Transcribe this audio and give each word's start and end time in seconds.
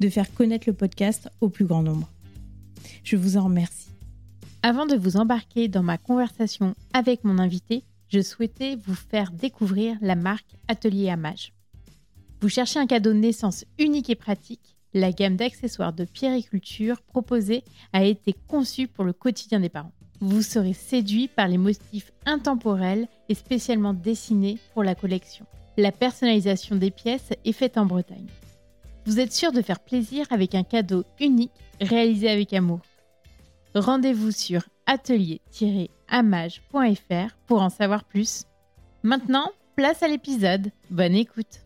de 0.00 0.08
faire 0.08 0.32
connaître 0.34 0.68
le 0.68 0.74
podcast 0.74 1.28
au 1.40 1.48
plus 1.48 1.64
grand 1.64 1.82
nombre. 1.82 2.08
Je 3.02 3.16
vous 3.16 3.36
en 3.36 3.44
remercie. 3.44 3.90
Avant 4.62 4.86
de 4.86 4.96
vous 4.96 5.16
embarquer 5.16 5.68
dans 5.68 5.82
ma 5.82 5.98
conversation 5.98 6.74
avec 6.92 7.24
mon 7.24 7.38
invité, 7.38 7.84
je 8.08 8.20
souhaitais 8.20 8.76
vous 8.76 8.94
faire 8.94 9.30
découvrir 9.30 9.96
la 10.00 10.14
marque 10.14 10.56
Atelier 10.68 11.10
Amage. 11.10 11.52
Vous 12.40 12.48
cherchez 12.48 12.78
un 12.78 12.86
cadeau 12.86 13.12
de 13.12 13.18
naissance 13.18 13.64
unique 13.78 14.10
et 14.10 14.14
pratique 14.14 14.76
La 14.92 15.12
gamme 15.12 15.36
d'accessoires 15.36 15.92
de 15.92 16.04
pierriculture 16.04 17.02
proposée 17.02 17.64
a 17.92 18.04
été 18.04 18.34
conçue 18.46 18.88
pour 18.88 19.04
le 19.04 19.12
quotidien 19.12 19.60
des 19.60 19.68
parents 19.68 19.92
vous 20.20 20.42
serez 20.42 20.72
séduit 20.72 21.28
par 21.28 21.48
les 21.48 21.58
motifs 21.58 22.12
intemporels 22.26 23.08
et 23.28 23.34
spécialement 23.34 23.94
dessinés 23.94 24.58
pour 24.72 24.82
la 24.82 24.94
collection. 24.94 25.46
La 25.76 25.92
personnalisation 25.92 26.76
des 26.76 26.90
pièces 26.90 27.30
est 27.44 27.52
faite 27.52 27.76
en 27.78 27.86
Bretagne. 27.86 28.26
Vous 29.06 29.20
êtes 29.20 29.32
sûr 29.32 29.52
de 29.52 29.60
faire 29.60 29.80
plaisir 29.80 30.26
avec 30.30 30.54
un 30.54 30.62
cadeau 30.62 31.04
unique 31.20 31.52
réalisé 31.80 32.30
avec 32.30 32.54
amour. 32.54 32.80
Rendez-vous 33.74 34.30
sur 34.30 34.62
atelier-amage.fr 34.86 37.36
pour 37.46 37.60
en 37.60 37.68
savoir 37.68 38.04
plus. 38.04 38.44
Maintenant, 39.02 39.50
place 39.76 40.02
à 40.02 40.08
l'épisode. 40.08 40.70
Bonne 40.90 41.14
écoute. 41.14 41.60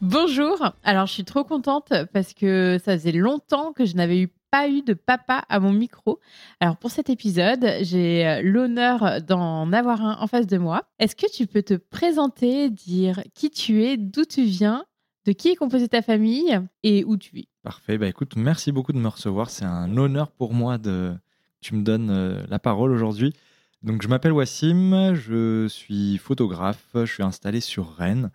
Bonjour, 0.00 0.70
alors 0.84 1.06
je 1.06 1.14
suis 1.14 1.24
trop 1.24 1.42
contente 1.42 1.92
parce 2.12 2.32
que 2.32 2.78
ça 2.84 2.92
faisait 2.92 3.10
longtemps 3.10 3.72
que 3.72 3.84
je 3.84 3.96
n'avais 3.96 4.20
eu 4.20 4.28
pas 4.50 4.68
eu 4.68 4.82
de 4.82 4.94
papa 4.94 5.44
à 5.48 5.60
mon 5.60 5.72
micro. 5.72 6.20
Alors 6.60 6.76
pour 6.76 6.90
cet 6.90 7.10
épisode, 7.10 7.66
j'ai 7.82 8.26
euh, 8.26 8.42
l'honneur 8.42 9.22
d'en 9.22 9.72
avoir 9.72 10.02
un 10.02 10.16
en 10.20 10.26
face 10.26 10.46
de 10.46 10.58
moi. 10.58 10.84
Est-ce 10.98 11.16
que 11.16 11.30
tu 11.30 11.46
peux 11.46 11.62
te 11.62 11.74
présenter, 11.74 12.70
dire 12.70 13.22
qui 13.34 13.50
tu 13.50 13.84
es, 13.84 13.96
d'où 13.96 14.24
tu 14.24 14.44
viens, 14.44 14.84
de 15.26 15.32
qui 15.32 15.48
est 15.48 15.56
composée 15.56 15.88
ta 15.88 16.02
famille 16.02 16.58
et 16.82 17.04
où 17.04 17.16
tu 17.16 17.34
vis? 17.34 17.48
Parfait, 17.62 17.98
bah 17.98 18.08
écoute, 18.08 18.36
merci 18.36 18.72
beaucoup 18.72 18.92
de 18.92 18.98
me 18.98 19.08
recevoir. 19.08 19.50
C'est 19.50 19.64
un 19.64 19.96
honneur 19.96 20.30
pour 20.30 20.54
moi 20.54 20.78
de 20.78 21.14
tu 21.60 21.74
me 21.74 21.82
donnes 21.82 22.10
euh, 22.10 22.44
la 22.48 22.58
parole 22.58 22.92
aujourd'hui. 22.92 23.34
Donc 23.82 24.02
je 24.02 24.08
m'appelle 24.08 24.32
Wassim, 24.32 25.14
je 25.14 25.68
suis 25.68 26.18
photographe, 26.18 26.88
je 26.94 27.04
suis 27.04 27.22
installé 27.22 27.60
sur 27.60 27.94
Rennes. 27.94 28.30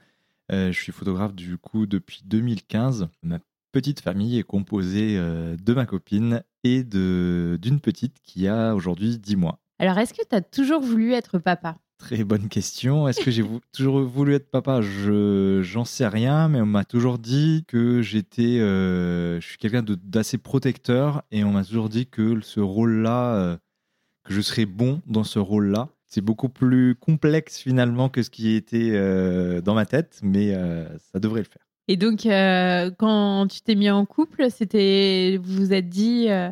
Euh, 0.51 0.71
je 0.71 0.79
suis 0.79 0.91
photographe 0.91 1.33
du 1.33 1.57
coup 1.57 1.85
depuis 1.85 2.21
2015. 2.25 3.07
Ma 3.23 3.39
petite 3.73 3.99
famille 3.99 4.39
est 4.39 4.43
composée 4.43 5.17
euh, 5.17 5.57
de 5.61 5.73
ma 5.73 5.85
copine 5.85 6.43
et 6.63 6.83
d'une 6.83 7.79
petite 7.81 8.15
qui 8.23 8.47
a 8.47 8.73
aujourd'hui 8.73 9.17
10 9.17 9.35
mois. 9.35 9.59
Alors, 9.79 9.97
est-ce 9.97 10.13
que 10.13 10.25
tu 10.25 10.35
as 10.35 10.41
toujours 10.41 10.81
voulu 10.81 11.11
être 11.11 11.39
papa? 11.39 11.77
Très 11.97 12.23
bonne 12.23 12.47
question. 12.47 13.07
Est-ce 13.07 13.19
que 13.19 13.31
j'ai 13.31 13.43
toujours 13.73 14.01
voulu 14.01 14.35
être 14.35 14.49
papa? 14.49 14.81
Je 14.81 15.61
j'en 15.63 15.83
sais 15.83 16.07
rien, 16.07 16.47
mais 16.47 16.61
on 16.61 16.65
m'a 16.65 16.85
toujours 16.85 17.17
dit 17.17 17.65
que 17.67 18.01
j'étais, 18.01 18.59
euh, 18.59 19.41
je 19.41 19.47
suis 19.47 19.57
quelqu'un 19.57 19.83
d'assez 19.83 20.37
protecteur 20.37 21.23
et 21.31 21.43
on 21.43 21.51
m'a 21.51 21.65
toujours 21.65 21.89
dit 21.89 22.05
que 22.05 22.39
ce 22.41 22.59
rôle-là, 22.59 23.35
euh, 23.35 23.57
que 24.23 24.33
je 24.33 24.41
serais 24.41 24.65
bon 24.65 25.01
dans 25.07 25.23
ce 25.23 25.39
rôle-là. 25.39 25.89
C'est 26.05 26.21
beaucoup 26.21 26.49
plus 26.49 26.95
complexe 26.95 27.57
finalement 27.57 28.07
que 28.07 28.21
ce 28.21 28.29
qui 28.29 28.53
était 28.53 28.91
dans 29.63 29.73
ma 29.73 29.87
tête, 29.87 30.19
mais 30.21 30.53
ça 31.11 31.19
devrait 31.19 31.41
le 31.41 31.47
faire. 31.47 31.65
Et 31.87 31.97
donc, 31.97 32.25
euh, 32.25 32.91
quand 32.97 33.47
tu 33.47 33.61
t'es 33.61 33.75
mis 33.75 33.89
en 33.89 34.05
couple, 34.05 34.49
c'était, 34.49 35.39
vous 35.41 35.53
vous 35.53 35.73
êtes 35.73 35.89
dit, 35.89 36.29
euh, 36.29 36.49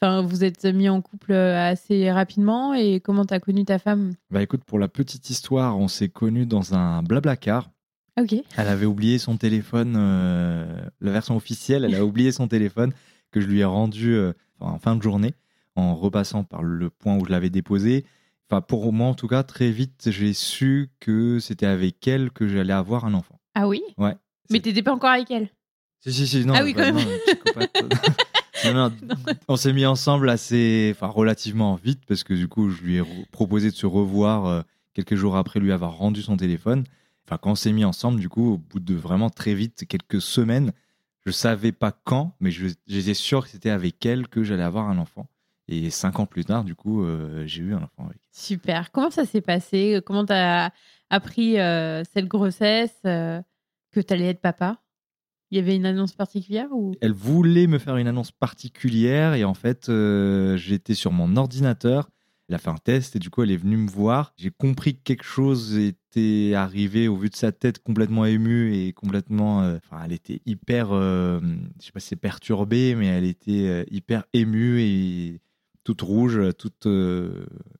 enfin, 0.00 0.22
vous 0.22 0.44
êtes 0.44 0.64
mis 0.64 0.88
en 0.88 1.02
couple 1.02 1.32
assez 1.32 2.10
rapidement. 2.10 2.74
Et 2.74 3.00
comment 3.00 3.24
tu 3.24 3.34
as 3.34 3.40
connu 3.40 3.64
ta 3.64 3.78
femme? 3.78 4.14
Bah 4.30 4.42
écoute, 4.42 4.64
pour 4.64 4.78
la 4.78 4.88
petite 4.88 5.28
histoire, 5.28 5.78
on 5.78 5.88
s'est 5.88 6.08
connus 6.08 6.46
dans 6.46 6.74
un 6.74 7.02
blablacar. 7.02 7.70
Ok. 8.18 8.34
Elle 8.56 8.68
avait 8.68 8.86
oublié 8.86 9.18
son 9.18 9.36
téléphone, 9.36 9.94
euh, 9.98 10.80
la 11.02 11.12
version 11.12 11.36
officielle, 11.36 11.84
elle 11.84 11.94
a 11.94 12.04
oublié 12.04 12.32
son 12.32 12.48
téléphone 12.48 12.92
que 13.30 13.40
je 13.42 13.46
lui 13.46 13.60
ai 13.60 13.64
rendu 13.64 14.18
en 14.60 14.78
fin 14.78 14.96
de 14.96 15.02
journée 15.02 15.34
en 15.74 15.94
repassant 15.94 16.42
par 16.42 16.62
le 16.62 16.88
point 16.88 17.16
où 17.16 17.26
je 17.26 17.30
l'avais 17.30 17.50
déposé. 17.50 18.06
Enfin, 18.48 18.60
pour 18.62 18.92
moi, 18.92 19.08
en 19.08 19.14
tout 19.14 19.28
cas, 19.28 19.42
très 19.42 19.70
vite, 19.70 20.08
j'ai 20.10 20.32
su 20.32 20.88
que 21.00 21.38
c'était 21.38 21.66
avec 21.66 22.06
elle 22.08 22.30
que 22.30 22.48
j'allais 22.48 22.72
avoir 22.72 23.04
un 23.04 23.14
enfant. 23.14 23.38
Ah 23.54 23.68
oui? 23.68 23.82
Ouais. 23.98 24.16
Mais 24.50 24.60
t'étais 24.60 24.82
pas 24.82 24.92
encore 24.92 25.10
avec 25.10 25.30
elle 25.30 25.48
Si, 26.00 26.12
si, 26.12 26.26
si, 26.26 26.44
non. 26.44 26.54
Ah 26.56 26.62
oui, 26.64 26.74
quand 26.74 26.92
même. 26.92 27.06
on 29.48 29.56
s'est 29.56 29.72
mis 29.72 29.86
ensemble 29.86 30.28
assez, 30.30 30.92
enfin, 30.94 31.08
relativement 31.08 31.74
vite 31.74 32.00
parce 32.06 32.24
que 32.24 32.34
du 32.34 32.48
coup, 32.48 32.70
je 32.70 32.82
lui 32.82 32.98
ai 32.98 33.02
proposé 33.30 33.70
de 33.70 33.76
se 33.76 33.86
revoir 33.86 34.46
euh, 34.46 34.62
quelques 34.94 35.14
jours 35.14 35.36
après 35.36 35.60
lui 35.60 35.72
avoir 35.72 35.96
rendu 35.96 36.22
son 36.22 36.36
téléphone. 36.36 36.84
Enfin, 37.26 37.38
quand 37.38 37.52
on 37.52 37.56
s'est 37.56 37.72
mis 37.72 37.84
ensemble, 37.84 38.20
du 38.20 38.28
coup, 38.28 38.54
au 38.54 38.58
bout 38.58 38.80
de 38.80 38.94
vraiment 38.94 39.30
très 39.30 39.54
vite, 39.54 39.84
quelques 39.88 40.20
semaines, 40.20 40.72
je 41.24 41.32
savais 41.32 41.72
pas 41.72 41.92
quand, 41.92 42.36
mais 42.40 42.50
j'étais 42.50 43.14
sûr 43.14 43.44
que 43.44 43.50
c'était 43.50 43.70
avec 43.70 44.04
elle 44.06 44.28
que 44.28 44.44
j'allais 44.44 44.62
avoir 44.62 44.88
un 44.88 44.98
enfant. 44.98 45.28
Et 45.68 45.90
cinq 45.90 46.20
ans 46.20 46.26
plus 46.26 46.44
tard, 46.44 46.62
du 46.62 46.76
coup, 46.76 47.04
euh, 47.04 47.44
j'ai 47.46 47.62
eu 47.62 47.74
un 47.74 47.82
enfant 47.82 48.06
avec. 48.06 48.20
Super. 48.30 48.92
Comment 48.92 49.10
ça 49.10 49.24
s'est 49.24 49.40
passé? 49.40 50.00
Comment 50.06 50.24
tu 50.24 50.32
as 50.32 50.72
appris 51.10 51.58
euh, 51.58 52.04
cette 52.14 52.26
grossesse 52.26 52.94
que 53.96 54.06
tu 54.06 54.12
allais 54.12 54.26
être 54.26 54.40
papa? 54.40 54.82
Il 55.50 55.56
y 55.56 55.60
avait 55.60 55.76
une 55.76 55.86
annonce 55.86 56.12
particulière 56.12 56.68
ou? 56.72 56.94
Elle 57.00 57.12
voulait 57.12 57.66
me 57.66 57.78
faire 57.78 57.96
une 57.96 58.08
annonce 58.08 58.32
particulière 58.32 59.34
et 59.34 59.44
en 59.44 59.54
fait, 59.54 59.88
euh, 59.88 60.56
j'étais 60.56 60.94
sur 60.94 61.12
mon 61.12 61.36
ordinateur. 61.36 62.10
Elle 62.48 62.56
a 62.56 62.58
fait 62.58 62.70
un 62.70 62.76
test 62.76 63.16
et 63.16 63.18
du 63.18 63.30
coup, 63.30 63.42
elle 63.42 63.50
est 63.50 63.56
venue 63.56 63.76
me 63.76 63.88
voir. 63.88 64.32
J'ai 64.36 64.50
compris 64.50 64.96
que 64.96 65.02
quelque 65.02 65.24
chose 65.24 65.76
était 65.76 66.54
arrivé 66.54 67.08
au 67.08 67.16
vu 67.16 67.28
de 67.28 67.34
sa 67.36 67.52
tête 67.52 67.82
complètement 67.82 68.24
émue 68.24 68.74
et 68.74 68.92
complètement. 68.92 69.62
Euh, 69.62 69.78
enfin, 69.78 70.02
elle 70.04 70.12
était 70.12 70.40
hyper. 70.46 70.92
Euh, 70.92 71.40
je 71.80 71.86
sais 71.86 71.92
pas 71.92 72.00
si 72.00 72.08
c'est 72.08 72.16
perturbée, 72.16 72.94
mais 72.94 73.06
elle 73.06 73.24
était 73.24 73.86
hyper 73.90 74.24
émue 74.32 74.80
et 74.80 75.40
toute 75.84 76.02
rouge, 76.02 76.40
toute 76.58 76.88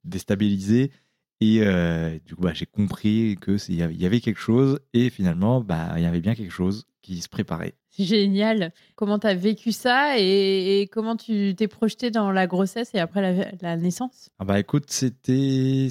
déstabilisée. 0.05 0.93
Et 1.41 1.61
euh, 1.61 2.19
du 2.25 2.35
coup, 2.35 2.43
bah, 2.43 2.53
j'ai 2.55 2.67
compris 2.67 3.37
qu'il 3.43 3.75
y 3.75 4.07
avait 4.07 4.21
quelque 4.21 4.41
chose 4.41 4.81
et 4.95 5.11
finalement, 5.11 5.61
bah, 5.61 5.95
il 5.97 6.03
y 6.03 6.07
avait 6.07 6.21
bien 6.21 6.35
quelque 6.35 6.53
chose 6.53 6.87
qui 7.03 7.21
se 7.21 7.29
préparait. 7.29 7.75
C'est 7.91 8.05
génial. 8.05 8.73
Comment 8.95 9.19
tu 9.19 9.27
as 9.27 9.35
vécu 9.35 9.73
ça 9.73 10.19
et, 10.19 10.89
comment 10.93 11.17
tu 11.17 11.55
t'es 11.57 11.69
projeté 11.69 12.11
dans 12.11 12.31
la 12.31 12.47
grossesse 12.47 12.91
et 12.95 12.99
après 12.99 13.55
la, 13.61 13.77
naissance? 13.77 14.31
Ah 14.39 14.45
bah 14.45 14.59
écoute, 14.59 14.85
c'était 14.89 15.89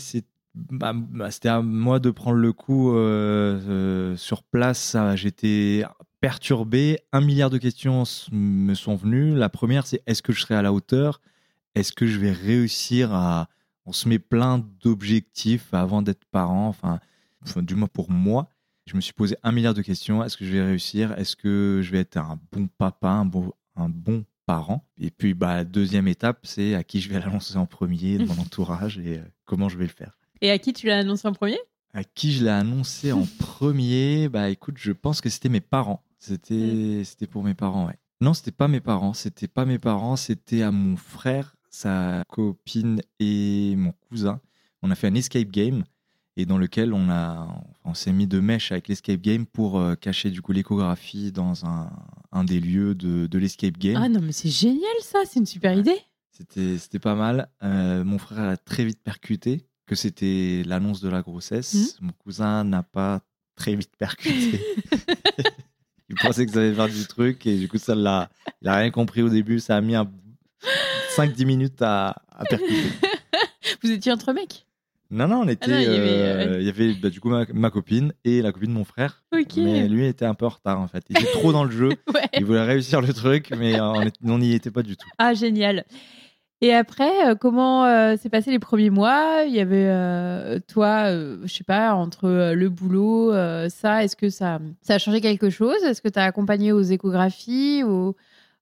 bah, 0.54 0.94
bah, 0.96 1.32
c'était 1.32 1.50
à 1.50 1.62
moi 1.62 2.00
de 2.00 2.12
prendre 2.12 2.38
le 2.38 2.54
coup 2.54 2.96
euh, 2.96 3.60
euh, 3.68 4.18
sur 4.18 4.44
place. 4.44 4.96
J'étais 5.16 5.84
perturbé. 6.22 7.00
Un 7.12 7.22
milliard 7.22 7.50
de 7.50 7.58
questions 7.58 8.04
me 8.32 8.74
sont 8.74 8.96
venues. 8.96 9.36
La 9.36 9.50
première, 9.50 9.88
c'est 9.88 10.02
est-ce 10.06 10.22
que 10.22 10.34
je 10.34 10.42
serai 10.42 10.56
à 10.56 10.62
la 10.62 10.74
hauteur? 10.74 11.22
Est-ce 11.76 11.92
que 11.92 12.08
je 12.08 12.20
vais 12.20 12.32
réussir 12.32 13.14
à 13.14 13.48
on 13.86 13.92
se 13.92 14.10
met 14.10 14.20
plein 14.20 14.60
d'objectifs 14.82 15.74
avant 15.74 16.02
d'être 16.02 16.26
parent. 16.26 16.68
Enfin, 16.68 17.00
du 17.62 17.76
moins 17.76 17.88
pour 17.88 18.12
moi, 18.12 18.50
je 18.86 18.96
me 18.96 19.02
suis 19.02 19.14
posé 19.14 19.36
un 19.44 19.52
milliard 19.52 19.74
de 19.74 19.82
questions. 19.82 20.24
Est-ce 20.24 20.38
que 20.38 20.46
je 20.46 20.52
vais 20.52 20.64
réussir? 20.64 21.12
Est-ce 21.18 21.36
que 21.36 21.82
je 21.84 21.92
vais 21.92 22.00
être 22.00 22.18
un 22.18 22.40
bon 22.52 22.68
papa, 22.68 23.10
un 23.10 23.26
bon, 23.26 23.52
un 23.76 23.90
bon 23.90 24.26
parent? 24.46 24.88
Et 24.98 25.10
puis, 25.10 25.34
bah, 25.34 25.64
deuxième 25.64 26.08
étape, 26.08 26.40
c'est 26.44 26.76
à 26.76 26.84
qui 26.84 27.02
je 27.02 27.10
vais 27.10 27.20
l'annoncer 27.20 27.58
en 27.58 27.66
premier 27.66 28.18
de 28.18 28.26
mon 28.26 28.38
entourage 28.38 29.00
et 29.00 29.20
euh, 29.20 29.24
comment 29.46 29.70
je 29.70 29.78
vais 29.78 29.86
le 29.86 29.92
faire. 29.92 30.18
Et 30.42 30.52
à 30.52 30.60
qui 30.60 30.74
tu 30.74 30.88
l'as 30.88 31.00
annoncé 31.00 31.28
en 31.28 31.34
premier? 31.34 31.60
À 31.94 32.04
qui 32.04 32.32
je 32.32 32.44
l'ai 32.44 32.52
annoncé 32.52 33.12
en 33.12 33.26
premier? 33.40 34.30
Bah, 34.30 34.50
écoute, 34.50 34.76
je 34.78 34.92
pense 34.92 35.22
que 35.22 35.30
c'était 35.30 35.50
mes 35.50 35.62
parents. 35.62 36.04
C'était, 36.20 37.04
c'était 37.04 37.28
pour 37.28 37.44
mes 37.44 37.54
parents, 37.54 37.88
ouais. 37.88 37.98
Non, 38.22 38.34
c'était 38.34 38.52
pas 38.52 38.68
mes 38.68 38.82
parents. 38.82 39.14
C'était 39.14 39.48
pas 39.48 39.66
mes 39.66 39.80
parents. 39.80 40.16
C'était 40.16 40.62
à 40.62 40.72
mon 40.72 40.96
frère, 40.96 41.55
sa 41.76 42.24
copine 42.30 43.02
et 43.20 43.76
mon 43.76 43.92
cousin. 44.10 44.40
On 44.82 44.92
a 44.92 44.96
fait 44.96 45.08
un 45.08 45.16
escape 45.16 45.50
game 45.50 45.84
et 46.38 46.46
dans 46.46 46.58
lequel 46.58 46.94
on 46.94 47.10
a, 47.10 47.48
on 47.84 47.94
s'est 47.94 48.14
mis 48.14 48.28
de 48.28 48.40
mèche 48.40 48.72
avec 48.72 48.88
l'escape 48.88 49.22
game 49.22 49.46
pour 49.46 49.80
euh, 49.80 49.96
cacher 49.96 50.30
du 50.30 50.42
coup 50.42 50.54
l'échographie 50.54 51.32
dans 51.32 51.66
un, 51.66 51.92
un 52.32 52.44
des 52.44 52.60
lieux 52.60 52.96
de, 52.96 53.28
de 53.28 53.38
l'escape 53.38 53.78
game. 53.78 54.02
Ah 54.02 54.10
non, 54.10 54.22
mais 54.22 54.32
c'est 54.32 54.50
génial 54.50 54.96
ça, 55.02 55.20
c'est 55.26 55.40
une 55.40 55.46
super 55.46 55.78
idée. 55.78 55.98
C'était, 56.32 56.78
c'était 56.78 57.00
pas 57.00 57.16
mal. 57.16 57.50
Euh, 57.64 58.04
mon 58.04 58.20
frère 58.20 58.40
a 58.40 58.58
très 58.58 58.86
vite 58.86 59.02
percuté 59.04 59.66
que 59.86 59.96
c'était 59.96 60.64
l'annonce 60.66 61.02
de 61.02 61.10
la 61.10 61.22
grossesse. 61.22 61.98
Mon 62.02 62.12
cousin 62.14 62.64
n'a 62.64 62.84
pas 62.84 63.22
très 63.56 63.76
vite 63.76 63.96
percuté. 63.98 64.62
il 66.10 66.16
pensait 66.16 66.46
que 66.46 66.52
ça 66.54 66.60
allait 66.60 66.74
faire 66.74 66.90
du 66.90 67.06
truc 67.06 67.46
et 67.46 67.58
du 67.58 67.68
coup, 67.68 67.78
ça 67.78 67.96
l'a, 67.96 68.30
il 68.62 68.68
a 68.68 68.78
rien 68.78 68.92
compris 68.92 69.22
au 69.22 69.30
début. 69.30 69.60
Ça 69.60 69.78
a 69.78 69.82
mis 69.82 69.96
un 69.96 70.10
5-10 71.16 71.46
minutes 71.46 71.82
à, 71.82 72.16
à 72.32 72.46
percuter. 72.46 72.74
Vous 73.84 73.92
étiez 73.92 74.12
entre 74.12 74.34
mecs? 74.34 74.66
Non, 75.12 75.28
non, 75.28 75.42
on 75.42 75.48
était. 75.48 75.70
non, 75.72 75.78
il 75.78 75.84
y 75.84 75.96
avait, 75.96 76.10
euh, 76.10 76.58
il 76.60 76.66
y 76.66 76.70
avait 76.70 76.94
bah, 76.96 77.10
du 77.10 77.20
coup 77.20 77.30
ma, 77.30 77.46
ma 77.54 77.70
copine 77.70 78.12
et 78.24 78.42
la 78.42 78.52
copine 78.52 78.70
de 78.70 78.74
mon 78.76 78.84
frère. 78.84 79.24
Mais 79.32 79.88
lui 79.88 80.06
était 80.08 80.26
un 80.26 80.34
peu 80.34 80.46
en 80.46 80.50
retard 80.50 80.80
en 80.80 80.88
fait. 80.88 81.04
Il 81.10 81.18
était 81.18 81.32
trop 81.32 81.54
dans 81.54 81.64
le 81.64 81.72
jeu. 81.72 81.90
Ouais. 82.14 82.22
Il 82.34 82.46
voulait 82.46 82.64
réussir 82.64 83.02
le 83.02 83.14
truc, 83.14 83.52
mais 83.58 83.80
euh, 83.80 84.10
on 84.24 84.40
n'y 84.40 84.54
était 84.54 84.72
pas 84.72 84.84
du 84.84 84.96
tout. 84.98 85.08
Ah, 85.18 85.34
génial. 85.34 85.86
Et 86.62 86.74
après, 86.74 87.28
euh, 87.28 87.36
comment 87.36 87.86
euh, 87.86 88.16
s'est 88.16 88.30
passé 88.30 88.50
les 88.50 88.60
premiers 88.60 88.90
mois? 88.90 89.44
Il 89.46 89.54
y 89.54 89.60
avait 89.60 89.88
euh, 89.88 90.60
toi, 90.68 91.12
je 91.12 91.48
sais 91.48 91.64
pas, 91.66 91.94
entre 91.94 92.54
le 92.54 92.70
boulot, 92.70 93.32
ça, 93.70 94.04
est-ce 94.04 94.16
que 94.16 94.30
ça, 94.30 94.60
ça 94.82 94.96
a 94.96 94.98
changé 94.98 95.22
quelque 95.22 95.50
chose? 95.50 95.82
Est-ce 95.84 96.02
que 96.02 96.10
tu 96.10 96.20
as 96.20 96.24
accompagné 96.24 96.72
aux 96.72 96.82
échographies 96.82 97.84
ou 97.84 98.16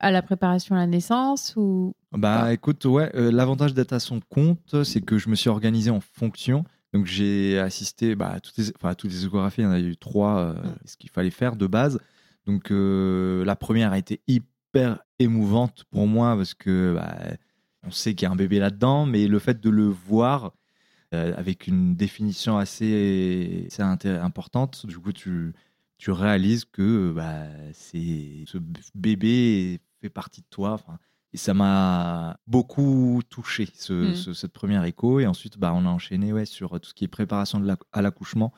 à 0.03 0.11
la 0.11 0.21
préparation 0.21 0.75
à 0.75 0.79
la 0.79 0.87
naissance 0.87 1.53
ou... 1.55 1.95
Bah 2.11 2.51
écoute, 2.53 2.83
ouais, 2.83 3.09
euh, 3.15 3.31
l'avantage 3.31 3.73
d'être 3.73 3.93
à 3.93 4.01
son 4.01 4.19
compte, 4.19 4.83
c'est 4.83 4.99
que 4.99 5.17
je 5.17 5.29
me 5.29 5.35
suis 5.35 5.49
organisé 5.49 5.89
en 5.91 6.01
fonction. 6.01 6.65
Donc 6.91 7.05
j'ai 7.05 7.57
assisté 7.57 8.13
bah, 8.13 8.33
à, 8.33 8.39
toutes 8.41 8.57
les, 8.57 8.71
enfin, 8.75 8.89
à 8.89 8.95
toutes 8.95 9.11
les 9.11 9.25
échographies, 9.25 9.61
il 9.61 9.63
y 9.63 9.67
en 9.67 9.71
a 9.71 9.79
eu 9.79 9.95
trois, 9.95 10.39
euh, 10.39 10.53
ce 10.83 10.97
qu'il 10.97 11.09
fallait 11.09 11.29
faire 11.29 11.55
de 11.55 11.67
base. 11.67 11.99
Donc 12.45 12.69
euh, 12.69 13.45
la 13.45 13.55
première 13.55 13.93
a 13.93 13.97
été 13.97 14.19
hyper 14.27 14.99
émouvante 15.19 15.85
pour 15.89 16.05
moi 16.05 16.35
parce 16.35 16.53
que 16.53 16.95
bah, 16.95 17.15
on 17.83 17.91
sait 17.91 18.13
qu'il 18.13 18.25
y 18.25 18.29
a 18.29 18.31
un 18.31 18.35
bébé 18.35 18.59
là-dedans, 18.59 19.05
mais 19.05 19.27
le 19.27 19.39
fait 19.39 19.61
de 19.61 19.69
le 19.69 19.87
voir 19.87 20.51
avec 21.11 21.67
une 21.67 21.95
définition 21.95 22.57
assez, 22.57 23.67
assez 23.69 24.09
importante, 24.09 24.87
du 24.87 24.97
coup 24.97 25.13
tu, 25.13 25.53
tu 25.99 26.09
réalises 26.09 26.65
que 26.65 27.13
bah, 27.15 27.45
c'est 27.73 28.45
ce 28.47 28.57
bébé 28.95 29.79
fait 30.03 30.09
partie 30.09 30.41
de 30.41 30.47
toi. 30.49 30.71
Enfin, 30.73 30.99
et 31.31 31.37
ça 31.37 31.53
m'a 31.53 32.37
beaucoup 32.45 33.21
touché, 33.29 33.67
ce, 33.73 34.11
Mm. 34.11 34.15
ce- 34.15 34.33
cette 34.33 34.51
première 34.53 34.83
écho. 34.83 35.19
Et 35.19 35.25
ensuite, 35.27 35.57
bah, 35.57 35.71
on 35.73 35.85
a 35.85 35.89
enchaîné 35.89 36.31
ouais, 36.33 36.45
sur 36.45 36.79
tout 36.79 36.89
ce 36.89 36.93
qui 36.93 37.05
est 37.05 37.07
préparation 37.07 37.59
de 37.59 37.65
l'ac- 37.65 37.79
à 37.93 38.01
l'accouchement, 38.01 38.53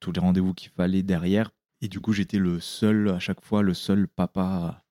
tous 0.00 0.12
les 0.12 0.20
rendez-vous 0.20 0.52
qu'il 0.54 0.70
fallait 0.70 1.02
derrière. 1.02 1.50
Et 1.80 1.88
du 1.88 2.00
coup, 2.00 2.12
j'étais 2.12 2.38
le 2.38 2.60
seul, 2.60 3.08
à 3.08 3.18
chaque 3.18 3.40
fois, 3.42 3.62
le 3.62 3.74
seul 3.74 4.08
papa 4.08 4.82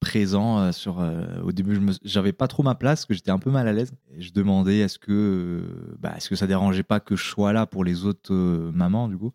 présent. 0.00 0.58
euh, 0.60 0.72
sur, 0.72 1.00
euh, 1.00 1.40
au 1.42 1.52
début, 1.52 1.74
je 1.74 1.80
me- 1.80 1.92
j'avais 2.04 2.32
pas 2.32 2.48
trop 2.48 2.62
ma 2.62 2.74
place, 2.74 3.00
parce 3.00 3.06
que 3.06 3.14
j'étais 3.14 3.30
un 3.30 3.38
peu 3.38 3.50
mal 3.50 3.66
à 3.68 3.72
l'aise. 3.72 3.92
Et 4.14 4.22
je 4.22 4.32
demandais 4.32 4.78
est-ce 4.78 4.98
que, 4.98 5.12
euh, 5.12 5.96
bah, 5.98 6.14
est-ce 6.16 6.28
que 6.30 6.36
ça 6.36 6.46
dérangeait 6.46 6.82
pas 6.82 7.00
que 7.00 7.16
je 7.16 7.24
sois 7.24 7.52
là 7.52 7.66
pour 7.66 7.84
les 7.84 8.04
autres 8.06 8.32
euh, 8.32 8.70
mamans, 8.72 9.08
du 9.08 9.18
coup? 9.18 9.32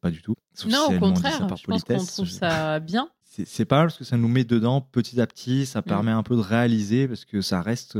Pas 0.00 0.10
du 0.10 0.20
tout. 0.22 0.34
Sauf 0.52 0.70
non, 0.72 0.86
si 0.88 0.94
au 0.96 1.00
contraire, 1.00 1.38
je 1.56 1.64
pense 1.70 1.84
qu'on 1.84 2.04
trouve 2.06 2.28
ça 2.28 2.80
bien. 2.80 3.08
C'est 3.44 3.64
pas 3.64 3.78
mal 3.78 3.86
parce 3.86 3.98
que 3.98 4.04
ça 4.04 4.16
nous 4.16 4.28
met 4.28 4.44
dedans 4.44 4.80
petit 4.80 5.20
à 5.20 5.26
petit, 5.26 5.66
ça 5.66 5.82
permet 5.82 6.10
un 6.10 6.22
peu 6.22 6.36
de 6.36 6.40
réaliser 6.40 7.08
parce 7.08 7.24
que 7.24 7.40
ça 7.40 7.60
reste. 7.62 7.98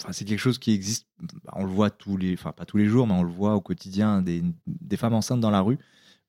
Enfin, 0.00 0.12
c'est 0.12 0.24
quelque 0.24 0.40
chose 0.40 0.58
qui 0.58 0.72
existe. 0.72 1.06
bah, 1.44 1.52
On 1.56 1.64
le 1.64 1.70
voit 1.70 1.90
tous 1.90 2.16
les, 2.16 2.34
enfin 2.34 2.52
pas 2.52 2.64
tous 2.64 2.76
les 2.76 2.86
jours, 2.86 3.06
mais 3.06 3.14
on 3.14 3.22
le 3.22 3.30
voit 3.30 3.54
au 3.54 3.60
quotidien 3.60 4.22
des, 4.22 4.42
des 4.66 4.96
femmes 4.96 5.14
enceintes 5.14 5.40
dans 5.40 5.50
la 5.52 5.60
rue. 5.60 5.78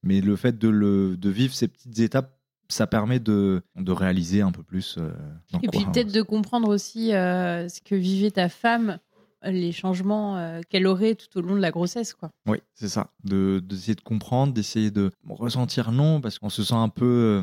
Mais 0.03 0.21
le 0.21 0.35
fait 0.35 0.57
de, 0.59 0.67
le, 0.69 1.17
de 1.17 1.29
vivre 1.29 1.53
ces 1.53 1.67
petites 1.67 1.97
étapes, 2.00 2.31
ça 2.69 2.85
permet 2.88 3.19
de, 3.19 3.62
de 3.75 3.91
réaliser 3.91 4.41
un 4.41 4.51
peu 4.51 4.61
plus. 4.63 4.97
euh, 5.00 5.11
dans 5.51 5.59
Et 5.59 5.68
quoi 5.68 5.71
puis 5.79 5.85
on- 5.88 5.91
peut-être 5.91 6.11
de 6.13 6.21
comprendre 6.21 6.68
aussi 6.69 7.13
euh, 7.13 7.68
ce 7.69 7.81
que 7.81 7.95
vivait 7.95 8.29
ta 8.31 8.50
femme, 8.50 9.00
les 9.44 9.71
changements 9.71 10.38
euh, 10.38 10.61
qu'elle 10.69 10.85
aurait 10.88 11.15
tout 11.15 11.38
au 11.39 11.41
long 11.41 11.56
de 11.56 11.59
la 11.61 11.71
grossesse. 11.71 12.13
quoi. 12.13 12.29
Oui, 12.47 12.59
c'est 12.75 12.88
ça. 12.89 13.11
De- 13.23 13.59
D'essayer 13.63 13.95
de, 13.95 14.01
comprendre, 14.01 14.53
d'essayer 14.53 14.91
de 14.91 15.09
ressentir 15.27 15.91
non, 15.91 16.21
parce 16.21 16.38
qu'on 16.39 16.50
se 16.50 16.63
sent 16.63 16.73
un 16.75 16.89
peu. 16.89 17.41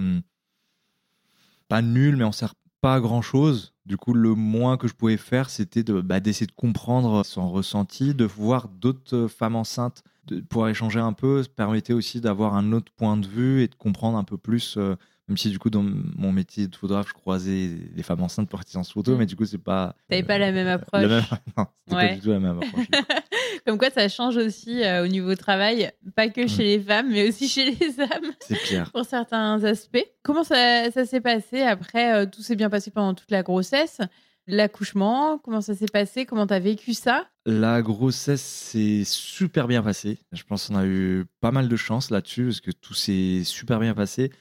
Euh, 1.73 1.77
pas 1.77 1.83
nul, 1.83 2.17
mais 2.17 2.25
on 2.25 2.33
sert 2.33 2.55
pas 2.81 2.95
à 2.95 3.01
grand 3.01 3.23
chose. 3.23 3.75
Du 3.87 3.97
coup, 3.97 4.15
le 4.15 4.35
moins 4.35 4.77
que 4.77 4.89
je 4.89 4.95
pouvais 4.95 5.17
faire, 5.17 5.51
c'était 5.51 5.83
de, 5.83 6.01
bah, 6.01 6.21
d'essayer 6.21 6.47
de 6.47 6.53
comprendre 6.53 7.25
son 7.25 7.51
ressenti, 7.51 8.15
de 8.15 8.25
voir 8.25 8.69
d'autres 8.69 9.17
euh, 9.17 9.29
femmes 9.29 9.57
enceintes, 9.57 10.03
de 10.27 10.41
pouvoir 10.41 10.69
échanger 10.69 11.01
un 11.01 11.13
peu, 11.13 11.43
ça 11.43 11.49
permettait 11.55 11.93
aussi 11.93 12.21
d'avoir 12.21 12.55
un 12.55 12.73
autre 12.73 12.93
point 12.97 13.17
de 13.17 13.27
vue 13.27 13.63
et 13.63 13.69
de 13.69 13.75
comprendre 13.75 14.17
un 14.19 14.25
peu 14.25 14.37
plus. 14.37 14.77
euh, 14.77 14.95
même 15.29 15.37
si 15.37 15.51
du 15.51 15.59
coup, 15.59 15.71
dans 15.71 15.85
mon 15.85 16.33
métier 16.33 16.67
de 16.67 16.75
photographe, 16.77 17.09
je 17.09 17.13
croisais 17.15 17.69
des 17.69 18.03
femmes 18.03 18.23
enceintes 18.23 18.49
pour 18.49 18.61
en 18.75 18.83
photo, 18.85 19.15
Mm. 19.15 19.19
mais 19.19 19.27
du 19.27 19.37
coup, 19.37 19.45
c'est 19.47 19.57
pas. 19.59 19.95
T'avais 20.09 20.23
pas 20.25 20.39
la 20.39 20.51
même 20.53 20.67
approche. 20.69 21.01
la 21.03 21.09
même- 21.09 21.25
non, 21.57 21.67
c'était 21.87 21.97
Ouais. 21.97 22.09
pas 22.09 22.15
du 22.17 22.21
tout 22.21 22.29
la 22.31 22.41
même 22.41 22.59
approche. 22.59 22.87
Comme 23.67 23.79
quoi, 23.79 23.91
ça 23.91 24.09
change 24.09 24.37
aussi 24.37 24.83
euh, 24.83 25.05
au 25.05 25.07
niveau 25.07 25.35
travail, 25.37 25.93
pas 26.17 26.29
que 26.29 26.47
chez 26.49 26.65
les 26.65 26.81
femmes, 26.81 27.11
mais 27.11 27.29
aussi 27.29 27.49
chez 27.49 27.71
les 27.71 27.89
hommes, 28.01 28.33
c'est 28.41 28.59
clair. 28.59 28.91
pour 28.93 29.05
certains 29.05 29.63
aspects. 29.65 30.05
Comment 30.23 30.43
ça, 30.45 30.91
ça 30.91 31.05
s'est 31.05 31.21
passé 31.21 31.63
après 31.63 32.15
euh, 32.15 32.27
Tout 32.27 32.43
s'est 32.43 32.57
bien 32.57 32.71
passé 32.71 32.91
pendant 32.91 33.15
toute 33.15 33.31
la 33.31 33.43
grossesse. 33.43 34.01
L'accouchement, 34.49 35.39
comment 35.39 35.61
ça 35.61 35.75
s'est 35.75 35.87
passé? 35.87 36.27
Comment 36.27 36.49
t'as 36.49 36.59
vécu 36.59 36.95
ça? 36.95 37.29
La 37.47 37.81
grossesse 37.81 38.43
s'est 38.43 39.05
super 39.05 39.69
bien 39.69 39.83
passée. 39.85 40.19
Je 40.33 40.43
pense 40.43 40.67
qu'on 40.67 40.77
a 40.77 40.85
eu 40.85 41.25
pas 41.41 41.53
mal 41.53 41.69
de 41.69 41.77
chance 41.77 42.11
là-dessus 42.11 42.47
parce 42.47 42.61
que 42.61 42.73
tout 42.73 42.95
s'est 42.95 43.43
super 43.45 43.79
bien 43.79 43.95
passé. 43.95 44.33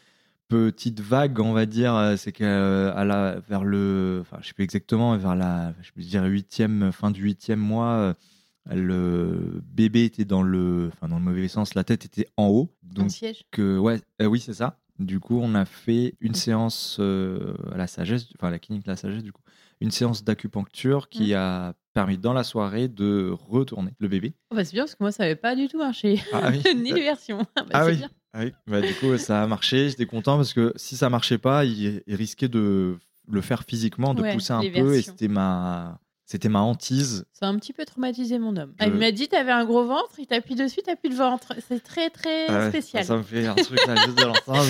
Petite 0.47 0.99
vague, 0.99 1.39
on 1.39 1.53
va 1.53 1.67
dire, 1.67 1.95
euh, 1.95 2.15
c'est 2.17 2.31
que 2.31 2.43
euh, 2.43 2.91
à 2.95 3.05
la, 3.05 3.39
vers 3.47 3.63
le, 3.63 4.17
enfin, 4.21 4.37
je 4.41 4.47
sais 4.47 4.53
plus 4.53 4.63
exactement, 4.63 5.15
vers 5.15 5.35
la, 5.35 5.73
je 5.83 5.91
peux 5.91 6.01
dire 6.01 6.23
huitième, 6.25 6.91
fin 6.91 7.11
du 7.11 7.21
huitième 7.21 7.59
mois, 7.59 8.15
le 8.69 9.61
bébé 9.65 10.05
était 10.05 10.25
dans 10.25 10.43
le, 10.43 10.89
enfin 10.93 11.07
dans 11.07 11.17
le 11.17 11.23
mauvais 11.23 11.47
sens, 11.47 11.73
la 11.75 11.83
tête 11.83 12.05
était 12.05 12.27
en 12.37 12.47
haut. 12.47 12.73
Donc 12.83 13.11
siège 13.11 13.43
que, 13.51 13.77
ouais, 13.77 13.99
euh, 14.21 14.25
oui 14.25 14.39
c'est 14.39 14.53
ça. 14.53 14.77
Du 14.99 15.19
coup, 15.19 15.39
on 15.41 15.55
a 15.55 15.65
fait 15.65 16.13
une 16.19 16.35
séance 16.35 16.97
euh, 16.99 17.55
à 17.73 17.77
la 17.77 17.87
sagesse, 17.87 18.27
enfin 18.37 18.49
à 18.49 18.51
la 18.51 18.59
clinique 18.59 18.83
de 18.85 18.91
la 18.91 18.95
sagesse, 18.95 19.23
du 19.23 19.31
coup, 19.31 19.41
une 19.79 19.89
séance 19.89 20.23
d'acupuncture 20.23 21.09
qui 21.09 21.33
a 21.33 21.73
permis 21.93 22.19
dans 22.19 22.33
la 22.33 22.43
soirée 22.43 22.87
de 22.87 23.31
retourner 23.49 23.93
le 23.97 24.07
bébé. 24.07 24.33
Oh, 24.51 24.55
bah, 24.55 24.63
C'est 24.63 24.73
bien 24.73 24.83
parce 24.83 24.93
que 24.93 25.03
moi, 25.03 25.11
ça 25.11 25.23
n'avait 25.23 25.35
pas 25.35 25.55
du 25.55 25.67
tout 25.67 25.79
marché. 25.79 26.21
Ah 26.31 26.51
oui. 26.51 26.61
Ni 26.75 26.93
les 26.93 27.01
versions. 27.01 27.39
Bah, 27.55 27.65
Ah 27.73 27.85
oui. 27.87 27.95
bien. 27.97 28.09
Ah 28.33 28.41
oui, 28.43 28.53
bah, 28.67 28.81
du 28.81 28.93
coup, 28.93 29.17
ça 29.17 29.41
a 29.41 29.47
marché. 29.47 29.89
J'étais 29.89 30.05
content 30.05 30.35
parce 30.37 30.53
que 30.53 30.71
si 30.75 30.95
ça 30.95 31.09
marchait 31.09 31.39
pas, 31.39 31.65
il, 31.65 32.03
il 32.05 32.15
risquait 32.15 32.47
de 32.47 32.95
le 33.27 33.41
faire 33.41 33.63
physiquement, 33.63 34.13
de 34.13 34.21
Ouais, 34.21 34.33
pousser 34.33 34.53
un 34.53 34.61
peu. 34.61 34.95
Et 34.95 35.01
c'était 35.01 35.27
ma, 35.29 35.99
c'était 36.31 36.47
ma 36.49 36.61
hantise. 36.61 37.25
Ça 37.33 37.45
a 37.47 37.49
un 37.49 37.57
petit 37.57 37.73
peu 37.73 37.83
traumatisé 37.85 38.39
mon 38.39 38.55
homme. 38.55 38.73
Je- 38.79 38.85
Il 38.85 38.93
m'a 38.93 39.11
dit 39.11 39.27
t'avais 39.27 39.51
un 39.51 39.65
gros 39.65 39.85
ventre, 39.85 40.13
il 40.17 40.27
t'appuie 40.27 40.55
dessus, 40.55 40.79
t'as 40.85 40.95
plus 40.95 41.09
de 41.09 41.15
ventre. 41.15 41.53
C'est 41.67 41.83
très 41.83 42.09
très 42.09 42.47
Ah 42.47 42.59
ouais, 42.59 42.69
spécial. 42.69 43.03
Ça 43.03 43.17
me 43.17 43.23
fait 43.23 43.45
un 43.45 43.55
truc 43.55 43.85
là, 43.85 43.95
juste 44.05 44.17
de 44.17 44.23
l'entendre. 44.23 44.65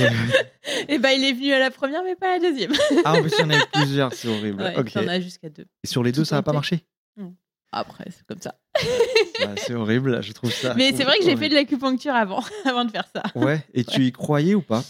Et 0.89 0.97
bah 0.97 1.13
il 1.13 1.23
est 1.23 1.33
venu 1.33 1.53
à 1.53 1.59
la 1.59 1.69
première 1.69 2.03
mais 2.03 2.15
pas 2.15 2.33
à 2.35 2.39
la 2.39 2.49
deuxième. 2.51 2.73
ah, 3.05 3.13
en 3.15 3.21
plus, 3.21 3.31
il 3.37 3.41
y 3.41 3.43
en 3.43 3.49
avait 3.51 3.65
plusieurs, 3.73 4.13
c'est 4.13 4.27
horrible. 4.27 4.61
Ouais, 4.63 4.77
ok. 4.79 4.91
T'en 4.91 5.07
as 5.07 5.19
jusqu'à 5.19 5.49
deux. 5.49 5.65
Et 5.83 5.87
sur 5.87 6.03
les 6.03 6.11
deux, 6.11 6.21
tout 6.21 6.25
ça 6.25 6.37
n'a 6.37 6.43
pas 6.43 6.53
marché 6.53 6.83
Après 7.71 8.05
c'est 8.09 8.25
comme 8.25 8.41
ça. 8.41 8.55
Bah, 9.39 9.53
C'est 9.57 9.73
horrible, 9.75 10.21
je 10.23 10.33
trouve 10.33 10.51
ça. 10.51 10.73
mais 10.75 10.91
c'est 10.93 11.03
vrai 11.03 11.17
que 11.19 11.23
j'ai 11.25 11.37
fait 11.37 11.49
de 11.49 11.53
l'acupuncture 11.55 12.13
avant, 12.15 12.43
avant 12.65 12.85
de 12.85 12.91
faire 12.91 13.05
ça. 13.15 13.23
Ouais, 13.35 13.63
et 13.73 13.83
tu 13.83 14.03
y 14.05 14.11
croyais 14.11 14.55
ou 14.55 14.61
pas? 14.61 14.83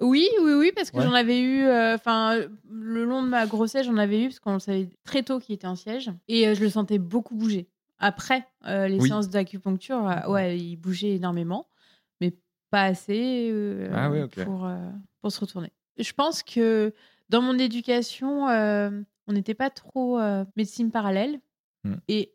Oui, 0.00 0.28
oui, 0.42 0.52
oui, 0.54 0.72
parce 0.74 0.90
que 0.90 0.98
Ouais. 0.98 1.04
j'en 1.04 1.12
avais 1.14 1.40
eu, 1.40 1.62
euh, 1.64 1.94
enfin, 1.94 2.36
le 2.68 3.04
long 3.04 3.22
de 3.22 3.28
ma 3.28 3.46
grossesse, 3.46 3.86
j'en 3.86 3.96
avais 3.96 4.22
eu, 4.22 4.24
parce 4.28 4.40
qu'on 4.40 4.54
le 4.54 4.58
savait 4.58 4.88
très 5.04 5.22
tôt 5.22 5.38
qu'il 5.38 5.54
était 5.54 5.66
en 5.68 5.76
siège, 5.76 6.10
et 6.26 6.48
euh, 6.48 6.54
je 6.54 6.62
le 6.62 6.68
sentais 6.70 6.98
beaucoup 6.98 7.34
bouger. 7.36 7.68
Après 7.98 8.44
euh, 8.66 8.88
les 8.88 8.98
Oui. 8.98 9.08
séances 9.08 9.30
d'acupuncture, 9.30 10.22
ouais, 10.28 10.58
il 10.58 10.76
bougeait 10.76 11.14
énormément, 11.14 11.68
mais 12.20 12.34
pas 12.70 12.82
assez 12.84 13.52
Ah 13.92 14.10
pour, 14.44 14.68
pour 15.20 15.30
se 15.32 15.40
retourner. 15.40 15.70
Je 15.96 16.12
pense 16.12 16.42
que 16.42 16.92
dans 17.28 17.40
mon 17.40 17.56
éducation, 17.56 18.46
on 18.48 19.32
n'était 19.32 19.54
pas 19.54 19.70
trop 19.70 20.18
médecine 20.56 20.90
parallèle, 20.90 21.40
Hmm. 21.86 21.96
et 22.08 22.32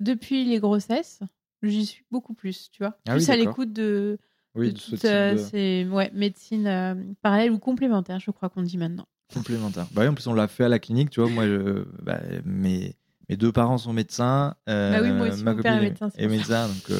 depuis 0.00 0.44
les 0.44 0.58
grossesses, 0.58 1.20
j'y 1.62 1.86
suis 1.86 2.04
beaucoup 2.10 2.34
plus, 2.34 2.68
tu 2.72 2.82
vois. 2.82 2.98
Ah 3.06 3.12
plus 3.12 3.28
oui, 3.28 3.32
à 3.32 3.36
l'écoute 3.36 3.72
de, 3.72 4.18
Oui, 4.56 4.72
de 4.72 4.78
toute, 4.78 5.04
euh, 5.04 5.32
de 5.34 5.38
c'est 5.38 5.84
ouais, 5.84 6.10
médecine 6.14 6.66
euh, 6.66 6.94
parallèle 7.22 7.50
ou 7.52 7.58
complémentaire, 7.58 8.18
je 8.20 8.30
crois 8.30 8.48
qu'on 8.48 8.62
dit 8.62 8.78
maintenant. 8.78 9.06
complémentaire. 9.32 9.86
Bah 9.92 10.02
oui, 10.02 10.08
en 10.08 10.14
plus, 10.14 10.26
on 10.26 10.34
l'a 10.34 10.48
fait 10.48 10.64
à 10.64 10.68
la 10.68 10.78
clinique, 10.78 11.10
tu 11.10 11.20
vois. 11.20 11.28
Moi, 11.30 11.46
je, 11.46 11.84
bah, 12.02 12.20
mes, 12.44 12.96
mes 13.28 13.36
deux 13.36 13.52
parents 13.52 13.78
sont 13.78 13.92
médecins. 13.92 14.54
euh, 14.68 14.92
Bah 14.92 15.00
oui, 15.02 15.12
moi 15.12 15.28
aussi, 15.28 15.42
ma 15.44 15.54
mon 15.54 15.62
père 15.62 15.72
est 15.74 15.76
copine 15.76 15.88
médecin, 15.90 16.08
est 16.16 16.22
ça. 16.22 16.28
médecin, 16.28 16.68
donc 16.68 16.98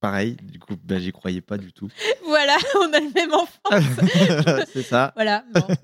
pareil. 0.00 0.36
Du 0.42 0.58
coup, 0.58 0.74
bah, 0.82 0.98
j'y 0.98 1.12
croyais 1.12 1.40
pas 1.40 1.58
du 1.58 1.72
tout. 1.72 1.88
Voilà, 2.26 2.56
on 2.80 2.92
a 2.92 3.00
le 3.00 3.12
même 3.14 3.32
enfant. 3.32 4.64
c'est 4.72 4.82
ça. 4.82 5.12
Voilà. 5.14 5.44
bon. 5.54 5.60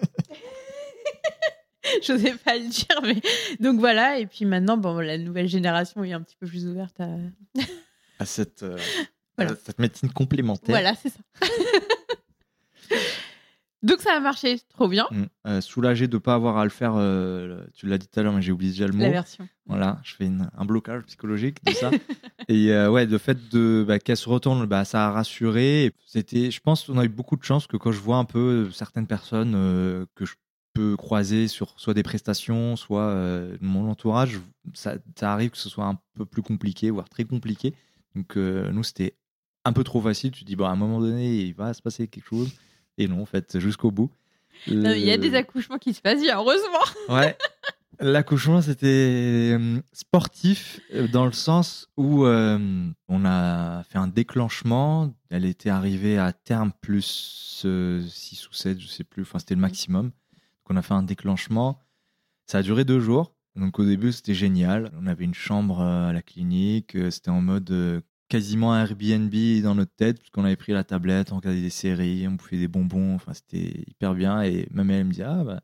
J'osais 2.06 2.34
pas 2.34 2.56
le 2.56 2.68
dire, 2.68 3.00
mais 3.02 3.20
donc 3.58 3.78
voilà. 3.80 4.18
Et 4.18 4.26
puis 4.26 4.44
maintenant, 4.44 4.76
bon, 4.76 4.98
la 5.00 5.16
nouvelle 5.18 5.48
génération 5.48 6.04
est 6.04 6.12
un 6.12 6.20
petit 6.20 6.36
peu 6.38 6.46
plus 6.46 6.66
ouverte 6.66 7.00
à, 7.00 7.08
à 8.18 8.26
cette, 8.26 8.62
euh, 8.62 8.76
cette 9.64 9.78
médecine 9.78 10.11
complémentaire. 10.11 10.68
Voilà, 10.75 10.94
c'est 10.94 11.11
ça. 11.11 11.18
Donc 13.82 14.00
ça 14.02 14.12
a 14.14 14.20
marché, 14.20 14.59
trop 14.68 14.88
bien. 14.88 15.06
Mm. 15.11 15.25
Euh, 15.47 15.61
soulagé 15.62 16.06
de 16.06 16.14
ne 16.16 16.18
pas 16.18 16.35
avoir 16.35 16.59
à 16.59 16.64
le 16.64 16.70
faire, 16.70 16.94
euh, 16.97 17.64
tu 17.73 17.87
l'as 17.87 17.97
dit 17.97 18.06
tout 18.09 18.20
à 18.20 18.23
l'heure, 18.23 18.35
mais 18.35 18.42
j'ai 18.42 18.52
oublié 18.52 18.73
déjà 18.73 18.87
le 18.87 18.92
mot. 18.92 19.00
La 19.02 19.09
version. 19.09 19.49
Voilà, 19.64 19.99
je 20.04 20.14
fais 20.16 20.26
une- 20.26 20.50
un 20.54 20.64
blocage 20.66 21.02
psychologique 21.04 21.64
de 21.64 21.73
ça. 21.73 21.90
et 22.49 22.73
euh, 22.73 22.90
ouais, 22.90 23.06
le 23.06 23.16
fait 23.16 23.49
de 23.49 23.82
bah, 23.88 23.99
qu'elle 23.99 24.18
se 24.18 24.28
retourne, 24.28 24.66
bah, 24.66 24.85
ça 24.85 25.06
a 25.06 25.11
rassuré. 25.12 25.92
C'était, 26.04 26.50
je 26.50 26.61
pense 26.61 26.85
qu'on 26.85 26.99
a 26.99 27.04
eu 27.06 27.09
beaucoup 27.09 27.37
de 27.37 27.42
chance 27.42 27.66
que 27.66 27.78
quand 27.78 27.90
je 27.90 28.00
vois 28.00 28.16
un 28.18 28.26
peu 28.26 28.70
certaines 28.70 29.06
personnes 29.06 29.52
que 30.14 30.26
je 30.26 30.35
peux 30.75 30.94
croiser 30.99 31.49
sur 31.49 31.73
soit 31.80 31.94
des 31.94 32.02
prestations, 32.02 32.76
soit 32.76 33.14
mon 33.62 33.88
entourage, 33.90 34.38
ça, 34.75 34.97
ça 35.18 35.32
arrive 35.32 35.50
que 35.50 35.59
ce 35.59 35.70
soit 35.70 35.87
un 35.87 35.99
peu 36.16 36.26
plus 36.26 36.42
compliqué, 36.42 36.90
voire 36.90 37.09
très 37.09 37.25
compliqué. 37.25 37.73
Donc 38.14 38.37
nous, 38.37 38.82
c'était 38.82 39.14
un 39.64 39.73
peu 39.73 39.85
trop 39.85 40.00
facile. 40.00 40.31
Tu 40.31 40.40
te 40.40 40.47
dis, 40.47 40.57
bon, 40.57 40.67
à 40.67 40.71
un 40.71 40.76
moment 40.76 41.00
donné, 41.00 41.43
il 41.43 41.55
va 41.55 41.73
se 41.75 41.83
passer 41.83 42.09
quelque 42.09 42.26
chose. 42.29 42.50
Et 42.99 43.09
non, 43.09 43.23
en 43.23 43.26
fait, 43.26 43.59
jusqu'au 43.59 43.90
bout. 43.90 44.11
Non, 44.67 44.93
Il 44.93 45.05
y 45.05 45.11
a 45.11 45.17
des 45.17 45.35
accouchements 45.35 45.79
qui 45.79 45.95
se 45.95 46.00
passent 46.00 46.21
bien, 46.23 46.37
heureusement. 46.38 46.85
Ouais. 47.09 47.37
L'accouchement, 48.02 48.62
c'était 48.62 49.55
euh, 49.59 49.79
sportif 49.93 50.81
euh, 50.95 51.07
dans 51.07 51.26
le 51.26 51.33
sens 51.33 51.87
où 51.99 52.25
euh, 52.25 52.59
on 53.09 53.25
a 53.26 53.83
fait 53.85 53.99
un 53.99 54.09
déclenchement. 54.09 55.14
Elle 55.29 55.45
était 55.45 55.69
arrivée 55.69 56.17
à 56.17 56.33
terme 56.33 56.73
plus 56.81 57.61
6 57.62 58.49
ou 58.49 58.55
7, 58.55 58.81
je 58.81 58.87
sais 58.87 59.05
plus. 59.05 59.23
Enfin, 59.23 59.38
c'était 59.38 59.55
le 59.55 59.61
maximum. 59.61 60.07
Donc, 60.07 60.12
on 60.71 60.76
a 60.76 60.83
fait 60.83 60.95
un 60.95 61.02
déclenchement. 61.02 61.79
Ça 62.47 62.59
a 62.59 62.62
duré 62.62 62.87
deux 62.87 63.00
jours. 63.00 63.35
Donc, 63.57 63.79
au 63.79 63.85
début, 63.85 64.12
c'était 64.12 64.35
génial. 64.35 64.90
On 64.99 65.07
avait 65.07 65.25
une 65.25 65.35
chambre 65.35 65.81
euh, 65.81 66.09
à 66.09 66.12
la 66.14 66.23
clinique. 66.23 66.95
Euh, 66.97 67.11
C'était 67.11 67.31
en 67.31 67.43
mode 67.43 67.71
euh, 67.71 68.00
quasiment 68.30 68.75
Airbnb 68.75 69.34
dans 69.62 69.75
notre 69.75 69.94
tête, 69.94 70.18
puisqu'on 70.18 70.44
avait 70.44 70.56
pris 70.56 70.72
la 70.72 70.84
tablette, 70.84 71.32
on 71.32 71.37
regardait 71.37 71.60
des 71.60 71.68
séries, 71.68 72.26
on 72.26 72.32
bouffait 72.32 72.56
des 72.56 72.68
bonbons. 72.68 73.14
Enfin, 73.16 73.34
c'était 73.34 73.84
hyper 73.87 74.14
bien. 74.14 74.42
Et 74.42 74.66
même 74.70 74.90
elle 74.90 75.04
me 75.04 75.12
dit 75.12 75.22
Ah, 75.22 75.44
bah, 75.44 75.60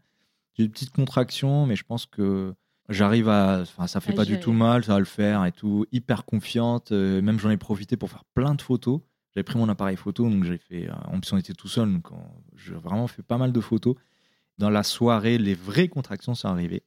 j'ai 0.55 0.65
une 0.65 0.71
petite 0.71 0.91
contraction, 0.93 1.65
mais 1.65 1.77
je 1.77 1.85
pense 1.85 2.05
que 2.05 2.53
j'arrive 2.91 3.29
à. 3.31 3.61
Enfin, 3.63 3.87
ça 3.87 4.01
fait 4.01 4.13
pas 4.17 4.25
du 4.27 4.41
tout 4.41 4.53
mal, 4.53 4.85
ça 4.85 4.93
va 4.95 4.99
le 4.99 5.05
faire 5.07 5.45
et 5.47 5.53
tout. 5.53 5.87
Hyper 5.93 6.27
confiante. 6.27 6.93
Euh, 6.93 7.23
même 7.23 7.39
j'en 7.39 7.49
ai 7.51 7.57
profité 7.57 7.97
pour 7.97 8.11
faire 8.11 8.25
plein 8.35 8.55
de 8.55 8.61
photos. 8.63 9.01
J'avais 9.35 9.45
pris 9.45 9.59
mon 9.59 9.69
appareil 9.69 9.97
photo, 9.97 10.29
donc 10.29 10.45
j'ai 10.45 10.59
fait. 10.59 10.89
euh, 10.91 10.95
En 11.13 11.21
plus, 11.21 11.33
on 11.33 11.39
était 11.39 11.53
tout 11.55 11.69
seul, 11.69 11.93
donc 11.93 12.11
on- 12.11 12.17
j'ai 12.57 12.75
vraiment 12.75 13.07
fait 13.07 13.23
pas 13.23 13.39
mal 13.39 13.53
de 13.53 13.61
photos. 13.61 13.95
Dans 14.59 14.71
la 14.71 14.83
soirée, 14.83 15.37
les 15.39 15.55
vraies 15.55 15.89
contractions 15.89 16.35
sont 16.35 16.49
arrivées. 16.49 16.83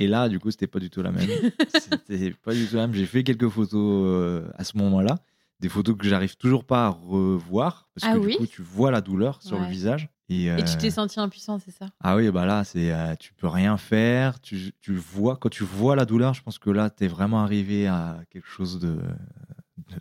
Et 0.00 0.06
là, 0.08 0.28
du 0.28 0.38
coup, 0.40 0.50
c'était 0.50 0.66
pas 0.66 0.80
du 0.80 0.90
tout 0.90 1.02
la 1.02 1.12
même. 1.12 1.28
c'était 1.68 2.30
pas 2.32 2.54
du 2.54 2.66
tout 2.66 2.76
la 2.76 2.86
même. 2.86 2.94
J'ai 2.94 3.06
fait 3.06 3.22
quelques 3.22 3.48
photos 3.48 4.04
euh, 4.06 4.48
à 4.54 4.64
ce 4.64 4.76
moment-là. 4.78 5.16
Des 5.60 5.68
photos 5.68 5.94
que 5.96 6.06
j'arrive 6.06 6.36
toujours 6.36 6.64
pas 6.64 6.86
à 6.86 6.88
revoir. 6.88 7.88
Parce 7.94 8.06
Ah 8.10 8.14
que 8.14 8.18
oui 8.24 8.30
du 8.30 8.36
coup, 8.38 8.46
tu 8.46 8.62
vois 8.62 8.90
la 8.90 9.02
douleur 9.02 9.42
sur 9.42 9.58
le 9.58 9.66
visage. 9.66 10.08
Et, 10.30 10.44
Et 10.44 10.46
tu 10.46 10.50
euh, 10.50 10.78
t'es 10.78 10.90
senti 10.90 11.20
impuissant, 11.20 11.58
c'est 11.58 11.70
ça? 11.70 11.86
Ah 12.00 12.16
oui, 12.16 12.30
bah 12.30 12.46
là, 12.46 12.64
c'est, 12.64 12.90
euh, 12.92 13.14
tu 13.16 13.34
peux 13.34 13.46
rien 13.46 13.76
faire. 13.76 14.40
Tu, 14.40 14.72
tu 14.80 14.94
vois, 14.94 15.36
quand 15.36 15.50
tu 15.50 15.64
vois 15.64 15.96
la 15.96 16.06
douleur, 16.06 16.32
je 16.32 16.42
pense 16.42 16.58
que 16.58 16.70
là, 16.70 16.88
tu 16.88 17.04
es 17.04 17.08
vraiment 17.08 17.42
arrivé 17.42 17.86
à 17.88 18.20
quelque 18.30 18.48
chose 18.48 18.78
de, 18.80 18.96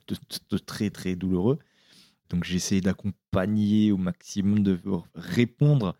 de, 0.07 0.15
de- 0.15 0.39
de 0.49 0.57
très, 0.57 0.89
très 0.91 1.15
douloureux. 1.17 1.59
Donc, 2.29 2.45
j'ai 2.45 2.55
essayé 2.55 2.79
d'accompagner 2.79 3.91
au 3.91 3.97
maximum, 3.97 4.63
de 4.63 4.79
répondre 5.15 5.95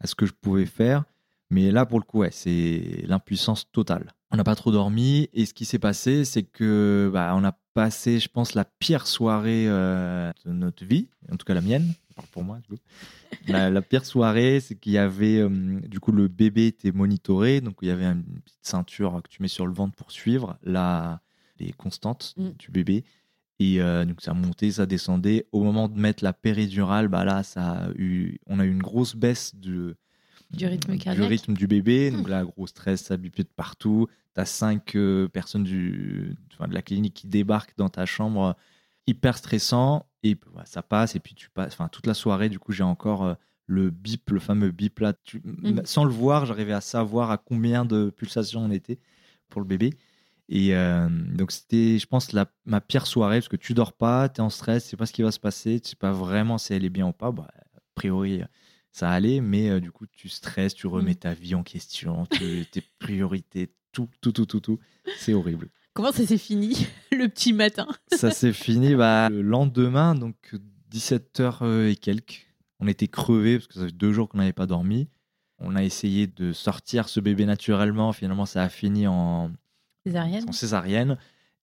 à 0.00 0.06
ce 0.08 0.14
que 0.16 0.26
je 0.26 0.32
pouvais 0.32 0.66
faire. 0.66 1.04
Mais 1.50 1.70
là, 1.70 1.86
pour 1.86 1.98
le 2.00 2.04
coup, 2.04 2.18
ouais, 2.18 2.30
c'est 2.32 3.04
l'impuissance 3.06 3.70
totale. 3.70 4.12
On 4.32 4.36
n'a 4.36 4.44
pas 4.44 4.56
trop 4.56 4.72
dormi. 4.72 5.28
Et 5.32 5.46
ce 5.46 5.54
qui 5.54 5.64
s'est 5.64 5.78
passé, 5.78 6.24
c'est 6.24 6.42
que 6.42 7.10
bah, 7.12 7.32
on 7.36 7.44
a 7.44 7.52
passé, 7.74 8.18
je 8.18 8.28
pense, 8.28 8.54
la 8.54 8.64
pire 8.64 9.06
soirée 9.06 9.66
euh, 9.68 10.32
de 10.44 10.52
notre 10.52 10.84
vie, 10.84 11.08
en 11.30 11.36
tout 11.36 11.44
cas 11.44 11.54
la 11.54 11.60
mienne, 11.60 11.92
pour 12.32 12.42
moi, 12.42 12.58
du 12.58 12.68
coup. 12.76 12.82
La, 13.48 13.70
la 13.70 13.82
pire 13.82 14.04
soirée, 14.04 14.60
c'est 14.60 14.74
qu'il 14.74 14.92
y 14.92 14.98
avait, 14.98 15.38
euh, 15.38 15.48
du 15.86 16.00
coup, 16.00 16.10
le 16.10 16.26
bébé 16.26 16.66
était 16.66 16.90
monitoré, 16.90 17.60
donc 17.60 17.76
il 17.82 17.88
y 17.88 17.90
avait 17.92 18.06
une 18.06 18.24
petite 18.44 18.58
ceinture 18.62 19.20
que 19.22 19.28
tu 19.28 19.40
mets 19.42 19.48
sur 19.48 19.66
le 19.66 19.72
ventre 19.72 19.94
pour 19.94 20.10
suivre 20.10 20.56
la, 20.64 21.20
les 21.60 21.72
constantes 21.72 22.34
Mm. 22.36 22.48
du 22.58 22.70
bébé. 22.70 23.04
Et 23.58 23.80
euh, 23.80 24.04
donc 24.04 24.20
ça 24.20 24.34
montait, 24.34 24.72
ça 24.72 24.84
descendait. 24.86 25.46
Au 25.52 25.62
moment 25.62 25.88
de 25.88 25.98
mettre 25.98 26.24
la 26.24 26.32
péridurale, 26.32 27.08
bah 27.08 27.24
là, 27.24 27.42
ça 27.42 27.84
a 27.84 27.90
eu, 27.92 28.38
on 28.46 28.58
a 28.58 28.64
eu 28.64 28.70
une 28.70 28.82
grosse 28.82 29.14
baisse 29.14 29.54
de, 29.54 29.96
Du 30.50 30.66
rythme 30.66 30.92
du 30.92 30.98
cardiaque. 30.98 31.28
rythme 31.28 31.54
du 31.54 31.66
bébé. 31.66 32.10
Mm. 32.10 32.16
Donc 32.16 32.28
là, 32.28 32.44
gros 32.44 32.66
stress, 32.66 33.02
ça 33.04 33.16
bipait 33.16 33.42
de 33.42 33.48
partout. 33.48 34.08
Tu 34.34 34.40
as 34.40 34.44
cinq 34.46 34.94
euh, 34.96 35.28
personnes 35.28 35.64
du, 35.64 36.36
enfin, 36.52 36.68
de 36.68 36.74
la 36.74 36.82
clinique 36.82 37.14
qui 37.14 37.26
débarquent 37.26 37.76
dans 37.76 37.88
ta 37.88 38.06
chambre, 38.06 38.44
euh, 38.44 38.52
hyper 39.06 39.36
stressant. 39.36 40.06
Et 40.22 40.36
voilà, 40.52 40.66
ça 40.66 40.82
passe. 40.82 41.14
Et 41.16 41.20
puis 41.20 41.34
tu 41.34 41.50
passes, 41.50 41.72
enfin, 41.72 41.88
toute 41.88 42.06
la 42.06 42.14
soirée, 42.14 42.48
du 42.48 42.58
coup, 42.58 42.72
j'ai 42.72 42.82
encore 42.84 43.24
euh, 43.24 43.34
le 43.66 43.90
bip, 43.90 44.30
le 44.30 44.38
fameux 44.40 44.70
bip 44.70 45.00
là. 45.00 45.12
Tu- 45.24 45.40
Mm. 45.44 45.82
Sans 45.84 46.04
le 46.04 46.10
voir, 46.12 46.46
j'arrivais 46.46 46.72
à 46.72 46.80
savoir 46.80 47.30
à 47.30 47.38
combien 47.38 47.84
de 47.84 48.10
pulsations 48.10 48.60
on 48.64 48.70
était 48.70 48.98
pour 49.48 49.60
le 49.60 49.66
bébé. 49.66 49.94
Et 50.48 50.76
euh, 50.76 51.08
donc, 51.10 51.50
c'était, 51.50 51.98
je 51.98 52.06
pense, 52.06 52.32
la, 52.32 52.46
ma 52.66 52.80
pire 52.80 53.06
soirée 53.08 53.38
parce 53.38 53.48
que 53.48 53.56
tu 53.56 53.74
dors 53.74 53.92
pas, 53.92 54.28
tu 54.28 54.36
es 54.36 54.40
en 54.44 54.50
stress, 54.50 54.84
tu 54.84 54.90
sais 54.90 54.96
pas 54.96 55.06
ce 55.06 55.12
qui 55.12 55.22
va 55.22 55.32
se 55.32 55.40
passer, 55.40 55.80
tu 55.80 55.90
sais 55.90 55.96
pas 55.96 56.12
vraiment 56.12 56.56
si 56.56 56.72
elle 56.72 56.84
est 56.84 56.88
bien 56.90 57.08
ou 57.08 57.12
pas. 57.12 57.32
Bah, 57.32 57.48
a 57.76 57.80
priori, 57.96 58.42
ça 58.96 59.10
allait, 59.10 59.42
mais 59.42 59.68
euh, 59.68 59.78
du 59.78 59.92
coup, 59.92 60.06
tu 60.06 60.30
stresses, 60.30 60.72
tu 60.74 60.86
remets 60.86 61.12
Mm. 61.12 61.16
ta 61.16 61.34
vie 61.34 61.54
en 61.54 61.62
question, 61.62 62.24
tu- 62.30 62.64
tes 62.70 62.82
priorités, 62.98 63.68
tout, 63.92 64.08
tout, 64.22 64.32
tout, 64.32 64.46
tout, 64.46 64.60
tout. 64.60 64.78
C'est 65.18 65.34
horrible. 65.34 65.68
Comment 65.92 66.12
ça 66.12 66.24
s'est 66.26 66.38
fini 66.38 66.86
le 67.12 67.28
petit 67.28 67.52
matin? 67.52 67.86
Ça 68.12 68.30
s'est 68.30 68.54
fini 68.54 68.94
bah, 68.94 69.28
le 69.28 69.42
lendemain, 69.42 70.14
donc 70.14 70.54
17h 70.92 71.88
et 71.90 71.96
quelques. 71.96 72.46
On 72.80 72.88
était 72.88 73.08
crevés 73.08 73.56
parce 73.58 73.66
que 73.66 73.74
ça 73.74 73.86
fait 73.86 73.92
deux 73.92 74.12
jours 74.12 74.28
qu'on 74.30 74.38
n'avait 74.38 74.52
pas 74.54 74.66
dormi. 74.66 75.08
On 75.58 75.76
a 75.76 75.82
essayé 75.84 76.26
de 76.26 76.52
sortir 76.54 77.08
ce 77.10 77.20
bébé 77.20 77.44
naturellement. 77.46 78.12
Finalement, 78.12 78.46
ça 78.46 78.62
a 78.62 78.68
fini 78.70 79.06
en, 79.06 79.50
Césarienne 80.06 80.44
en 80.48 80.52
césarienne. 80.52 81.18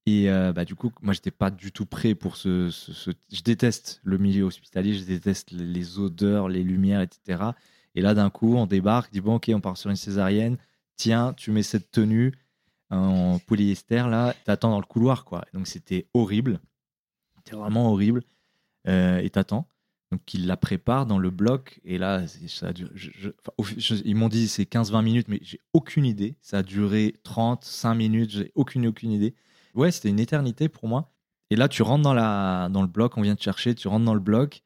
Et 0.05 0.29
euh, 0.29 0.51
bah, 0.51 0.65
du 0.65 0.75
coup, 0.75 0.91
moi, 1.01 1.13
j'étais 1.13 1.31
pas 1.31 1.50
du 1.50 1.72
tout 1.72 1.86
prêt 1.86 2.13
pour 2.13 2.36
ce, 2.36 2.69
Je 3.31 3.41
déteste 3.41 4.01
le 4.03 4.17
milieu 4.17 4.43
hospitalier, 4.43 4.93
je 4.93 5.05
déteste 5.05 5.51
les, 5.51 6.00
odeurs, 6.00 6.50
les 6.50 6.63
lumières, 6.63 7.01
etc. 7.01 7.43
Et 7.95 8.01
là, 8.01 8.13
d'un 8.13 8.29
coup, 8.29 8.55
on 8.55 8.65
débarque, 8.65 9.12
dit 9.13 9.22
bon, 9.22 9.36
ok, 9.36 9.51
on 9.53 9.62
part 9.62 9.77
sur 9.77 9.89
une 9.89 9.95
césarienne. 9.95 10.57
Tiens, 10.98 11.33
tu 11.33 11.51
mets 11.51 11.63
cette 11.63 11.91
tenue 11.91 12.33
en 12.89 13.39
polyester 13.39 14.07
là, 14.10 14.36
t'attends 14.45 14.69
dans 14.69 14.79
le 14.79 14.86
couloir, 14.86 15.25
quoi. 15.25 15.45
Donc 15.53 15.67
c'était 15.67 16.07
horrible, 16.13 16.60
c'était 17.38 17.55
vraiment 17.55 17.91
horrible. 17.91 18.24
Euh, 18.88 19.19
et 19.19 19.29
t'attends. 19.29 19.67
Donc 20.12 20.33
ils 20.33 20.45
la 20.45 20.57
préparent 20.57 21.07
dans 21.07 21.17
le 21.17 21.31
bloc 21.31 21.79
et 21.83 21.98
là 21.98 22.27
ça 22.27 22.67
a 22.67 22.74
duré. 22.74 22.91
ils 24.05 24.15
m'ont 24.15 24.29
dit 24.29 24.48
c'est 24.48 24.63
15-20 24.63 25.03
minutes, 25.03 25.27
mais 25.27 25.39
j'ai 25.41 25.60
aucune 25.74 26.05
idée. 26.05 26.36
Ça 26.41 26.60
a 26.60 26.63
duré 26.63 27.15
35 27.24 27.95
minutes, 27.95 28.29
j'ai 28.29 28.51
aucune 28.53 28.86
aucune 28.86 29.12
idée. 29.12 29.33
Ouais, 29.74 29.92
c'était 29.92 30.10
une 30.10 30.20
éternité 30.20 30.70
pour 30.70 30.88
moi. 30.88 31.12
Et 31.50 31.56
là 31.56 31.68
tu 31.68 31.82
rentres 31.84 32.03
dans 32.03 32.13
la 32.13 32.70
dans 32.72 32.82
le 32.82 32.88
bloc, 32.88 33.18
on 33.18 33.22
vient 33.22 33.36
te 33.36 33.44
chercher, 33.44 33.75
tu 33.75 33.88
rentres 33.88 34.06
dans 34.06 34.13
le 34.13 34.20
bloc. 34.20 34.63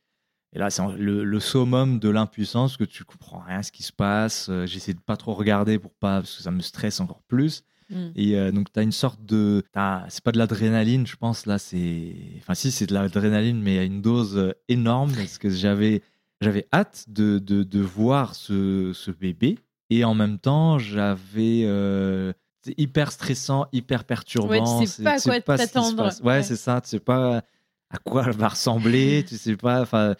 Et 0.53 0.59
là, 0.59 0.69
c'est 0.69 0.81
le, 0.97 1.25
le 1.25 1.39
summum 1.41 1.99
de 1.99 2.07
l'impuissance, 2.09 2.77
que 2.77 2.85
tu 2.85 3.03
comprends 3.03 3.39
rien 3.45 3.59
à 3.59 3.63
ce 3.63 3.71
qui 3.71 3.83
se 3.83 3.91
passe. 3.91 4.47
Euh, 4.49 4.65
J'essaie 4.65 4.93
de 4.93 4.99
pas 5.01 5.17
trop 5.17 5.33
regarder 5.33 5.77
pour 5.77 5.93
pas, 5.93 6.21
parce 6.21 6.37
que 6.37 6.41
ça 6.41 6.51
me 6.51 6.61
stresse 6.61 7.01
encore 7.01 7.21
plus. 7.27 7.63
Mm. 7.89 8.07
Et 8.15 8.37
euh, 8.37 8.51
donc, 8.53 8.71
tu 8.71 8.79
as 8.79 8.83
une 8.83 8.93
sorte 8.93 9.23
de. 9.25 9.61
C'est 10.07 10.23
pas 10.23 10.31
de 10.31 10.37
l'adrénaline, 10.37 11.05
je 11.05 11.17
pense. 11.17 11.45
Là, 11.47 11.59
c'est. 11.59 12.15
Enfin, 12.37 12.53
si, 12.55 12.71
c'est 12.71 12.85
de 12.87 12.93
l'adrénaline, 12.93 13.61
mais 13.61 13.77
à 13.77 13.83
une 13.83 14.01
dose 14.01 14.37
euh, 14.37 14.53
énorme 14.69 15.11
parce 15.13 15.37
que 15.37 15.49
j'avais, 15.49 16.01
j'avais 16.39 16.65
hâte 16.73 17.05
de, 17.09 17.39
de, 17.39 17.63
de 17.63 17.79
voir 17.81 18.33
ce, 18.33 18.93
ce 18.93 19.11
bébé. 19.11 19.59
Et 19.89 20.05
en 20.05 20.15
même 20.15 20.39
temps, 20.39 20.79
j'avais. 20.79 21.63
euh, 21.65 22.31
hyper 22.77 23.11
stressant, 23.11 23.67
hyper 23.71 24.03
perturbant. 24.03 24.49
Ouais, 24.79 24.85
tu 24.85 24.91
sais 24.91 25.03
pas 25.03 25.13
à 25.13 25.17
C'est- 25.19 25.29
quoi 25.29 25.57
t'attendre. 25.57 26.09
Ouais, 26.23 26.27
Ouais. 26.37 26.43
c'est 26.43 26.55
ça. 26.55 26.81
Tu 26.81 26.89
sais 26.89 26.99
pas 26.99 27.43
à 27.89 27.97
quoi 27.99 28.25
elle 28.27 28.35
va 28.35 28.49
ressembler. 28.49 29.23
tu 29.27 29.37
sais 29.37 29.55
pas. 29.55 29.81
Enfin. 29.81 30.15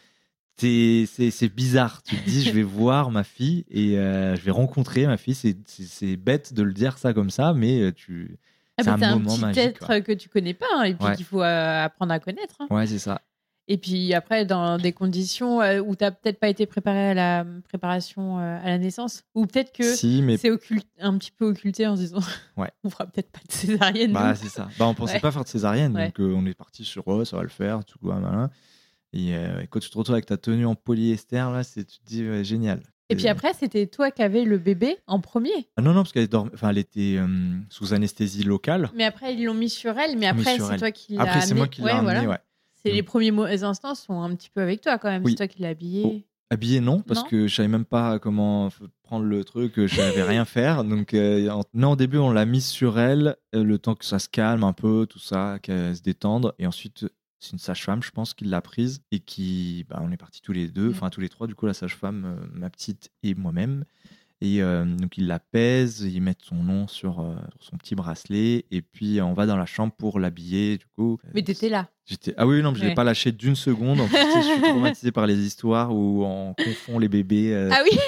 t'es- 0.56 1.06
C'est 1.12 1.30
c'est 1.32 1.50
bizarre. 1.50 2.02
Tu 2.04 2.16
te 2.16 2.30
dis, 2.30 2.44
je 2.44 2.52
vais 2.52 2.64
voir 2.64 3.12
ma 3.12 3.24
fille 3.24 3.66
et 3.70 3.98
euh, 3.98 4.36
je 4.36 4.42
vais 4.42 4.52
rencontrer 4.52 5.06
ma 5.06 5.18
fille. 5.18 5.36
C'est- 5.36 5.58
C'est 5.68 5.84
c'est 5.84 6.16
bête 6.18 6.54
de 6.54 6.64
le 6.64 6.74
dire 6.74 6.98
ça 6.98 7.14
comme 7.14 7.30
ça, 7.30 7.54
mais 7.54 7.82
euh, 7.82 7.92
tu. 7.94 8.38
Ah, 8.80 8.84
c'est 8.84 8.90
bah, 8.98 9.08
un 9.08 9.16
moment 9.18 9.34
petit 9.36 9.42
magique, 9.42 9.64
être 9.64 10.00
que 10.00 10.12
tu 10.12 10.30
connais 10.30 10.54
pas 10.54 10.66
hein, 10.76 10.84
et 10.84 10.94
puis 10.94 11.08
qu'il 11.16 11.26
faut 11.26 11.42
euh, 11.42 11.86
apprendre 11.86 12.12
à 12.14 12.20
connaître. 12.20 12.56
hein. 12.60 12.68
Ouais, 12.70 12.86
c'est 12.88 13.00
ça. 13.00 13.22
Et 13.70 13.78
puis 13.78 14.14
après, 14.14 14.46
dans 14.46 14.78
des 14.78 14.94
conditions 14.94 15.62
euh, 15.62 15.80
où 15.82 15.96
tu 15.96 16.04
n'as 16.04 16.12
peut-être 16.12 16.40
pas 16.40 16.48
été 16.48 16.66
préparé 16.66 17.10
à 17.10 17.14
la 17.14 17.46
préparation 17.68 18.40
euh, 18.40 18.58
à 18.64 18.70
la 18.70 18.78
naissance, 18.78 19.24
ou 19.36 19.46
peut-être 19.46 19.74
que 19.74 19.84
Si, 19.84 20.22
mais 20.22 20.38
c'est 20.38 20.50
occulte- 20.52 20.88
un 21.00 21.18
petit 21.18 21.32
peu 21.32 21.46
occulté 21.46 21.86
en 21.86 21.96
se 21.98 22.02
disant 22.02 22.20
Ouais. 22.58 22.72
on 22.86 22.90
fera 22.90 23.06
peut-être 23.06 23.30
pas 23.32 23.42
de 23.46 23.52
césarienne. 23.52 24.14
bah, 24.14 24.36
c'est 24.36 24.48
ça. 24.48 24.70
Bah, 24.80 24.86
on 24.88 24.94
pensait 24.94 25.16
Ouais. 25.16 25.20
pas 25.20 25.32
faire 25.32 25.44
de 25.44 25.50
césarienne, 25.50 25.94
Ouais. 25.96 26.06
donc 26.06 26.20
euh, 26.22 26.34
on 26.36 26.46
est 26.46 26.54
parti 26.54 26.86
sur 26.86 27.06
oh, 27.08 27.26
ça 27.26 27.36
va 27.38 27.44
le 27.44 27.50
faire, 27.50 27.84
tout 27.84 28.00
quoi, 28.00 28.16
malin. 28.16 28.50
Et, 29.14 29.36
euh, 29.36 29.62
et 29.62 29.68
quand 29.68 29.80
tu 29.80 29.90
te 29.90 29.98
retrouves 29.98 30.16
avec 30.16 30.26
ta 30.28 30.38
tenue 30.38 30.66
en 30.66 30.76
polyester, 30.76 31.36
là, 31.36 31.64
c'est 31.64 31.84
tu 31.86 32.00
te 32.00 32.06
dis 32.06 32.28
ouais, 32.28 32.44
génial. 32.46 32.82
Et 33.10 33.16
puis 33.16 33.28
après, 33.30 33.54
c'était 33.54 33.88
toi 33.88 34.12
qui 34.12 34.22
avais 34.22 34.44
le 34.44 34.58
bébé 34.58 34.98
en 35.08 35.22
premier. 35.22 35.70
Ah 35.78 35.82
non, 35.82 35.92
non, 35.94 36.02
parce 36.04 36.12
qu'elle 36.12 36.28
dormait- 36.28 36.52
enfin, 36.54 36.70
elle 36.72 36.78
était 36.78 37.16
euh, 37.18 37.28
sous 37.70 37.94
anesthésie 37.94 38.44
locale. 38.44 38.90
Mais 38.96 39.06
après, 39.06 39.34
ils 39.34 39.46
l'ont 39.46 39.54
mis 39.54 39.70
sur 39.70 39.98
elle. 39.98 40.18
Mais 40.18 40.28
après, 40.28 40.58
c'est 40.60 40.78
toi 40.78 40.92
qui 40.92 41.14
l'as 41.16 41.22
Après, 41.24 41.40
c'est 41.42 41.54
moi 41.54 41.68
qui 41.70 41.80
l'ai 41.82 41.86
Ouais, 41.86 41.92
amené, 41.92 42.04
voilà. 42.16 42.30
ouais. 42.30 42.38
C'est 42.84 42.92
Mm. 42.92 42.96
les 42.96 43.04
premiers 43.04 43.32
mots- 43.32 43.44
instants 43.46 43.96
sont 43.96 44.22
un 44.22 44.36
petit 44.36 44.50
peu 44.50 44.62
avec 44.62 44.82
toi 44.82 44.98
quand 44.98 45.10
même. 45.10 45.24
Oui. 45.24 45.32
C'est 45.32 45.38
toi 45.38 45.48
qui 45.48 45.62
l'as 45.62 45.70
habillé. 45.70 46.26
Habillé, 46.50 46.80
non, 46.80 47.02
parce 47.02 47.24
Non? 47.24 47.28
que 47.28 47.48
je 47.48 47.54
savais 47.54 47.68
même 47.68 47.84
pas 47.84 48.20
comment 48.20 48.70
prendre 49.04 49.26
le 49.26 49.44
truc, 49.44 49.74
je 49.76 49.94
savais 49.94 50.24
rien 50.24 50.46
faire. 50.46 50.86
Donc, 50.86 51.14
euh, 51.14 51.50
en- 51.50 51.64
non, 51.74 51.92
au 51.92 51.96
début, 51.98 52.18
on 52.20 52.32
l'a 52.32 52.46
mise 52.46 52.66
sur 52.68 52.98
elle, 53.00 53.36
euh, 53.54 53.64
le 53.66 53.78
temps 53.80 53.96
que 53.96 54.06
ça 54.06 54.18
se 54.18 54.30
calme 54.30 54.64
un 54.64 54.72
peu, 54.72 55.06
tout 55.10 55.20
ça, 55.20 55.60
qu'elle 55.62 55.94
se 55.96 56.02
détende. 56.02 56.54
Et 56.58 56.66
ensuite, 56.66 57.06
c'est 57.40 57.52
une 57.52 57.60
sage-femme, 57.60 58.02
je 58.02 58.12
pense, 58.12 58.34
qui 58.34 58.46
l'a 58.46 58.62
prise 58.62 59.02
et 59.12 59.20
qui, 59.20 59.86
bah, 59.90 60.00
on 60.02 60.10
est 60.14 60.18
partis 60.18 60.42
tous 60.42 60.54
les 60.54 60.70
deux, 60.70 60.88
Mm. 60.88 60.92
enfin 60.92 61.10
tous 61.10 61.20
les 61.20 61.28
trois, 61.30 61.48
du 61.48 61.56
coup, 61.56 61.66
la 61.66 61.74
sage-femme, 61.74 62.24
euh, 62.26 62.46
ma 62.54 62.70
petite 62.70 63.12
et 63.24 63.36
moi-même. 63.36 63.84
Et 64.40 64.62
euh, 64.62 64.86
donc, 64.86 65.18
il 65.18 65.26
la 65.28 65.40
pèse, 65.40 66.02
ils 66.02 66.22
mettent 66.22 66.44
son 66.44 66.56
nom 66.58 66.88
sur, 66.88 67.22
euh, 67.22 67.34
sur 67.60 67.72
son 67.72 67.78
petit 67.78 67.96
bracelet, 67.96 68.66
et 68.70 68.82
puis 68.84 69.20
on 69.22 69.34
va 69.34 69.48
dans 69.48 69.58
la 69.58 69.66
chambre 69.66 69.94
pour 69.98 70.20
l'habiller, 70.20 70.78
du 70.78 70.86
coup. 70.96 71.18
Mais 71.34 71.42
t'étais 71.42 71.70
là. 71.70 71.88
J'étais 72.06 72.34
ah 72.38 72.48
oui 72.48 72.62
non 72.62 72.72
mais 72.72 72.78
je 72.78 72.84
l'ai 72.84 72.88
Ouais. 72.90 72.94
pas 72.96 73.04
lâché 73.04 73.32
d'une 73.34 73.56
seconde. 73.56 74.00
En 74.00 74.08
plus, 74.08 74.16
je 74.18 74.42
suis 74.42 74.62
traumatisé 74.62 75.12
par 75.12 75.26
les 75.28 75.40
histoires 75.40 75.94
où 75.94 76.24
on 76.24 76.54
confond 76.54 77.00
les 77.00 77.10
bébés. 77.10 77.52
euh, 77.54 77.70
Ah 77.74 77.82
oui 77.84 77.98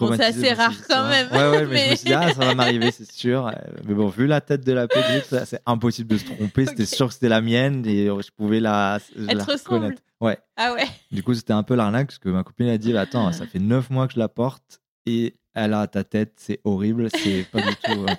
Bon, 0.00 0.14
c'est 0.16 0.24
assez 0.24 0.52
rare 0.52 0.74
quand 0.88 1.08
même, 1.08 1.28
Ouais 1.32 1.38
ouais 1.50 1.66
mais, 1.66 1.84
je 1.86 1.90
me 1.90 1.96
suis 1.96 2.06
dit 2.06 2.12
ah 2.12 2.32
ça 2.32 2.44
va 2.44 2.54
m'arriver 2.54 2.90
c'est 2.92 3.10
sûr. 3.10 3.46
Euh, 3.48 3.52
Mais 3.86 3.94
bon 3.94 4.08
vu 4.08 4.26
la 4.26 4.40
tête 4.40 4.64
de 4.64 4.72
la 4.72 4.86
petite 4.88 5.44
c'est 5.44 5.60
impossible 5.66 6.08
de 6.10 6.18
se 6.18 6.24
tromper. 6.24 6.66
C'était 6.66 6.86
sûr 6.86 7.08
que 7.08 7.14
c'était 7.14 7.28
la 7.28 7.40
mienne 7.40 7.84
et 7.86 8.06
je 8.06 8.30
pouvais 8.36 8.60
la, 8.60 8.98
je 9.16 9.24
Elle 9.28 9.38
la 9.38 9.44
te 9.44 9.50
reconnaître. 9.52 10.02
Ouais. 10.20 10.38
Ah 10.56 10.72
ouais 10.74 10.86
Du 11.10 11.22
coup 11.22 11.34
c'était 11.34 11.52
un 11.52 11.62
peu 11.62 11.74
l'arnaque 11.74 12.08
parce 12.08 12.18
que 12.18 12.28
ma 12.28 12.42
copine 12.44 12.68
a 12.68 12.78
dit 12.78 12.92
bah, 12.92 13.00
attends 13.02 13.32
ça 13.32 13.46
fait 13.52 13.58
neuf 13.58 13.90
mois 13.90 14.06
que 14.06 14.14
je 14.14 14.18
la 14.18 14.28
porte 14.28 14.80
et 15.10 15.36
elle 15.54 15.74
a 15.74 15.86
ta 15.86 16.04
tête 16.04 16.34
c'est 16.36 16.60
horrible 16.64 17.10
c'est 17.10 17.44
pas 17.44 17.60
du 17.60 17.76
tout. 17.76 18.04
euh, 18.04 18.16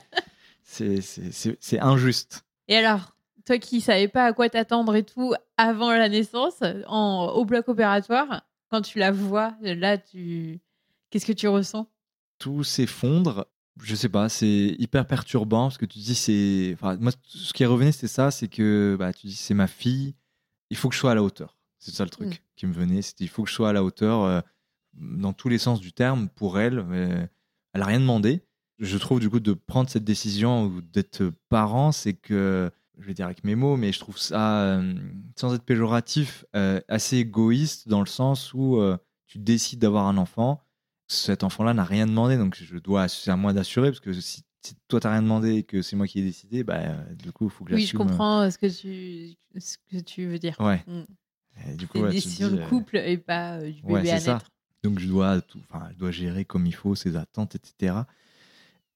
c'est- 0.64 1.80
injuste. 1.80 2.46
Et 2.68 2.78
alors, 2.78 3.16
toi 3.46 3.58
qui 3.58 3.82
savais 3.82 4.08
pas 4.08 4.26
à 4.26 4.34
quoi 4.34 4.50
t'attendre 4.50 4.96
et 4.96 5.04
tout 5.04 5.34
avant 5.58 5.92
la 5.92 6.08
naissance, 6.10 6.62
en, 6.88 7.32
au 7.36 7.46
bloc 7.46 7.68
opératoire, 7.68 8.44
quand 8.70 8.82
tu 8.82 9.00
la 9.00 9.12
vois, 9.12 9.56
là, 9.62 9.98
tu 9.98 10.62
qu'est-ce 11.10 11.26
que 11.26 11.32
tu 11.34 11.48
ressens? 11.48 11.90
Tout 12.40 12.64
s'effondre. 12.64 13.48
Je 13.82 13.96
sais 13.96 14.10
pas, 14.10 14.30
c'est 14.30 14.76
hyper 14.80 15.08
perturbant 15.08 15.64
parce 15.68 15.78
que 15.78 15.86
tu 15.86 16.00
dis 16.00 16.16
c'est. 16.16 16.72
Enfin, 16.74 16.98
moi, 16.98 17.12
ce 17.26 17.54
qui 17.54 17.64
est 17.64 17.68
revenu, 17.68 17.92
c'est 17.92 18.08
ça, 18.08 18.30
c'est 18.32 18.48
que 18.48 18.96
bah, 19.00 19.12
tu 19.14 19.28
dis 19.28 19.36
c'est 19.36 19.54
ma 19.54 19.68
fille, 19.68 20.14
il 20.70 20.78
faut 20.78 20.90
que 20.90 20.96
je 20.96 21.00
sois 21.00 21.12
à 21.12 21.16
la 21.16 21.24
hauteur. 21.24 21.58
C'est 21.80 21.92
ça 21.92 22.04
le 22.04 22.10
truc 22.10 22.28
Mm. 22.30 22.38
qui 22.58 22.68
me 22.68 22.74
venait, 22.74 23.02
c'était 23.02 23.24
il 23.24 23.28
faut 23.30 23.44
que 23.44 23.50
je 23.50 23.56
sois 23.56 23.70
à 23.70 23.74
la 23.74 23.84
hauteur 23.84 24.22
euh, 24.24 24.42
dans 24.94 25.34
tous 25.34 25.50
les 25.50 25.58
sens 25.58 25.80
du 25.80 25.94
terme 25.94 26.30
pour 26.30 26.60
elle. 26.60 26.80
euh, 26.80 27.26
elle 27.74 27.82
a 27.82 27.86
rien 27.86 28.00
demandé. 28.00 28.44
Je 28.80 28.98
trouve 28.98 29.20
du 29.20 29.30
coup 29.30 29.40
de 29.40 29.54
prendre 29.54 29.90
cette 29.90 30.04
décision 30.04 30.66
ou 30.66 30.82
d'être 30.82 31.32
parent, 31.50 31.92
c'est 31.92 32.14
que 32.14 32.72
je 32.98 33.06
vais 33.06 33.14
dire 33.14 33.26
avec 33.26 33.44
mes 33.44 33.56
mots, 33.56 33.78
mais 33.78 33.92
je 33.92 34.00
trouve 34.00 34.18
ça 34.18 34.64
euh, 34.64 34.94
sans 35.36 35.54
être 35.54 35.64
péjoratif, 35.64 36.46
euh, 36.56 36.82
assez 36.88 37.18
égoïste 37.18 37.88
dans 37.88 38.00
le 38.00 38.08
sens 38.08 38.54
où 38.54 38.82
tu 39.28 39.40
décides 39.40 39.80
d'avoir 39.80 40.08
un 40.08 40.18
enfant 40.18 40.62
cet 41.12 41.44
enfant-là 41.44 41.74
n'a 41.74 41.84
rien 41.84 42.08
demandé, 42.08 42.38
donc 42.38 42.56
je 42.56 42.78
dois, 42.78 43.08
c'est 43.08 43.32
à 43.32 43.36
moi 43.36 43.54
d'assurer, 43.54 43.90
parce 43.90 44.00
que 44.00 44.14
si, 44.14 44.44
si 44.62 44.76
toi 44.88 45.00
t'as 45.00 45.12
rien 45.12 45.22
demandé 45.22 45.56
et 45.56 45.64
que 45.64 45.82
c'est 45.82 45.96
moi 45.96 46.08
qui 46.08 46.20
ai 46.20 46.24
décidé, 46.24 46.64
bah 46.64 46.80
du 47.16 47.32
coup 47.32 47.46
il 47.46 47.50
faut 47.52 47.66
que 47.66 47.74
Oui, 47.74 47.86
je 47.86 47.98
comprends 47.98 48.50
ce 48.50 48.58
que 48.58 48.68
tu 48.68 49.36
ce 49.60 49.78
que 49.92 50.02
tu 50.02 50.28
veux 50.28 50.40
dire. 50.40 50.56
Ouais. 50.60 50.84
Mm. 50.88 51.04
Et 51.68 51.76
du 51.76 51.88
coup, 51.88 52.00
ouais, 52.00 52.12
décision 52.12 52.50
de 52.50 52.60
euh, 52.60 52.68
couple 52.70 52.98
et 52.98 53.18
pas 53.18 53.58
euh, 53.58 53.72
du 53.72 53.82
bébé 53.82 53.94
ouais, 53.94 54.10
à 54.12 54.20
ça. 54.20 54.40
Donc 54.84 55.00
je 55.00 55.08
dois 55.08 55.42
tout, 55.42 55.60
enfin, 55.70 55.88
je 55.94 55.98
dois 55.98 56.12
gérer 56.12 56.46
comme 56.46 56.66
il 56.66 56.74
faut 56.76 56.96
ses 56.96 57.16
attentes, 57.16 57.56
etc. 57.56 57.96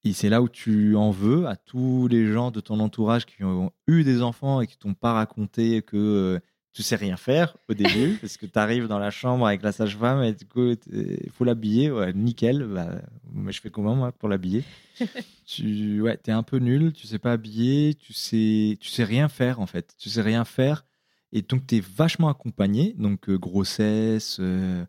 Et 0.03 0.13
c'est 0.13 0.29
là 0.29 0.41
où 0.41 0.49
tu 0.49 0.95
en 0.95 1.11
veux 1.11 1.47
à 1.47 1.55
tous 1.55 2.07
les 2.07 2.31
gens 2.31 2.51
de 2.51 2.59
ton 2.59 2.79
entourage 2.79 3.25
qui 3.25 3.43
ont 3.43 3.71
eu 3.87 4.03
des 4.03 4.21
enfants 4.21 4.61
et 4.61 4.67
qui 4.67 4.77
t'ont 4.77 4.93
pas 4.93 5.13
raconté 5.13 5.81
que 5.81 5.97
euh, 5.97 6.39
tu 6.73 6.83
sais 6.83 6.95
rien 6.95 7.17
faire 7.17 7.57
au 7.69 7.73
début, 7.75 8.17
parce 8.21 8.37
que 8.37 8.45
tu 8.45 8.59
arrives 8.59 8.87
dans 8.87 8.99
la 8.99 9.09
chambre 9.09 9.47
avec 9.47 9.63
la 9.63 9.71
sage-femme 9.71 10.21
et 10.23 10.33
du 10.33 10.45
coup 10.45 10.75
il 10.91 11.31
faut 11.31 11.43
l'habiller, 11.43 11.91
ouais, 11.91 12.13
nickel. 12.13 12.65
Bah, 12.65 13.01
mais 13.31 13.51
je 13.51 13.61
fais 13.61 13.69
comment 13.69 13.95
moi 13.95 14.11
pour 14.11 14.29
l'habiller? 14.29 14.63
Tu 15.47 16.01
ouais, 16.01 16.19
es 16.25 16.31
un 16.31 16.41
peu 16.41 16.57
nul, 16.57 16.91
tu 16.91 17.05
sais 17.05 17.19
pas 17.19 17.33
habiller, 17.33 17.93
tu 17.93 18.13
sais, 18.13 18.79
tu 18.81 18.89
sais 18.89 19.03
rien 19.03 19.29
faire 19.29 19.59
en 19.59 19.67
fait, 19.67 19.93
tu 19.99 20.09
sais 20.09 20.23
rien 20.23 20.43
faire. 20.43 20.85
Et 21.31 21.41
donc, 21.41 21.67
tu 21.67 21.75
es 21.75 21.79
vachement 21.81 22.29
accompagné. 22.29 22.95
Donc, 22.97 23.29
euh, 23.29 23.37
grossesse, 23.37 24.37
euh, 24.39 24.85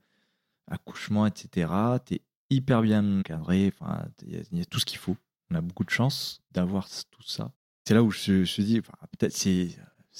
accouchement, 0.68 1.26
etc. 1.26 1.72
Tu 2.04 2.14
es 2.14 2.22
hyper 2.50 2.82
bien. 2.82 3.22
Enfin, 3.30 4.08
il 4.22 4.34
y, 4.52 4.60
a- 4.60 4.64
tout 4.64 4.80
ce 4.80 4.86
qu'il 4.86 4.98
faut. 4.98 5.16
On 5.50 5.54
a 5.54 5.60
beaucoup 5.60 5.84
de 5.84 5.90
chance 5.90 6.42
d'avoir 6.52 6.88
tout 7.10 7.22
ça. 7.22 7.52
C'est 7.86 7.94
là 7.94 8.02
où 8.02 8.10
je, 8.10 8.32
me 8.32 8.78
enfin, 8.80 8.94
peut-être 9.18 9.36
c'est. 9.36 9.68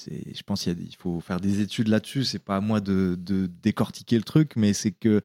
Je 0.05 0.43
pense 0.43 0.65
qu'il 0.65 0.97
faut 0.97 1.21
faire 1.21 1.41
des 1.41 1.63
études 1.63 1.89
là-dessus. 1.89 2.25
C'est 2.25 2.39
pas 2.39 2.57
à 2.57 2.61
moi 2.61 2.81
de, 2.81 3.17
décortiquer 3.63 4.19
le 4.19 4.25
truc, 4.25 4.53
mais 4.55 4.75
c'est 4.75 4.93
que 4.93 5.23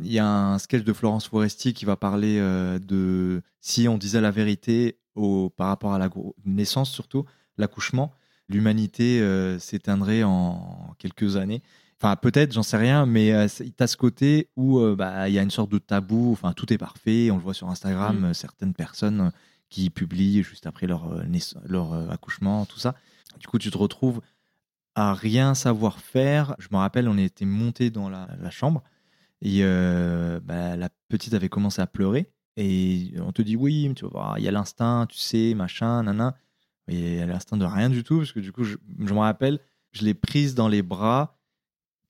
il 0.00 0.12
y 0.12 0.18
a 0.20 0.26
un 0.26 0.58
sketch 0.58 0.84
de 0.84 0.92
Florence 0.92 1.26
Foresti 1.26 1.74
qui 1.74 1.84
va 1.84 1.96
parler 1.96 2.38
euh, 2.38 2.78
de 2.78 3.42
si 3.60 3.88
on 3.88 3.98
disait 3.98 4.20
la 4.20 4.30
vérité 4.30 4.98
au, 5.16 5.50
par 5.50 5.68
rapport 5.68 5.92
à 5.92 5.98
la 5.98 6.08
naissance, 6.44 6.90
surtout 6.90 7.24
l'accouchement, 7.58 8.12
l'humanité 8.48 9.20
euh, 9.20 9.58
s'éteindrait 9.58 10.22
en 10.22 10.94
quelques 10.98 11.36
années. 11.36 11.62
Enfin, 12.02 12.16
peut-être, 12.16 12.52
j'en 12.52 12.64
sais 12.64 12.76
rien, 12.76 13.06
mais 13.06 13.32
euh, 13.32 13.46
c'est- 13.46 13.70
t'as 13.76 13.86
ce 13.86 13.96
côté 13.96 14.48
où 14.56 14.80
euh, 14.80 14.96
bah, 14.96 15.28
il 15.28 15.34
y 15.34 15.38
a 15.38 15.42
une 15.42 15.50
sorte 15.52 15.70
de 15.70 15.78
tabou. 15.78 16.32
Enfin, 16.32 16.52
tout 16.52 16.72
est 16.72 16.78
parfait. 16.78 17.30
On 17.30 17.36
le 17.36 17.42
voit 17.42 17.54
sur 17.54 17.68
Instagram, 17.68 18.18
Mm. 18.20 18.24
euh, 18.24 18.34
certaines 18.34 18.74
personnes 18.74 19.20
euh, 19.20 19.30
qui 19.68 19.88
publient 19.88 20.42
juste 20.42 20.66
après 20.66 20.86
leur, 20.88 21.08
leur 21.68 22.10
accouchement, 22.10 22.66
tout 22.66 22.78
ça. 22.80 22.94
Du 23.38 23.46
coup, 23.46 23.58
tu 23.58 23.70
te 23.70 23.78
retrouves 23.78 24.20
à 24.96 25.14
rien 25.14 25.54
savoir 25.54 26.00
faire. 26.00 26.54
Je 26.58 26.68
me 26.72 26.76
rappelle, 26.76 27.08
on 27.08 27.16
était 27.16 27.44
monté 27.46 27.88
dans 27.90 28.08
la, 28.10 28.28
la 28.40 28.50
chambre 28.50 28.82
et 29.40 29.60
euh, 29.62 30.40
bah, 30.44 30.76
la 30.76 30.88
petite 31.08 31.32
avait 31.34 31.48
commencé 31.48 31.80
à 31.80 31.86
pleurer. 31.86 32.30
Et 32.58 33.14
on 33.24 33.32
te 33.32 33.40
dit 33.40 33.56
oui, 33.56 33.90
tu 33.96 34.04
voir, 34.06 34.38
il 34.38 34.44
y 34.44 34.48
a 34.48 34.50
l'instinct, 34.50 35.06
tu 35.08 35.16
sais, 35.18 35.54
machin, 35.54 36.02
nana. 36.02 36.34
Et 36.88 37.12
il 37.12 37.18
y 37.18 37.22
a 37.22 37.26
l'instinct 37.26 37.56
de 37.56 37.64
rien 37.64 37.88
du 37.88 38.02
tout, 38.02 38.18
parce 38.18 38.32
que 38.32 38.40
du 38.40 38.52
coup, 38.52 38.64
je, 38.64 38.76
je 38.98 39.14
me 39.14 39.20
rappelle, 39.20 39.60
je 39.92 40.04
l'ai 40.04 40.14
prise 40.14 40.54
dans 40.54 40.68
les 40.68 40.82
bras 40.82 41.38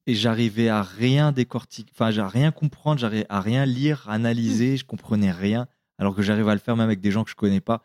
et 0.06 0.14
j'arrivais 0.14 0.68
à 0.68 0.82
rien 0.82 1.32
décortiquer, 1.32 1.92
enfin, 1.94 2.16
à 2.18 2.28
rien 2.28 2.50
comprendre, 2.50 2.98
j'arrivais 2.98 3.26
à 3.28 3.40
rien 3.40 3.64
lire, 3.64 4.08
analyser, 4.08 4.76
je 4.76 4.84
comprenais 4.84 5.30
rien, 5.30 5.68
alors 5.98 6.14
que 6.14 6.22
j'arrive 6.22 6.48
à 6.48 6.54
le 6.54 6.60
faire 6.60 6.76
même 6.76 6.84
avec 6.84 7.00
des 7.00 7.10
gens 7.10 7.24
que 7.24 7.30
je 7.30 7.36
connais 7.36 7.60
pas. 7.60 7.84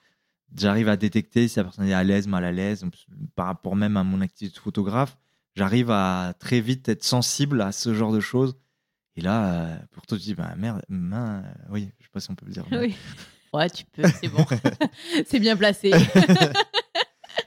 J'arrive 0.55 0.89
à 0.89 0.97
détecter 0.97 1.47
si 1.47 1.57
la 1.57 1.65
personne 1.65 1.87
est 1.87 1.93
à 1.93 2.03
l'aise, 2.03 2.27
mal 2.27 2.45
à 2.45 2.51
l'aise, 2.51 2.85
par 3.35 3.47
rapport 3.47 3.75
même 3.75 3.97
à 3.97 4.03
mon 4.03 4.21
activité 4.21 4.55
de 4.55 4.61
photographe. 4.61 5.17
J'arrive 5.55 5.91
à 5.91 6.33
très 6.39 6.61
vite 6.61 6.87
être 6.87 7.03
sensible 7.03 7.61
à 7.61 7.71
ce 7.71 7.93
genre 7.93 8.11
de 8.11 8.19
choses. 8.19 8.55
Et 9.15 9.21
là, 9.21 9.53
euh, 9.53 9.77
pour 9.91 10.05
toi, 10.05 10.17
tu 10.17 10.23
dis, 10.23 10.35
bah 10.35 10.53
merde, 10.55 10.81
main, 10.89 11.43
euh, 11.43 11.71
oui, 11.71 11.89
je 11.99 12.05
sais 12.05 12.11
pas 12.13 12.19
si 12.19 12.31
on 12.31 12.35
peut 12.35 12.45
le 12.45 12.53
dire. 12.53 12.65
Oui. 12.71 12.95
Ouais, 13.53 13.69
tu 13.69 13.85
peux, 13.85 14.03
c'est 14.21 14.27
bon. 14.27 14.45
c'est 15.25 15.39
bien 15.39 15.55
placé. 15.55 15.91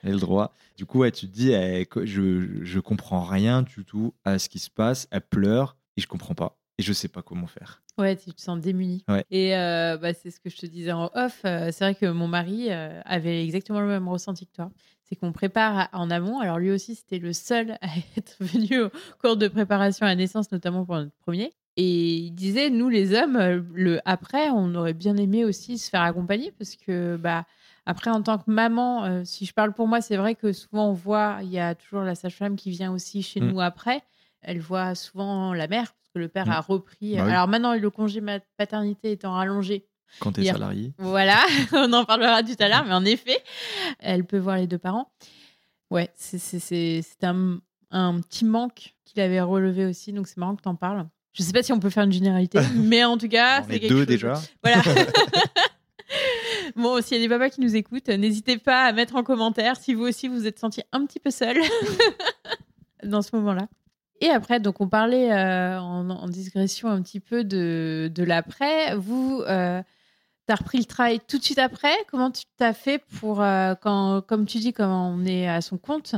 Elle 0.04 0.10
a 0.10 0.12
le 0.14 0.20
droit. 0.20 0.54
Du 0.76 0.86
coup, 0.86 1.00
ouais, 1.00 1.10
tu 1.10 1.26
te 1.26 1.32
dis, 1.32 1.52
eh, 1.52 1.86
je, 2.04 2.62
je 2.64 2.80
comprends 2.80 3.22
rien 3.22 3.62
du 3.62 3.84
tout 3.84 4.14
à 4.24 4.38
ce 4.38 4.48
qui 4.48 4.58
se 4.58 4.70
passe. 4.70 5.08
Elle 5.10 5.20
pleure 5.22 5.76
et 5.96 6.00
je 6.00 6.06
comprends 6.06 6.34
pas. 6.34 6.56
Et 6.78 6.82
je 6.82 6.92
sais 6.92 7.08
pas 7.08 7.20
comment 7.22 7.46
faire. 7.46 7.82
Ouais, 7.98 8.16
tu 8.16 8.32
te 8.32 8.40
sens 8.40 8.58
démuni. 8.58 9.04
Ouais. 9.08 9.24
Et 9.30 9.54
euh, 9.54 9.98
bah, 9.98 10.14
c'est 10.14 10.30
ce 10.30 10.40
que 10.40 10.48
je 10.48 10.56
te 10.56 10.64
disais 10.66 10.92
en 10.92 11.10
off. 11.14 11.42
euh, 11.44 11.68
c'est 11.72 11.84
vrai 11.84 11.94
que 11.94 12.06
mon 12.06 12.26
mari 12.28 12.68
euh, 12.70 13.00
avait 13.04 13.44
exactement 13.44 13.80
le 13.80 13.86
même 13.88 14.08
ressenti 14.08 14.46
que 14.46 14.52
toi. 14.54 14.70
C'est 15.04 15.16
qu'on 15.16 15.32
prépare 15.32 15.78
à- 15.78 15.88
en 15.92 16.10
amont. 16.10 16.38
Alors 16.40 16.58
lui 16.58 16.70
aussi, 16.70 16.94
c'était 16.94 17.18
le 17.18 17.34
seul 17.34 17.72
à 17.82 17.88
être 18.16 18.36
venu 18.40 18.80
au 18.84 18.88
cours 19.20 19.36
de 19.36 19.48
préparation 19.48 20.06
à 20.06 20.08
la 20.10 20.14
naissance, 20.16 20.50
notamment 20.52 20.86
pour 20.86 20.94
notre 20.96 21.12
premier. 21.18 21.52
Et 21.76 22.14
il 22.16 22.30
disait, 22.32 22.70
nous 22.70 22.88
les 22.88 23.12
hommes, 23.14 23.36
le 23.74 24.00
après, 24.06 24.48
on 24.50 24.74
aurait 24.74 24.94
bien 24.94 25.16
aimé 25.18 25.44
aussi 25.44 25.76
se 25.76 25.90
faire 25.90 26.02
accompagner 26.02 26.52
parce 26.52 26.76
que 26.76 27.16
bah 27.16 27.44
après, 27.90 28.10
en 28.10 28.22
tant 28.22 28.38
que 28.38 28.50
maman, 28.50 29.04
euh, 29.04 29.22
si 29.24 29.44
je 29.46 29.52
parle 29.52 29.72
pour 29.72 29.86
moi, 29.88 30.00
c'est 30.00 30.16
vrai 30.16 30.34
que 30.34 30.52
souvent 30.52 30.88
on 30.88 30.92
voit, 30.92 31.38
il 31.42 31.50
y 31.50 31.58
a 31.58 31.74
toujours 31.74 32.02
la 32.02 32.14
sage-femme 32.14 32.56
qui 32.56 32.70
vient 32.70 32.92
aussi 32.92 33.22
chez 33.22 33.40
Mm. 33.40 33.50
nous 33.50 33.60
après. 33.60 34.02
Elle 34.42 34.60
voit 34.60 34.94
souvent 34.94 35.52
la 35.52 35.68
mère 35.68 35.92
parce 35.92 36.08
que 36.14 36.18
le 36.18 36.28
père 36.28 36.46
Mm. 36.46 36.50
a 36.52 36.60
repris. 36.60 37.16
Bah 37.16 37.24
oui. 37.26 37.30
Alors 37.32 37.48
maintenant, 37.48 37.74
le 37.74 37.90
congé 37.90 38.22
paternité 38.56 39.12
étant 39.12 39.32
rallongé, 39.32 39.86
Quand 40.18 40.32
t'es 40.32 40.42
Hier. 40.42 40.54
salarié. 40.54 40.92
voilà, 40.98 41.38
on 41.72 41.92
en 41.92 42.04
parlera 42.04 42.42
tout 42.42 42.56
à 42.58 42.68
l'heure, 42.68 42.84
mais 42.86 42.94
en 42.94 43.04
effet, 43.04 43.38
elle 43.98 44.24
peut 44.24 44.38
voir 44.38 44.56
les 44.56 44.66
deux 44.66 44.78
parents. 44.78 45.10
Ouais, 45.90 46.10
c'est 46.14 47.24
un, 47.24 47.58
un 47.90 48.20
petit 48.20 48.44
manque 48.44 48.94
qu'il 49.04 49.20
avait 49.20 49.40
relevé 49.40 49.84
aussi, 49.86 50.12
donc 50.12 50.26
c'est 50.28 50.36
marrant 50.38 50.54
que 50.56 50.62
tu 50.62 50.68
en 50.68 50.76
parles. 50.76 51.06
Je 51.32 51.42
sais 51.44 51.52
pas 51.52 51.62
si 51.62 51.72
on 51.72 51.78
peut 51.80 51.90
faire 51.90 52.04
une 52.04 52.12
généralité, 52.12 52.58
mais 52.74 53.04
en 53.04 53.16
tout 53.18 53.28
cas, 53.28 53.62
c'est 53.68 53.76
est 53.76 53.80
quelque 53.80 53.90
deux 53.92 53.98
chose. 53.98 54.06
déjà. 54.06 54.34
Voilà. 54.64 54.82
Bon, 56.80 57.02
s'il 57.02 57.16
y 57.16 57.20
a 57.20 57.22
des 57.22 57.28
papas 57.28 57.50
qui 57.50 57.60
nous 57.60 57.76
écoutent, 57.76 58.08
n'hésitez 58.08 58.58
pas 58.58 58.84
à 58.84 58.92
mettre 58.92 59.16
en 59.16 59.22
commentaire 59.22 59.76
si 59.76 59.94
vous 59.94 60.04
aussi 60.04 60.28
vous 60.28 60.46
êtes 60.46 60.58
senti 60.58 60.82
un 60.92 61.06
petit 61.06 61.20
peu 61.20 61.30
seul 61.30 61.56
dans 63.02 63.22
ce 63.22 63.34
moment-là. 63.36 63.68
Et 64.20 64.28
après, 64.28 64.60
donc 64.60 64.80
on 64.80 64.88
parlait 64.88 65.32
euh, 65.32 65.80
en, 65.80 66.10
en, 66.10 66.28
digression 66.28 66.88
un 66.88 67.00
petit 67.02 67.20
peu 67.20 67.42
de, 67.42 68.10
de 68.14 68.22
l'après. 68.22 68.94
Vous, 68.96 69.42
euh, 69.46 69.82
tu 70.46 70.54
repris 70.54 70.78
le 70.78 70.84
travail 70.84 71.20
tout 71.20 71.38
de 71.38 71.42
suite 71.42 71.58
après? 71.58 71.94
Comment 72.10 72.30
tu 72.30 72.42
t'as 72.58 72.74
fait 72.74 73.02
pour, 73.20 73.40
euh, 73.40 73.74
quand, 73.80 74.20
comme 74.26 74.46
tu 74.46 74.58
dis, 74.58 74.72
quand 74.74 75.14
on 75.14 75.24
est 75.24 75.48
à 75.48 75.62
son 75.62 75.78
compte, 75.78 76.16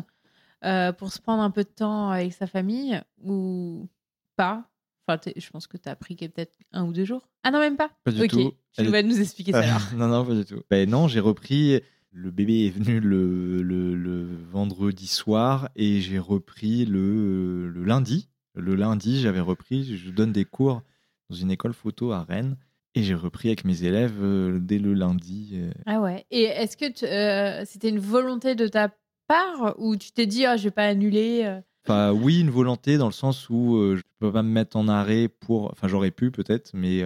pour 0.98 1.12
se 1.12 1.20
prendre 1.20 1.42
un 1.42 1.51
peu 1.51 1.64
de 1.64 1.68
temps 1.68 2.11
avec 2.11 2.33
sa 2.33 2.46
famille 2.46 3.01
ou 3.25 3.88
pas? 4.37 4.64
Enfin, 5.07 5.21
je 5.37 5.51
pense 5.51 5.67
que 5.67 5.77
tu 5.77 5.88
as 5.88 5.97
pris 5.97 6.15
peut-être 6.15 6.57
un 6.73 6.85
ou 6.85 6.93
deux 6.93 7.05
jours. 7.05 7.29
Ah 7.43 7.51
non, 7.51 7.59
même 7.59 7.77
pas 7.77 7.91
Pas 8.05 8.12
du 8.12 8.29
tout. 8.29 8.53
Tu 8.77 8.85
vas 8.85 9.03
nous 9.03 9.21
expliquer 9.21 9.53
ça 9.53 9.61
alors. 9.61 9.83
non, 9.97 10.09
non, 10.09 10.25
pas 10.25 10.35
du 10.35 10.45
tout. 10.45 10.62
Ben 10.71 10.88
non, 10.88 11.09
j'ai 11.09 11.21
repris 11.21 11.81
le 12.12 12.31
bébé 12.31 12.67
est 12.67 12.71
venu 12.71 13.01
le, 13.01 13.62
le, 13.62 14.37
vendredi 14.51 15.07
soir 15.07 15.71
et 15.77 16.01
j'ai 16.01 16.19
repris 16.19 16.85
le, 16.85 17.69
le, 17.69 17.85
lundi. 17.85 18.29
Le 18.55 18.75
lundi, 18.75 19.21
j'avais 19.21 19.41
repris, 19.41 19.97
je 19.97 20.11
donne 20.11 20.33
des 20.33 20.45
cours 20.45 20.83
dans 21.31 21.37
une 21.37 21.51
école 21.51 21.73
photo 21.73 22.12
à 22.12 22.23
Rennes 22.23 22.57
et 22.95 23.03
j'ai 23.03 23.15
repris 23.15 23.49
avec 23.49 23.65
mes 23.65 23.85
élèves 23.85 24.23
euh, 24.23 24.59
dès 24.61 24.79
le 24.79 24.93
lundi. 24.93 25.53
Euh. 25.55 25.71
Ah 25.87 26.01
ouais. 26.01 26.27
Et 26.31 26.43
est-ce 26.43 26.77
que 26.77 27.05
euh, 27.05 27.65
c'était 27.65 27.88
une 27.88 27.99
volonté 27.99 28.55
de 28.55 28.69
ta 28.69 28.95
part 29.27 29.75
ou 29.79 29.97
tu 29.97 30.12
t'es 30.12 30.27
dit, 30.27 30.45
oh, 30.47 30.57
je 30.59 30.65
vais 30.65 30.71
pas 30.71 30.87
annuler 30.87 31.61
Enfin, 31.85 32.12
oui, 32.12 32.40
une 32.40 32.51
volonté 32.51 32.97
dans 32.97 33.07
le 33.07 33.12
sens 33.12 33.49
où 33.51 33.97
je 33.97 34.03
peux 34.18 34.33
pas 34.33 34.42
me 34.42 34.51
mettre 34.51 34.77
en 34.77 34.88
arrêt 34.88 35.29
pour. 35.29 35.71
Enfin, 35.73 35.88
j'aurais 35.88 36.11
pu 36.12 36.31
peut-être, 36.31 36.71
mais 36.75 37.03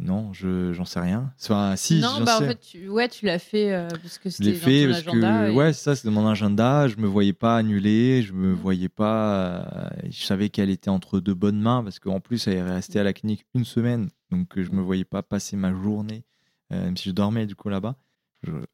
non, 0.00 0.32
je 0.32 0.72
j'en 0.72 0.84
sais 0.84 1.00
rien. 1.00 1.32
Enfin, 1.42 1.74
si, 1.76 1.98
non, 1.98 2.20
bah, 2.24 2.36
en 2.36 2.40
fait, 2.40 2.60
tu, 2.60 2.88
ouais, 2.88 3.08
tu 3.08 3.26
l'as 3.26 3.40
fait 3.40 3.72
euh, 3.72 3.88
parce 3.88 4.18
que 4.18 4.30
c'était 4.30 4.52
dans 4.52 4.58
fait 4.58 4.82
ton 4.82 4.92
parce 4.92 4.98
agenda. 5.00 5.48
Que, 5.48 5.54
Ouais, 5.54 5.72
ça, 5.72 5.96
c'est 5.96 6.06
dans 6.06 6.12
mon 6.12 6.28
agenda. 6.28 6.86
Je 6.86 6.96
me 6.98 7.06
voyais 7.06 7.32
pas 7.32 7.56
annuler, 7.56 8.22
je 8.22 8.32
me 8.32 8.52
voyais 8.52 8.88
pas. 8.88 9.34
Euh, 9.34 9.88
je 10.08 10.24
savais 10.24 10.50
qu'elle 10.50 10.70
était 10.70 10.88
entre 10.88 11.18
deux 11.18 11.34
bonnes 11.34 11.60
mains 11.60 11.82
parce 11.82 11.98
qu'en 11.98 12.20
plus, 12.20 12.46
elle 12.46 12.54
est 12.54 12.62
restée 12.62 13.00
à 13.00 13.02
la 13.02 13.12
clinique 13.12 13.44
une 13.54 13.64
semaine, 13.64 14.08
donc 14.30 14.52
je 14.56 14.70
me 14.70 14.80
voyais 14.80 15.04
pas 15.04 15.22
passer 15.22 15.56
ma 15.56 15.72
journée, 15.72 16.24
euh, 16.72 16.84
même 16.84 16.96
si 16.96 17.08
je 17.08 17.14
dormais 17.14 17.46
du 17.46 17.56
coup 17.56 17.68
là-bas. 17.68 17.96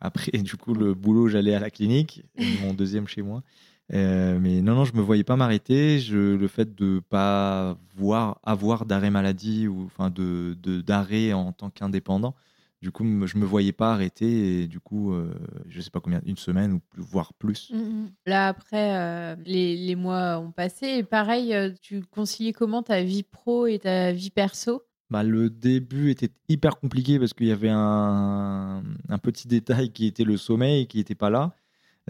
Après, 0.00 0.30
du 0.42 0.56
coup, 0.56 0.74
le 0.74 0.92
boulot, 0.92 1.28
j'allais 1.28 1.54
à 1.54 1.60
la 1.60 1.70
clinique, 1.70 2.22
mon 2.60 2.74
deuxième 2.74 3.08
chez 3.08 3.22
moi. 3.22 3.42
Euh, 3.92 4.38
mais 4.40 4.62
non, 4.62 4.74
non, 4.74 4.84
je 4.84 4.94
me 4.94 5.02
voyais 5.02 5.24
pas 5.24 5.36
m'arrêter. 5.36 6.00
le 6.10 6.48
fait 6.48 6.74
de 6.74 7.00
pas 7.08 7.76
voir, 7.94 8.40
avoir 8.42 8.86
d'arrêt 8.86 9.10
maladie 9.10 9.68
ou 9.68 9.84
enfin 9.84 10.10
de 10.10 10.54
d'arrêt 10.80 11.32
en 11.32 11.52
tant 11.52 11.70
qu'indépendant, 11.70 12.34
du 12.80 12.90
coup, 12.90 13.04
je 13.26 13.38
me 13.38 13.44
voyais 13.44 13.72
pas 13.72 13.92
arrêter. 13.92 14.62
Et 14.62 14.66
du 14.66 14.80
coup, 14.80 15.12
euh, 15.12 15.34
je 15.68 15.80
sais 15.80 15.90
pas 15.90 16.00
combien, 16.00 16.20
une 16.24 16.36
semaine 16.36 16.72
ou 16.72 16.80
plus, 16.80 17.02
voire 17.02 17.32
plus. 17.34 17.70
Mmh, 17.72 17.78
mmh. 17.78 18.10
Là, 18.26 18.48
après, 18.48 18.96
euh, 18.96 19.36
les, 19.44 19.76
les, 19.76 19.96
mois 19.96 20.38
ont 20.38 20.52
passé. 20.52 20.86
Et 20.86 21.02
pareil, 21.02 21.54
tu 21.80 22.02
conciliais 22.02 22.52
comment 22.52 22.82
ta 22.82 23.02
vie 23.02 23.22
pro 23.22 23.66
et 23.66 23.78
ta 23.78 24.12
vie 24.12 24.30
perso? 24.30 24.82
Bah, 25.10 25.22
le 25.22 25.50
début 25.50 26.10
était 26.10 26.30
hyper 26.48 26.80
compliqué 26.80 27.18
parce 27.18 27.34
qu'il 27.34 27.46
y 27.46 27.52
avait 27.52 27.70
un, 27.70 28.82
un, 29.08 29.18
petit 29.18 29.46
détail 29.46 29.90
qui 29.90 30.06
était 30.06 30.24
le 30.24 30.36
sommeil 30.36 30.86
qui 30.86 30.98
n'était 30.98 31.14
pas 31.14 31.30
là. 31.30 31.54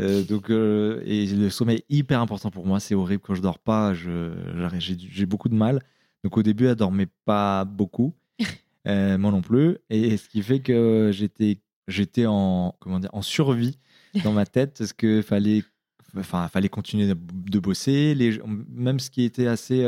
Euh, 0.00 0.22
donc, 0.22 0.50
euh, 0.50 1.02
et 1.04 1.26
le 1.26 1.50
sommeil 1.50 1.78
est 1.78 1.94
hyper 1.94 2.20
important 2.20 2.50
pour 2.50 2.66
moi. 2.66 2.80
C'est 2.80 2.94
horrible 2.94 3.22
quand 3.22 3.34
je 3.34 3.42
dors 3.42 3.58
pas. 3.58 3.94
J'ai 3.94 5.26
beaucoup 5.26 5.48
de 5.48 5.54
mal. 5.54 5.80
Donc, 6.22 6.36
au 6.36 6.42
début, 6.42 6.66
elle 6.66 6.76
dormait 6.76 7.08
pas 7.24 7.64
beaucoup. 7.64 8.14
Euh, 8.86 9.16
moi 9.16 9.30
non 9.30 9.40
plus. 9.40 9.78
Et 9.88 10.18
ce 10.18 10.28
qui 10.28 10.42
fait 10.42 10.60
que 10.60 11.08
j'étais 11.10 11.58
j'étais 11.88 12.26
en 12.26 12.76
comment 12.80 12.98
dire 13.00 13.08
en 13.14 13.22
survie 13.22 13.78
dans 14.24 14.32
ma 14.32 14.44
tête 14.44 14.76
parce 14.76 14.92
que 14.92 15.22
fallait 15.22 15.62
enfin 16.18 16.48
fallait 16.48 16.68
continuer 16.68 17.06
de, 17.06 17.58
bosser 17.58 18.14
les 18.14 18.38
même 18.68 19.00
ce 19.00 19.08
qui 19.08 19.22
était 19.22 19.46
assez 19.46 19.80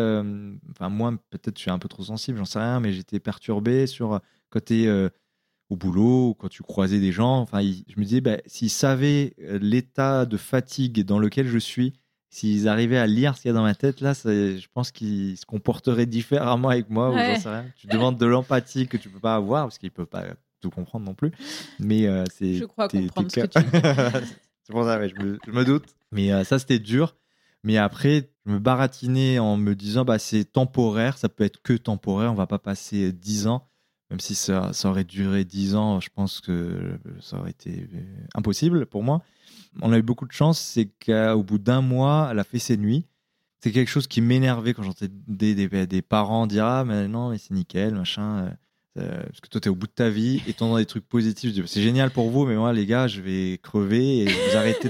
enfin 0.71 0.89
moi 0.89 1.13
peut-être 1.29 1.59
je 1.59 1.61
suis 1.61 1.71
un 1.71 1.79
peu 1.79 1.91
trop 1.91 2.05
sensible 2.05 2.39
j'en 2.39 2.47
sais 2.47 2.59
rien 2.59 2.81
mais 2.81 2.95
j'étais 2.95 3.21
perturbé 3.21 3.87
sur 3.87 4.19
côté 4.49 4.87
au 5.69 5.77
boulot, 5.77 6.37
quand 6.39 6.49
tu 6.49 6.63
croisais 6.63 7.01
des 7.01 7.13
gens. 7.13 7.39
Enfin, 7.41 7.61
je 7.63 7.99
me 7.99 8.05
disais, 8.05 8.21
bah, 8.21 8.39
s'ils 8.47 8.71
savaient 8.71 9.35
euh, 9.41 9.59
l'état 9.61 10.27
de 10.27 10.37
fatigue 10.37 11.05
dans 11.05 11.19
lequel 11.19 11.49
je 11.49 11.59
suis, 11.59 11.95
s'ils 12.31 12.69
arrivaient 12.69 12.99
à 12.99 13.07
lire 13.07 13.37
ce 13.37 13.43
qu'il 13.43 13.49
y 13.49 13.51
a 13.51 13.55
dans 13.55 13.63
ma 13.63 13.75
tête, 13.75 14.01
là, 14.01 14.13
je 14.15 14.67
pense 14.73 14.91
qu'ils 14.91 15.37
se 15.37 15.47
comporteraient 15.47 16.07
différemment 16.07 16.69
avec 16.69 16.91
moi. 16.91 17.15
Tu 17.77 17.87
demandes 17.87 18.19
de 18.19 18.27
l'empathie 18.27 18.87
que 18.87 18.97
tu 18.97 19.09
peux 19.09 19.21
pas 19.21 19.35
avoir 19.35 19.65
parce 19.65 19.79
qu'ils 19.79 19.91
peuvent 19.91 20.07
pas 20.07 20.25
tout 20.61 20.71
comprendre 20.71 21.05
non 21.05 21.15
plus. 21.15 21.33
Mais 21.81 22.07
euh, 22.07 22.25
c'est. 22.33 22.55
Je 22.55 22.65
crois 22.65 22.89
comprendre 22.89 23.31
ce 23.31 23.41
que 23.41 23.47
tu 23.47 23.59
C'est 24.63 24.73
pour 24.73 24.85
ça, 24.85 25.07
je, 25.07 25.15
me, 25.15 25.65
doute. 25.65 25.95
Mais 26.11 26.33
euh, 26.33 26.43
ça, 26.43 26.59
c'était 26.59 26.81
dur. 26.81 27.17
Mais 27.63 27.77
après, 27.77 28.33
je 28.45 28.53
me 28.53 28.59
baratinais 28.59 29.39
en 29.39 29.57
me 29.57 29.75
disant, 29.77 30.05
bah, 30.05 30.19
c'est 30.19 30.45
temporaire, 30.45 31.19
ça 31.19 31.29
peut 31.29 31.45
être 31.45 31.63
que 31.63 31.73
temporaire, 31.73 32.33
on 32.33 32.35
va 32.35 32.49
pas 32.49 32.59
passer 32.59 33.13
10 33.13 33.47
ans 33.47 33.69
même 34.11 34.21
si 34.21 34.35
ça, 34.35 34.71
aurait 34.85 35.05
duré 35.05 35.45
10 35.45 35.75
ans, 35.75 36.01
je 36.01 36.09
pense 36.15 36.41
que 36.41 36.99
ça 37.21 37.39
aurait 37.39 37.51
été 37.51 37.89
euh, 37.95 38.27
impossible 38.35 38.87
pour 38.87 39.03
moi. 39.03 39.23
On 39.83 39.93
a 39.93 39.99
eu 39.99 40.03
beaucoup 40.03 40.27
de 40.27 40.33
chance, 40.33 40.61
c'est 40.61 40.89
qu'au 41.05 41.43
bout 41.43 41.59
d'un 41.59 41.81
mois, 41.81 42.29
elle 42.31 42.39
a 42.39 42.45
fait 42.45 42.59
ses 42.59 42.77
nuits. 42.77 43.05
C'est 43.61 43.73
quelque 43.73 43.89
chose 43.89 44.07
qui 44.07 44.21
m'énervait 44.21 44.75
quand 44.75 44.83
j'entendais 44.83 45.87
des, 45.87 46.03
parents 46.03 46.47
dire 46.47 46.65
Ah, 46.65 46.85
mais 46.85 47.09
non, 47.09 47.31
mais 47.31 47.39
c'est 47.39 47.53
nickel, 47.53 47.95
machin. 47.95 48.39
Euh, 48.39 48.51
euh, 48.99 49.23
parce 49.25 49.41
que 49.41 49.49
toi, 49.49 49.61
tu 49.61 49.69
es 49.69 49.71
au 49.71 49.75
bout 49.75 49.89
de 49.89 49.93
ta 49.93 50.09
vie 50.09 50.43
et 50.47 50.53
t'entends 50.53 50.79
des 50.79 50.87
trucs 50.87 51.07
positifs. 51.07 51.53
C'est 51.67 51.83
génial 51.83 52.11
pour 52.11 52.31
vous, 52.31 52.47
mais 52.47 52.57
moi, 52.57 52.73
les 52.73 52.87
gars, 52.87 53.09
je 53.09 53.21
vais 53.21 53.59
crever 53.59 54.21
et 54.21 54.25
vous 54.27 54.57
arrêtez 54.57 54.89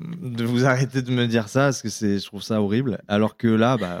de 0.00 0.44
vous 0.44 0.64
arrêter 0.64 1.02
de 1.02 1.10
me 1.10 1.26
dire 1.26 1.48
ça 1.48 1.64
parce 1.64 1.82
que 1.82 1.88
je 1.88 2.24
trouve 2.24 2.42
ça 2.42 2.62
horrible. 2.62 3.00
Alors 3.06 3.36
que 3.36 3.48
là, 3.48 3.76
bah, 3.76 4.00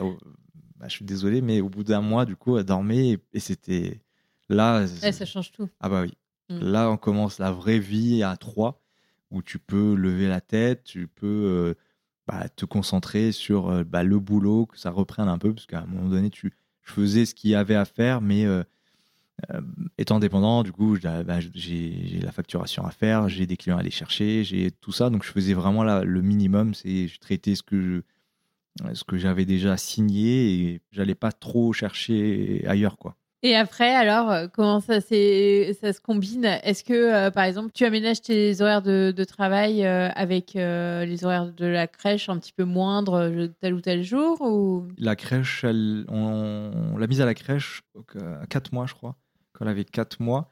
bah, 0.80 0.86
je 0.88 0.94
suis 0.94 1.04
désolé, 1.04 1.42
mais 1.42 1.60
au 1.60 1.68
bout 1.68 1.84
d'un 1.84 2.00
mois, 2.00 2.24
du 2.24 2.36
coup, 2.36 2.56
elle 2.56 2.64
dormait 2.64 3.18
et, 3.34 3.40
c'était 3.40 4.00
là. 4.48 4.86
ça 4.86 5.26
change 5.26 5.52
tout. 5.52 5.68
Ah 5.78 5.90
bah 5.90 6.02
oui. 6.02 6.14
Mm. 6.48 6.70
Là, 6.70 6.90
on 6.90 6.96
commence 6.96 7.38
la 7.38 7.52
vraie 7.52 7.78
vie 7.78 8.22
à 8.22 8.34
trois, 8.38 8.82
où 9.30 9.42
tu 9.42 9.58
peux 9.58 9.94
lever 9.94 10.26
la 10.26 10.40
tête, 10.40 10.84
tu 10.84 11.06
peux 11.06 11.26
euh, 11.26 11.74
bah, 12.26 12.48
te 12.48 12.64
concentrer 12.64 13.30
sur 13.30 13.68
euh, 13.68 13.84
bah, 13.84 14.02
le 14.02 14.18
boulot, 14.18 14.64
que 14.64 14.78
ça 14.78 14.90
reprenne 14.90 15.28
un 15.28 15.36
peu, 15.36 15.52
parce 15.52 15.66
qu'à 15.66 15.80
un 15.80 15.86
moment 15.86 16.08
donné, 16.08 16.30
tu 16.30 16.50
faisais 16.80 17.26
ce 17.26 17.34
qu'il 17.34 17.50
y 17.50 17.54
avait 17.54 17.76
à 17.76 17.84
faire, 17.84 18.22
mais 18.22 18.46
euh, 18.46 18.64
étant 19.98 20.18
dépendant, 20.18 20.62
du 20.62 20.72
coup, 20.72 20.96
j'ai 20.96 22.20
la 22.22 22.32
facturation 22.32 22.86
à 22.86 22.90
faire, 22.90 23.28
j'ai 23.28 23.46
des 23.46 23.58
clients 23.58 23.76
à 23.76 23.80
aller 23.80 23.90
chercher, 23.90 24.44
j'ai 24.44 24.70
tout 24.70 24.92
ça, 24.92 25.10
donc 25.10 25.24
je 25.24 25.30
faisais 25.30 25.52
vraiment 25.52 25.84
le 25.84 26.22
minimum, 26.22 26.72
c'est 26.72 27.06
je 27.06 27.20
traitais 27.20 27.54
ce 27.54 27.62
que 27.62 27.80
je 27.80 28.00
ce 28.94 29.04
que 29.04 29.16
j'avais 29.16 29.44
déjà 29.44 29.76
signé 29.76 30.52
et 30.54 30.80
j'allais 30.92 31.14
pas 31.14 31.32
trop 31.32 31.72
chercher 31.72 32.64
ailleurs 32.66 32.98
quoi. 32.98 33.16
Et 33.42 33.56
après, 33.56 33.94
alors, 33.94 34.30
euh, 34.30 34.48
comment 34.52 34.80
ça, 34.80 35.00
ça 35.00 35.08
se 35.08 36.00
combine? 36.00 36.44
Est-ce 36.44 36.84
que, 36.84 36.92
euh, 36.92 37.30
par 37.30 37.44
exemple, 37.44 37.70
tu 37.72 37.86
aménages 37.86 38.20
tes 38.20 38.60
horaires 38.60 38.82
de, 38.82 39.24
travail 39.24 39.84
euh, 39.84 40.08
avec 40.14 40.52
les 40.54 41.24
horaires 41.24 41.50
de 41.50 41.64
la 41.64 41.86
crèche 41.86 42.28
un 42.28 42.38
petit 42.38 42.52
peu 42.52 42.64
moindres 42.64 43.48
tel 43.60 43.74
ou 43.74 43.80
tel 43.80 44.02
jour 44.02 44.40
ou... 44.42 44.88
La 44.98 45.16
crèche, 45.16 45.64
on, 45.64 46.96
l'a 46.98 47.06
mise 47.06 47.20
à 47.20 47.26
la 47.26 47.34
crèche 47.34 47.82
à 48.14 48.46
4 48.46 48.72
mois, 48.72 48.86
je 48.86 48.94
crois, 48.94 49.16
quand 49.52 49.64
elle 49.64 49.70
avait 49.70 49.84
4 49.84 50.20
mois. 50.20 50.50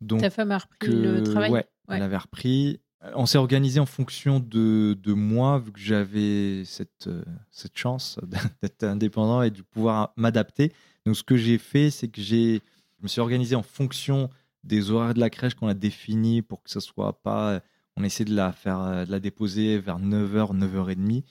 Donc, 0.00 0.20
Ta 0.20 0.30
femme 0.30 0.52
a 0.52 0.58
repris 0.58 0.92
le 0.92 1.22
travail? 1.24 1.50
ouais, 1.50 1.66
elle 1.88 2.02
avait 2.02 2.16
repris. 2.16 2.80
On 3.14 3.26
s'est 3.26 3.38
organisé 3.38 3.78
en 3.78 3.86
fonction 3.86 4.40
de, 4.40 4.98
de 5.00 5.12
moi, 5.12 5.60
vu 5.60 5.70
que 5.70 5.78
j'avais 5.78 6.64
cette, 6.64 7.06
euh, 7.06 7.24
cette 7.50 7.78
chance 7.78 8.18
d'être 8.62 8.82
indépendant 8.82 9.42
et 9.42 9.50
de 9.50 9.62
pouvoir 9.62 10.12
m'adapter. 10.16 10.72
Donc, 11.06 11.16
ce 11.16 11.22
que 11.22 11.36
j'ai 11.36 11.58
fait, 11.58 11.90
c'est 11.90 12.08
que 12.08 12.20
j'ai, 12.20 12.54
je 12.98 13.02
me 13.02 13.08
suis 13.08 13.20
organisé 13.20 13.54
en 13.54 13.62
fonction 13.62 14.30
des 14.64 14.90
horaires 14.90 15.14
de 15.14 15.20
la 15.20 15.30
crèche 15.30 15.54
qu'on 15.54 15.68
a 15.68 15.74
définis 15.74 16.42
pour 16.42 16.62
que 16.62 16.70
ce 16.70 16.80
soit 16.80 17.22
pas. 17.22 17.60
On 17.96 18.02
essaie 18.02 18.24
de 18.24 18.34
la 18.34 18.52
faire, 18.52 19.06
de 19.06 19.10
la 19.10 19.20
déposer 19.20 19.78
vers 19.78 20.00
9h, 20.00 20.56
9h30 20.58 21.22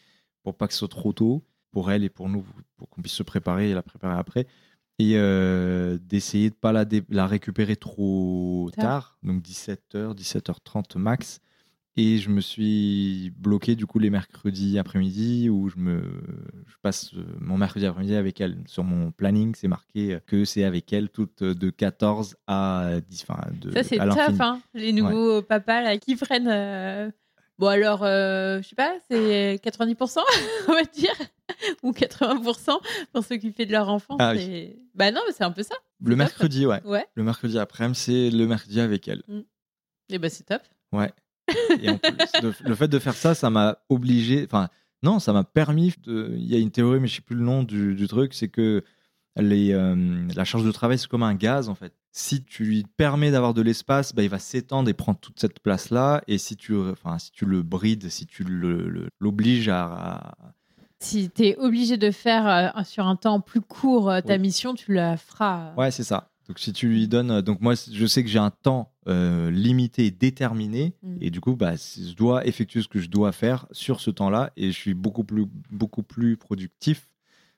pour 0.43 0.55
pas 0.55 0.67
que 0.67 0.73
ce 0.73 0.79
soit 0.79 0.87
trop 0.87 1.11
tôt 1.11 1.43
pour 1.71 1.91
elle 1.91 2.05
et 2.05 2.09
pour 2.09 2.29
nous, 2.29 2.45
pour 2.77 2.89
qu'on 2.89 3.01
puisse 3.01 3.13
se 3.13 3.23
préparer 3.23 3.69
et 3.69 3.73
la 3.73 3.83
préparer 3.83 4.17
après. 4.17 4.47
Et 4.99 5.17
euh, 5.17 5.99
d'essayer 6.01 6.49
de 6.49 6.55
ne 6.55 6.59
pas 6.59 6.71
la, 6.71 6.85
la 7.09 7.27
récupérer 7.27 7.75
trop 7.75 8.71
tard, 8.75 9.19
donc 9.21 9.43
17h, 9.43 10.15
17h30 10.15 10.97
max 10.97 11.39
et 11.97 12.19
je 12.19 12.29
me 12.29 12.41
suis 12.41 13.33
bloqué 13.37 13.75
du 13.75 13.87
coup 13.87 13.97
les 13.97 14.11
mercredis 14.11 14.77
après-midi 14.77 15.49
où 15.49 15.67
je 15.67 15.77
me 15.77 16.01
je 16.67 16.75
passe 16.83 17.13
euh, 17.15 17.25
mon 17.41 17.57
mercredi 17.57 17.87
après-midi 17.87 18.15
avec 18.15 18.39
elle. 18.39 18.57
Sur 18.67 18.83
mon 18.83 19.11
planning, 19.11 19.55
c'est 19.55 19.67
marqué 19.67 20.19
que 20.27 20.45
c'est 20.45 20.63
avec 20.63 20.93
elle 20.93 21.09
toutes 21.09 21.43
de 21.43 21.69
14 21.71 22.35
à 22.45 22.99
10. 23.09 23.25
Enfin, 23.27 23.49
de, 23.59 23.71
Ça, 23.71 23.83
c'est 23.83 23.97
tough, 23.97 24.39
hein, 24.39 24.61
les 24.75 24.93
nouveaux 24.93 25.41
papas 25.41 25.81
là, 25.81 25.97
qui 25.97 26.15
prennent. 26.15 26.47
Euh, 26.47 27.09
bon, 27.57 27.67
alors, 27.67 28.03
euh, 28.03 28.61
je 28.61 28.67
sais 28.67 28.75
pas, 28.75 28.95
c'est 29.09 29.59
90%, 29.63 30.19
on 30.67 30.73
va 30.73 30.83
dire, 30.83 31.15
ou 31.81 31.91
80% 31.91 32.79
pour 33.11 33.23
s'occuper 33.23 33.65
de 33.65 33.71
leur 33.71 33.89
enfant. 33.89 34.17
Ah, 34.19 34.33
Bah 34.93 35.11
non, 35.11 35.21
mais 35.25 35.33
c'est 35.33 35.43
un 35.43 35.51
peu 35.51 35.63
ça. 35.63 35.75
Le 36.03 36.15
mercredi, 36.15 36.67
ouais. 36.67 36.83
ouais. 36.85 37.05
Le 37.15 37.23
mercredi 37.23 37.57
après-midi, 37.57 37.99
c'est 37.99 38.29
le 38.29 38.45
mercredi 38.45 38.79
avec 38.79 39.07
elle. 39.07 39.23
Mm. 39.27 39.41
Et 40.09 40.19
bah, 40.19 40.29
c'est 40.29 40.43
top. 40.43 40.61
Ouais. 40.91 41.11
Et 41.81 41.89
en 41.89 41.97
plus, 41.97 42.53
le, 42.65 42.75
fait 42.75 42.87
de 42.87 42.99
faire 42.99 43.13
ça, 43.15 43.35
ça 43.35 43.49
m'a 43.49 43.77
obligé. 43.89 44.43
Enfin, 44.45 44.69
Non, 45.03 45.19
ça 45.19 45.33
m'a 45.33 45.43
permis. 45.43 45.93
De... 46.03 46.33
Il 46.37 46.45
y 46.45 46.55
a 46.55 46.59
une 46.59 46.71
théorie, 46.71 46.99
mais 46.99 47.07
je 47.07 47.15
sais 47.15 47.21
plus 47.21 47.35
le 47.35 47.43
nom 47.43 47.63
du, 47.63 47.95
du 47.95 48.07
truc, 48.07 48.33
c'est 48.33 48.47
que 48.49 48.83
les, 49.35 49.71
euh, 49.71 50.27
la 50.35 50.43
charge 50.45 50.63
de 50.65 50.71
travail, 50.71 50.97
c'est 50.97 51.07
comme 51.07 51.23
un 51.23 51.35
gaz 51.35 51.69
en 51.69 51.75
fait. 51.75 51.93
Si 52.11 52.43
tu 52.43 52.63
lui 52.63 52.83
permets 52.97 53.29
d'avoir 53.29 53.53
de 53.53 53.61
l'espace, 53.61 54.15
bah, 54.15 54.23
il 54.23 54.29
va 54.29 54.39
s'étendre 54.39 54.89
et 54.89 54.93
prendre 54.95 55.19
toute 55.19 55.39
cette 55.39 55.59
place-là. 55.59 56.23
Et 56.27 56.39
si 56.39 56.55
tu, 56.57 56.75
enfin, 56.75 57.19
si 57.19 57.31
tu 57.31 57.45
le 57.45 57.61
brides, 57.61 58.09
si 58.09 58.25
tu 58.25 58.43
l'obliges 59.19 59.69
à, 59.69 59.83
à, 59.85 60.33
Si 60.99 61.29
tu 61.29 61.43
es 61.45 61.55
obligé 61.57 61.97
de 61.97 62.09
faire 62.09 62.47
euh, 62.75 62.83
sur 62.83 63.05
un 63.05 63.15
temps 63.15 63.39
plus 63.39 63.61
court 63.61 64.09
euh, 64.09 64.21
ta 64.21 64.33
Oui. 64.33 64.39
mission, 64.39 64.73
tu 64.73 64.93
la 64.93 65.15
feras. 65.17 65.75
Ouais, 65.75 65.91
c'est 65.91 66.03
ça. 66.03 66.31
Donc 66.47 66.59
si 66.59 66.71
tu 66.71 66.87
lui 66.87 67.07
donnes, 67.09 67.41
donc 67.41 67.59
moi 67.61 67.73
je 67.75 68.05
sais 68.05 68.23
que 68.23 68.29
j'ai 68.29 68.39
un 68.39 68.51
temps 68.51 68.93
euh, 69.07 69.51
limité 69.51 70.11
déterminé, 70.11 70.93
Mm. 71.03 71.17
et 71.21 71.29
du 71.29 71.41
coup 71.41 71.55
bah, 71.55 71.73
je 71.75 72.13
dois 72.15 72.45
effectuer 72.47 72.81
ce 72.81 72.87
que 72.87 72.99
je 72.99 73.09
dois 73.09 73.31
faire 73.33 73.67
sur 73.71 73.99
ce 73.99 74.09
temps-là, 74.11 74.51
et 74.55 74.67
je 74.71 74.77
suis 74.77 74.93
beaucoup 74.93 75.23
plus 75.25 75.45
beaucoup 75.71 76.03
plus 76.03 76.37
productif 76.37 77.09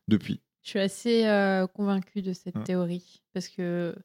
depuis. 0.08 0.42
Je 0.64 0.70
suis 0.72 0.80
assez 0.80 1.26
euh, 1.28 1.68
convaincue 1.68 2.22
de 2.22 2.34
cette 2.34 2.56
Ouais. 2.56 2.64
théorie 2.64 3.22
parce 3.34 3.48
que, 3.48 3.96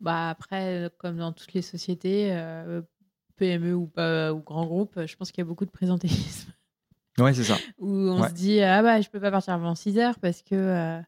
bah, 0.00 0.28
après, 0.30 0.84
euh, 0.84 0.88
comme 0.98 1.16
dans 1.16 1.32
toutes 1.32 1.52
les 1.54 1.62
sociétés, 1.62 2.28
euh, 2.32 2.82
PME 3.36 3.74
ou, 3.74 3.86
pas, 3.86 4.32
ou 4.32 4.40
grands 4.40 4.66
groupes, 4.66 5.00
je 5.04 5.16
pense 5.16 5.30
qu'il 5.32 5.40
y 5.40 5.46
a 5.46 5.46
beaucoup 5.46 5.64
de 5.66 5.70
présentéisme 5.70 6.52
Ouais, 7.18 7.32
c'est 7.34 7.44
ça. 7.44 7.58
où 7.78 7.88
on 7.88 8.20
Ouais. 8.22 8.28
se 8.28 8.34
dit 8.34 8.60
ah 8.60 8.82
bah 8.82 9.00
je 9.00 9.08
peux 9.08 9.20
pas 9.20 9.30
partir 9.30 9.54
avant 9.54 9.74
6 9.74 9.98
heures 9.98 10.18
parce 10.20 10.42
que 10.42 10.54
euh, 10.54 11.00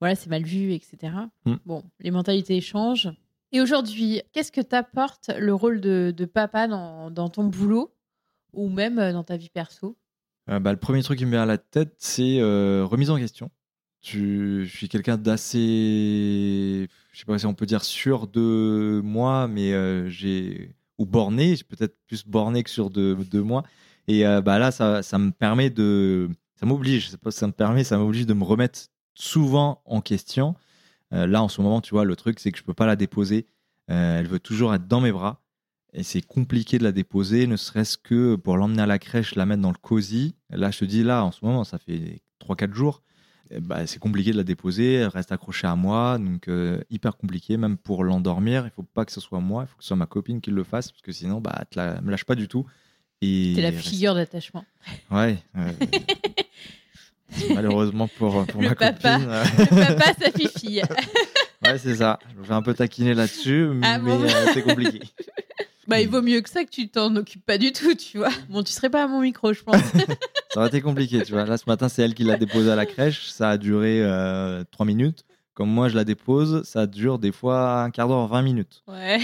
voilà 0.00 0.14
c'est 0.14 0.30
mal 0.30 0.42
vu 0.42 0.72
etc. 0.72 1.12
Mm. 1.44 1.54
Bon, 1.66 1.84
les 2.00 2.10
mentalités 2.10 2.60
changent. 2.60 3.10
Et 3.52 3.60
aujourd'hui, 3.60 4.20
qu'est-ce 4.32 4.52
que 4.52 4.60
t'apporte 4.60 5.30
le 5.38 5.54
rôle 5.54 5.80
de, 5.80 6.12
de 6.14 6.24
papa 6.26 6.68
dans, 6.68 7.10
dans 7.10 7.28
ton 7.28 7.44
boulot 7.44 7.94
ou 8.52 8.68
même 8.68 8.98
euh, 8.98 9.12
dans 9.12 9.24
ta 9.24 9.36
vie 9.36 9.48
perso? 9.48 9.96
Euh, 10.50 10.60
bah, 10.60 10.72
le 10.72 10.78
premier 10.78 11.02
truc 11.02 11.18
qui 11.18 11.26
me 11.26 11.30
vient 11.30 11.42
à 11.42 11.46
la 11.46 11.58
tête, 11.58 11.94
c'est 11.98 12.40
euh, 12.40 12.84
remise 12.84 13.10
en 13.10 13.16
question. 13.16 13.50
Je, 14.02 14.64
je 14.64 14.76
suis 14.76 14.88
quelqu'un 14.88 15.16
d'assez, 15.16 16.88
je 17.12 17.18
sais 17.18 17.24
pas 17.24 17.38
si 17.38 17.46
on 17.46 17.54
peut 17.54 17.66
dire 17.66 17.84
sûr 17.84 18.28
de 18.28 19.00
moi, 19.02 19.48
mais 19.48 19.72
euh, 19.72 20.08
j'ai 20.08 20.74
ou 20.98 21.06
borné, 21.06 21.56
j'ai 21.56 21.64
peut-être 21.64 21.96
plus 22.06 22.26
borné 22.26 22.62
que 22.62 22.70
sûr 22.70 22.90
de, 22.90 23.16
de 23.30 23.40
moi. 23.40 23.62
Et 24.08 24.24
bah 24.42 24.58
là, 24.58 24.70
ça, 24.70 25.02
ça 25.02 25.18
me 25.18 25.30
permet 25.30 25.68
de, 25.68 26.30
ça 26.58 26.64
m'oblige, 26.64 27.10
ça 27.10 27.46
me 27.46 27.52
permet, 27.52 27.84
ça 27.84 27.98
m'oblige 27.98 28.24
de 28.24 28.32
me 28.32 28.42
remettre 28.42 28.88
souvent 29.18 29.82
en 29.84 30.00
question. 30.00 30.54
Euh, 31.12 31.26
là, 31.26 31.42
en 31.42 31.48
ce 31.48 31.60
moment, 31.60 31.80
tu 31.80 31.90
vois, 31.90 32.04
le 32.04 32.16
truc, 32.16 32.38
c'est 32.40 32.52
que 32.52 32.58
je 32.58 32.62
peux 32.64 32.74
pas 32.74 32.86
la 32.86 32.96
déposer. 32.96 33.46
Euh, 33.90 34.20
elle 34.20 34.26
veut 34.28 34.38
toujours 34.40 34.74
être 34.74 34.86
dans 34.86 35.00
mes 35.00 35.12
bras. 35.12 35.40
Et 35.94 36.02
c'est 36.02 36.20
compliqué 36.20 36.78
de 36.78 36.84
la 36.84 36.92
déposer, 36.92 37.46
ne 37.46 37.56
serait-ce 37.56 37.96
que 37.96 38.36
pour 38.36 38.56
l'emmener 38.58 38.82
à 38.82 38.86
la 38.86 38.98
crèche, 38.98 39.34
la 39.34 39.46
mettre 39.46 39.62
dans 39.62 39.70
le 39.72 39.78
cosy. 39.80 40.34
Là, 40.50 40.70
je 40.70 40.80
te 40.80 40.84
dis, 40.84 41.02
là, 41.02 41.24
en 41.24 41.32
ce 41.32 41.42
moment, 41.44 41.64
ça 41.64 41.78
fait 41.78 42.20
3-4 42.40 42.74
jours. 42.74 43.02
Bah, 43.62 43.86
c'est 43.86 43.98
compliqué 43.98 44.30
de 44.32 44.36
la 44.36 44.42
déposer, 44.42 44.92
elle 44.96 45.08
reste 45.08 45.32
accrochée 45.32 45.66
à 45.66 45.74
moi, 45.74 46.18
donc 46.18 46.48
euh, 46.48 46.82
hyper 46.90 47.16
compliqué, 47.16 47.56
même 47.56 47.78
pour 47.78 48.04
l'endormir. 48.04 48.66
Il 48.66 48.70
faut 48.70 48.82
pas 48.82 49.06
que 49.06 49.12
ce 49.12 49.22
soit 49.22 49.40
moi, 49.40 49.62
il 49.64 49.68
faut 49.68 49.76
que 49.78 49.82
ce 49.82 49.88
soit 49.88 49.96
ma 49.96 50.04
copine 50.04 50.42
qui 50.42 50.50
le 50.50 50.62
fasse, 50.64 50.90
parce 50.92 51.00
que 51.00 51.12
sinon, 51.12 51.40
bah, 51.40 51.54
elle 51.58 51.66
la- 51.76 52.00
me 52.02 52.10
lâche 52.10 52.24
pas 52.24 52.34
du 52.34 52.46
tout. 52.46 52.66
C'est 53.22 53.54
la 53.56 53.70
reste- 53.70 53.88
figure 53.88 54.14
d'attachement. 54.14 54.66
Ouais. 55.10 55.38
euh, 55.56 55.72
Malheureusement 57.54 58.08
pour, 58.18 58.44
pour 58.46 58.62
Le 58.62 58.68
ma 58.70 58.74
papa. 58.74 59.14
copine. 59.16 59.28
euh, 59.30 59.44
Le 59.70 59.96
papa, 59.96 60.12
sa 60.20 60.30
fille. 60.30 60.82
ouais, 61.64 61.78
c'est 61.78 61.96
ça. 61.96 62.18
Je 62.34 62.38
me 62.40 62.44
fais 62.44 62.52
un 62.52 62.62
peu 62.62 62.74
taquiner 62.74 63.14
là-dessus, 63.14 63.68
Ah 63.82 63.98
mais 63.98 64.10
bon 64.10 64.22
euh, 64.24 64.28
c'est 64.54 64.62
compliqué. 64.62 65.00
Bah, 65.86 66.02
il 66.02 66.08
vaut 66.10 66.20
mieux 66.20 66.42
que 66.42 66.50
ça 66.50 66.64
que 66.66 66.68
tu 66.70 66.90
t'en 66.90 67.16
occupes 67.16 67.46
pas 67.46 67.56
du 67.56 67.72
tout, 67.72 67.94
tu 67.94 68.18
vois. 68.18 68.28
Bon, 68.50 68.62
tu 68.62 68.72
serais 68.74 68.90
pas 68.90 69.04
à 69.04 69.06
mon 69.06 69.22
micro, 69.22 69.54
je 69.54 69.62
pense. 69.62 69.80
Ça 70.52 70.60
aurait 70.60 70.68
été 70.68 70.82
compliqué, 70.82 71.22
tu 71.22 71.32
vois. 71.32 71.46
Là, 71.46 71.56
ce 71.56 71.64
matin, 71.66 71.88
c'est 71.88 72.02
elle 72.02 72.12
qui 72.12 72.24
l'a 72.24 72.36
déposé 72.36 72.70
à 72.70 72.76
la 72.76 72.84
crèche. 72.84 73.28
Ça 73.30 73.48
a 73.48 73.56
duré 73.56 74.02
euh, 74.02 74.64
3 74.70 74.84
minutes. 74.84 75.24
Comme 75.54 75.70
moi, 75.70 75.88
je 75.88 75.96
la 75.96 76.04
dépose, 76.04 76.62
ça 76.64 76.86
dure 76.86 77.18
des 77.18 77.32
fois 77.32 77.84
un 77.84 77.90
quart 77.90 78.06
d'heure, 78.06 78.26
20 78.26 78.42
minutes. 78.42 78.82
Ouais. 78.86 79.18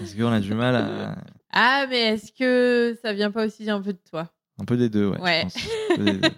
Parce 0.00 0.12
qu'on 0.12 0.30
a 0.30 0.40
du 0.40 0.52
mal 0.52 0.76
à. 0.76 1.16
Ah, 1.50 1.86
mais 1.88 2.00
est-ce 2.00 2.30
que 2.30 2.94
ça 3.00 3.14
vient 3.14 3.30
pas 3.30 3.46
aussi 3.46 3.70
un 3.70 3.80
peu 3.80 3.94
de 3.94 4.00
toi? 4.10 4.28
Un 4.60 4.66
peu 4.66 4.76
des 4.76 4.90
deux, 4.90 5.06
ouais. 5.08 5.16
je 5.16 5.22
Ouais. 5.22 5.42
pense. 5.44 5.56
Un 5.92 5.96
peu 5.96 6.04
des 6.04 6.18
deux. 6.18 6.28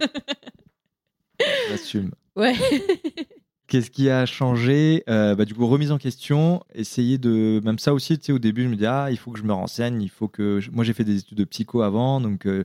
J'assume. 1.68 2.10
Ouais. 2.36 2.54
Qu'est-ce 3.66 3.90
qui 3.90 4.10
a 4.10 4.26
changé? 4.26 5.02
Euh, 5.08 5.34
bah, 5.34 5.44
Du 5.46 5.54
coup, 5.54 5.66
remise 5.66 5.90
en 5.90 5.98
question, 5.98 6.62
essayer 6.74 7.16
de. 7.18 7.60
Même 7.64 7.78
ça 7.78 7.94
aussi, 7.94 8.18
tu 8.18 8.26
sais, 8.26 8.32
au 8.32 8.38
début, 8.38 8.62
je 8.64 8.68
me 8.68 8.76
dis, 8.76 8.86
ah, 8.86 9.08
il 9.10 9.16
faut 9.16 9.30
que 9.32 9.38
je 9.38 9.44
me 9.44 9.52
renseigne, 9.52 10.02
il 10.02 10.10
faut 10.10 10.28
que. 10.28 10.60
Moi, 10.70 10.84
j'ai 10.84 10.92
fait 10.92 11.04
des 11.04 11.18
études 11.18 11.38
de 11.38 11.44
psycho 11.44 11.80
avant, 11.82 12.20
donc 12.20 12.46
euh, 12.46 12.64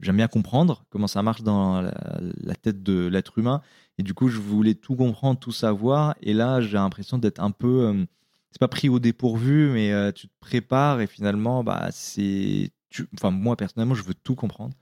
j'aime 0.00 0.16
bien 0.16 0.26
comprendre 0.28 0.84
comment 0.90 1.06
ça 1.06 1.22
marche 1.22 1.42
dans 1.42 1.80
la, 1.80 1.94
la 2.42 2.54
tête 2.56 2.82
de 2.82 3.06
l'être 3.06 3.38
humain. 3.38 3.62
Et 3.98 4.02
du 4.02 4.12
coup, 4.12 4.28
je 4.28 4.38
voulais 4.40 4.74
tout 4.74 4.96
comprendre, 4.96 5.38
tout 5.38 5.52
savoir. 5.52 6.16
Et 6.20 6.34
là, 6.34 6.60
j'ai 6.60 6.72
l'impression 6.78 7.18
d'être 7.18 7.40
un 7.40 7.52
peu. 7.52 7.86
euh, 7.86 8.04
c'est 8.50 8.58
pas 8.58 8.66
pris 8.68 8.88
au 8.88 8.98
dépourvu, 8.98 9.70
mais 9.72 9.92
euh, 9.92 10.10
tu 10.10 10.26
te 10.26 10.32
prépares 10.40 11.00
et 11.00 11.06
finalement, 11.06 11.62
bah, 11.62 11.88
c'est. 11.92 12.72
tu- 12.90 13.06
Enfin, 13.14 13.30
moi, 13.30 13.56
personnellement, 13.56 13.94
je 13.94 14.02
veux 14.02 14.14
tout 14.14 14.34
comprendre. 14.34 14.74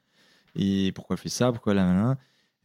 Et 0.56 0.92
pourquoi 0.92 1.14
elle 1.14 1.20
fait 1.22 1.28
ça? 1.28 1.52
Pourquoi 1.52 1.74
là, 1.74 1.84
là, 1.84 1.94
là. 1.94 2.18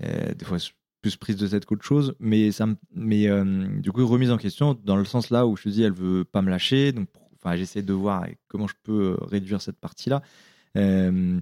Euh, 0.03 0.33
Des 0.33 0.45
fois, 0.45 0.57
plus 1.01 1.17
prise 1.17 1.35
de 1.35 1.47
tête 1.47 1.65
qu'autre 1.65 1.83
chose. 1.85 2.15
Mais, 2.19 2.51
ça 2.51 2.65
me- 2.65 2.75
mais 2.95 3.27
euh, 3.27 3.43
du 3.79 3.91
coup, 3.91 4.05
remise 4.07 4.31
en 4.31 4.37
question 4.37 4.73
dans 4.83 4.95
le 4.95 5.05
sens 5.05 5.29
là 5.29 5.45
où 5.47 5.55
je 5.57 5.63
te 5.63 5.69
dis, 5.69 5.83
elle 5.83 5.93
veut 5.93 6.23
pas 6.23 6.41
me 6.41 6.49
lâcher. 6.49 6.91
Donc, 6.93 7.07
enfin, 7.35 7.55
j'essaie 7.55 7.81
de 7.83 7.93
voir 7.93 8.25
comment 8.47 8.67
je 8.67 8.75
peux 8.83 9.17
euh, 9.19 9.25
réduire 9.25 9.61
cette 9.61 9.79
partie-là. 9.79 10.21
Euh, 10.77 11.39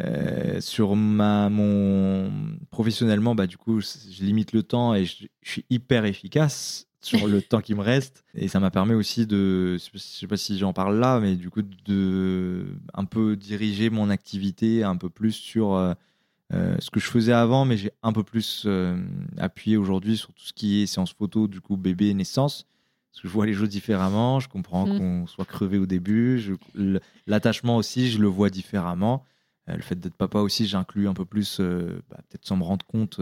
euh, 0.00 0.60
sur 0.60 0.96
ma, 0.96 1.50
mon 1.50 2.32
professionnellement, 2.70 3.34
bah, 3.34 3.46
du 3.46 3.56
coup, 3.58 3.80
je 3.80 3.86
je 4.10 4.24
limite 4.24 4.52
le 4.52 4.62
temps 4.62 4.94
et 4.94 5.04
je, 5.04 5.26
je 5.42 5.50
suis 5.50 5.64
hyper 5.70 6.04
efficace 6.06 6.86
sur 7.02 7.26
le 7.26 7.42
temps 7.42 7.60
qui 7.60 7.74
me 7.74 7.80
reste. 7.82 8.24
Et 8.34 8.48
ça 8.48 8.58
m'a 8.60 8.70
permis 8.70 8.94
aussi 8.94 9.26
de, 9.26 9.76
je 9.78 9.98
sais 9.98 10.26
pas 10.26 10.36
si 10.38 10.58
j'en 10.58 10.72
parle 10.72 10.98
là, 10.98 11.20
mais 11.20 11.36
du 11.36 11.50
coup, 11.50 11.62
de 11.62 12.66
un 12.94 13.04
peu 13.04 13.36
diriger 13.36 13.90
mon 13.90 14.08
activité 14.10 14.82
un 14.82 14.96
peu 14.96 15.10
plus 15.10 15.32
sur 15.32 15.74
euh, 15.74 15.92
euh, 16.52 16.76
ce 16.80 16.90
que 16.90 17.00
je 17.00 17.06
faisais 17.06 17.32
avant, 17.32 17.64
mais 17.64 17.76
j'ai 17.76 17.92
un 18.02 18.12
peu 18.12 18.22
plus 18.22 18.64
euh, 18.66 18.96
appuyé 19.38 19.76
aujourd'hui 19.76 20.16
sur 20.16 20.32
tout 20.34 20.44
ce 20.44 20.52
qui 20.52 20.82
est 20.82 20.86
séance 20.86 21.12
photo, 21.12 21.48
du 21.48 21.60
coup, 21.60 21.76
bébé, 21.76 22.12
naissance. 22.14 22.66
Parce 23.10 23.22
que 23.22 23.28
je 23.28 23.32
vois 23.32 23.46
les 23.46 23.54
choses 23.54 23.68
différemment, 23.68 24.40
je 24.40 24.48
comprends 24.48 24.86
Mm. 24.86 24.98
qu'on 24.98 25.26
soit 25.26 25.44
crevé 25.44 25.78
au 25.78 25.86
début, 25.86 26.56
l'attachement 27.26 27.76
aussi, 27.76 28.10
je 28.10 28.18
le 28.18 28.26
vois 28.28 28.50
différemment. 28.50 29.24
Euh, 29.68 29.76
le 29.76 29.82
fait 29.82 29.94
d'être 30.00 30.14
papa 30.16 30.38
aussi, 30.40 30.66
j'inclus 30.66 31.08
un 31.08 31.14
peu 31.14 31.24
plus, 31.24 31.60
bah, 31.60 32.18
peut-être 32.28 32.46
sans 32.46 32.56
me 32.56 32.64
rendre 32.64 32.84
compte, 32.86 33.20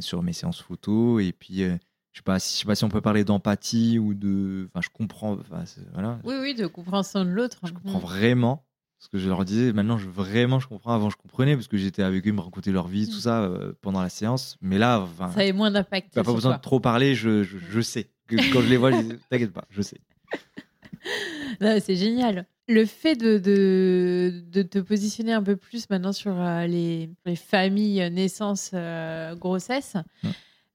sur 0.00 0.22
mes 0.22 0.32
séances 0.32 0.60
photos. 0.62 1.22
Et 1.22 1.32
puis, 1.32 1.58
je 1.58 1.76
sais 2.18 2.22
pas, 2.24 2.38
si- 2.38 2.54
je 2.56 2.60
sais 2.60 2.66
pas 2.66 2.74
si 2.74 2.84
on 2.84 2.88
peut 2.88 3.00
parler 3.00 3.24
d'empathie 3.24 3.98
ou 3.98 4.14
de. 4.14 4.66
Enfin, 4.70 4.80
je 4.82 4.88
comprends. 4.88 5.32
Enfin, 5.34 5.64
c'est- 5.66 5.86
voilà, 5.92 6.18
Oui, 6.24 6.34
oui, 6.40 6.54
de 6.54 6.66
compréhension 6.66 7.24
de 7.24 7.30
l'autre. 7.30 7.58
je 7.64 7.72
comprends 7.72 7.98
vraiment. 7.98 8.64
Ce 9.04 9.10
que 9.10 9.18
je 9.18 9.28
leur 9.28 9.44
disais, 9.44 9.74
maintenant, 9.74 9.98
je, 9.98 10.08
vraiment, 10.08 10.60
je 10.60 10.66
comprends. 10.66 10.94
Avant, 10.94 11.10
je 11.10 11.16
comprenais 11.18 11.54
parce 11.56 11.68
que 11.68 11.76
j'étais 11.76 12.02
avec 12.02 12.24
eux, 12.24 12.30
ils 12.30 12.32
me 12.32 12.40
racontaient 12.40 12.72
leur 12.72 12.88
vie, 12.88 13.06
tout 13.06 13.16
Mm. 13.18 13.20
ça 13.20 13.42
euh, 13.42 13.74
pendant 13.82 14.00
la 14.00 14.08
séance. 14.08 14.56
Mais 14.62 14.78
là, 14.78 15.06
Ça 15.34 15.40
a 15.42 15.52
moins 15.52 15.70
d'impact. 15.70 16.14
pas 16.14 16.22
besoin 16.22 16.56
de 16.56 16.62
trop 16.62 16.80
parler, 16.80 17.14
je, 17.14 17.42
je, 17.42 17.58
je 17.58 17.80
sais. 17.82 18.08
Que 18.28 18.36
quand 18.50 18.62
je 18.62 18.68
les 18.70 18.78
vois, 18.78 18.92
je 18.92 19.00
dis, 19.02 19.12
t'inquiète 19.30 19.52
pas, 19.52 19.66
je 19.68 19.82
sais. 19.82 20.00
C'est 21.60 21.96
génial. 21.96 22.46
Le 22.66 22.86
fait 22.86 23.14
de, 23.14 23.36
de, 23.36 24.42
de 24.50 24.62
te 24.62 24.78
positionner 24.78 25.34
un 25.34 25.42
peu 25.42 25.56
plus 25.56 25.90
maintenant 25.90 26.12
sur 26.14 26.32
euh, 26.40 26.66
les, 26.66 27.10
les 27.26 27.36
familles, 27.36 28.10
naissance, 28.10 28.70
euh, 28.72 29.34
grossesse, 29.36 29.96
Ouais. 30.24 30.30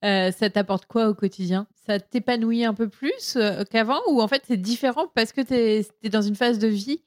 euh, 0.05 0.31
ça 0.31 0.51
t'apporte 0.51 0.85
quoi 0.85 1.09
au 1.09 1.15
quotidien? 1.15 1.65
Ça 1.87 1.99
t'épanouit 1.99 2.63
un 2.63 2.75
peu 2.75 2.87
plus 2.89 3.33
euh, 3.37 3.63
qu'avant? 3.71 3.99
Ou 4.11 4.21
en 4.21 4.27
fait 4.27 4.43
c'est 4.47 4.57
différent 4.61 5.07
parce 5.15 5.31
que 5.33 5.41
tu 5.41 5.53
es, 5.55 6.09
dans 6.09 6.21
une 6.21 6.35
phase 6.35 6.59
de 6.59 6.67
vie 6.67 7.01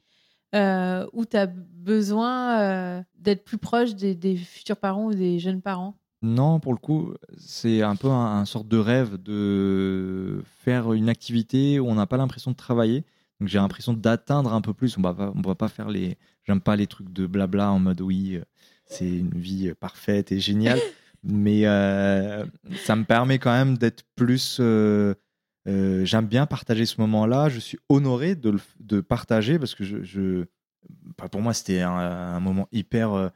euh, 0.54 1.06
où 1.12 1.24
tu 1.24 1.36
as 1.36 1.46
besoin 1.46 2.60
euh, 2.60 3.02
d'être 3.18 3.44
plus 3.44 3.58
proche 3.58 3.94
des, 3.94 4.14
des 4.14 4.36
futurs 4.36 4.76
parents 4.76 5.06
ou 5.06 5.14
des 5.14 5.38
jeunes 5.38 5.62
parents? 5.62 5.96
Non, 6.22 6.60
pour 6.60 6.72
le 6.72 6.78
coup, 6.78 7.14
c'est 7.36 7.82
un 7.82 7.96
peu 7.96 8.08
un, 8.08 8.38
un 8.40 8.44
sorte 8.44 8.68
de 8.68 8.76
rêve 8.78 9.16
de 9.20 10.44
faire 10.64 10.92
une 10.92 11.08
activité 11.08 11.80
où 11.80 11.88
on 11.88 11.94
n'a 11.96 12.06
pas 12.06 12.16
l'impression 12.16 12.52
de 12.52 12.56
travailler. 12.56 13.04
Donc 13.40 13.48
j'ai 13.48 13.58
l'impression 13.58 13.92
d'atteindre 13.92 14.52
un 14.54 14.60
peu 14.60 14.72
plus. 14.72 14.96
On 14.98 15.02
va 15.02 15.14
pas, 15.14 15.32
on 15.34 15.40
va 15.40 15.54
pas 15.56 15.68
faire 15.68 15.88
les. 15.88 16.16
J'aime 16.44 16.60
pas 16.60 16.76
les 16.76 16.86
trucs 16.86 17.12
de 17.12 17.26
blabla 17.26 17.72
en 17.72 17.80
mode 17.80 18.00
oui, 18.00 18.38
c'est 18.86 19.08
une 19.08 19.30
vie 19.36 19.72
parfaite 19.74 20.30
et 20.32 20.38
géniale. 20.38 20.78
Mais 21.24 21.66
euh, 21.66 22.44
ça 22.84 22.94
me 22.96 23.04
permet 23.04 23.38
quand 23.38 23.52
même 23.52 23.78
d'être 23.78 24.02
plus. 24.16 24.58
euh, 24.60 25.14
euh, 25.68 26.04
J'aime 26.04 26.26
bien 26.26 26.46
partager 26.46 26.86
ce 26.86 27.00
moment-là. 27.00 27.48
Je 27.48 27.58
suis 27.60 27.78
honoré 27.88 28.34
de, 28.34 28.50
le- 28.50 28.60
de 28.80 29.00
partager 29.00 29.58
parce 29.58 29.74
que 29.74 29.84
je. 29.84 30.02
je- 30.02 30.44
bah, 31.18 31.28
pour 31.28 31.40
moi, 31.40 31.54
c'était 31.54 31.80
un, 31.80 31.92
un 31.92 32.40
moment 32.40 32.66
hyper. 32.72 33.12
euh, 33.12 33.28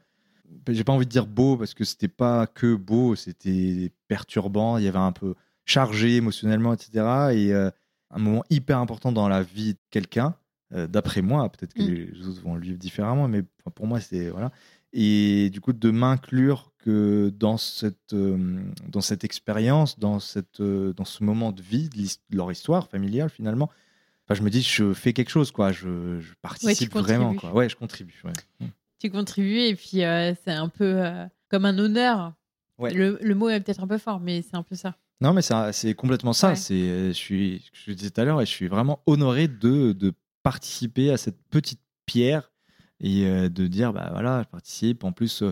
j'ai 0.69 0.83
pas 0.83 0.93
envie 0.93 1.05
de 1.05 1.11
dire 1.11 1.27
beau 1.27 1.57
parce 1.57 1.73
que 1.73 1.83
c'était 1.83 2.07
pas 2.07 2.47
que 2.47 2.75
beau, 2.75 3.15
c'était 3.15 3.91
perturbant. 4.07 4.77
Il 4.77 4.83
y 4.83 4.87
avait 4.87 4.97
un 4.97 5.11
peu 5.11 5.35
chargé 5.65 6.15
émotionnellement, 6.17 6.73
etc. 6.73 6.89
Et 7.33 7.53
euh, 7.53 7.69
un 8.11 8.19
moment 8.19 8.43
hyper 8.49 8.77
important 8.79 9.11
dans 9.11 9.27
la 9.29 9.43
vie 9.43 9.73
de 9.73 9.79
quelqu'un, 9.89 10.35
euh, 10.73 10.87
d'après 10.87 11.21
moi. 11.21 11.49
Peut-être 11.51 11.73
que 11.73 11.81
Mm. 11.83 12.11
les 12.19 12.27
autres 12.27 12.41
vont 12.41 12.55
le 12.55 12.61
vivre 12.61 12.77
différemment, 12.77 13.27
mais 13.27 13.43
pour 13.75 13.87
moi, 13.87 13.99
c'est 14.01 14.29
voilà. 14.29 14.51
Et 14.93 15.49
du 15.49 15.59
coup, 15.61 15.73
de 15.73 15.91
m'inclure 15.91 16.71
que 16.87 17.33
dans 17.37 17.57
cette, 17.57 18.13
euh, 18.13 18.61
dans 18.87 19.01
cette 19.01 19.25
expérience, 19.25 19.99
dans, 19.99 20.21
cette, 20.21 20.61
euh, 20.61 20.93
dans 20.93 21.03
ce 21.03 21.21
moment 21.21 21.51
de 21.51 21.61
vie, 21.61 21.89
de, 21.89 22.37
leur 22.37 22.49
histoire 22.49 22.87
familiale 22.87 23.29
finalement, 23.29 23.69
enfin, 24.23 24.35
je 24.35 24.41
me 24.41 24.49
dis, 24.49 24.61
je 24.61 24.93
fais 24.93 25.11
quelque 25.11 25.29
chose, 25.29 25.51
quoi. 25.51 25.73
Je, 25.73 26.21
je 26.21 26.33
participe 26.41 26.93
vraiment, 26.93 27.33
quoi. 27.33 27.51
Ouais, 27.51 27.67
je 27.67 27.75
contribue. 27.75 28.21
ouais. 28.23 28.31
Mm. 28.61 28.69
Tu 28.99 29.09
contribues 29.09 29.59
et 29.59 29.75
puis 29.75 30.05
euh, 30.05 30.33
c'est 30.45 30.53
un 30.53 30.69
peu 30.69 31.03
euh, 31.03 31.25
comme 31.49 31.65
un 31.65 31.77
honneur. 31.77 32.33
Ouais. 32.77 32.93
Le, 32.93 33.19
le 33.21 33.35
mot 33.35 33.49
est 33.49 33.59
peut-être 33.59 33.83
un 33.83 33.87
peu 33.87 33.97
fort, 33.97 34.21
mais 34.21 34.41
c'est 34.41 34.55
un 34.55 34.63
peu 34.63 34.75
ça. 34.75 34.95
Non, 35.19 35.33
mais 35.33 35.41
c'est 35.73 35.93
complètement 35.93 36.31
ça. 36.31 36.55
C'est, 36.55 37.07
je 37.09 37.11
suis, 37.11 37.69
je 37.73 37.91
le 37.91 37.95
disais 37.95 38.11
tout 38.11 38.21
à 38.21 38.23
l'heure, 38.23 38.41
et 38.41 38.45
je 38.45 38.51
suis 38.51 38.69
vraiment 38.69 39.01
honoré 39.07 39.49
de, 39.49 39.91
de 39.91 40.13
participer 40.41 41.11
à 41.11 41.17
cette 41.17 41.41
petite 41.49 41.81
pierre 42.05 42.49
et 43.01 43.25
de 43.49 43.67
dire, 43.67 43.93
bah 43.93 44.09
voilà, 44.11 44.43
je 44.43 44.47
participe. 44.47 45.03
En 45.03 45.11
plus, 45.11 45.43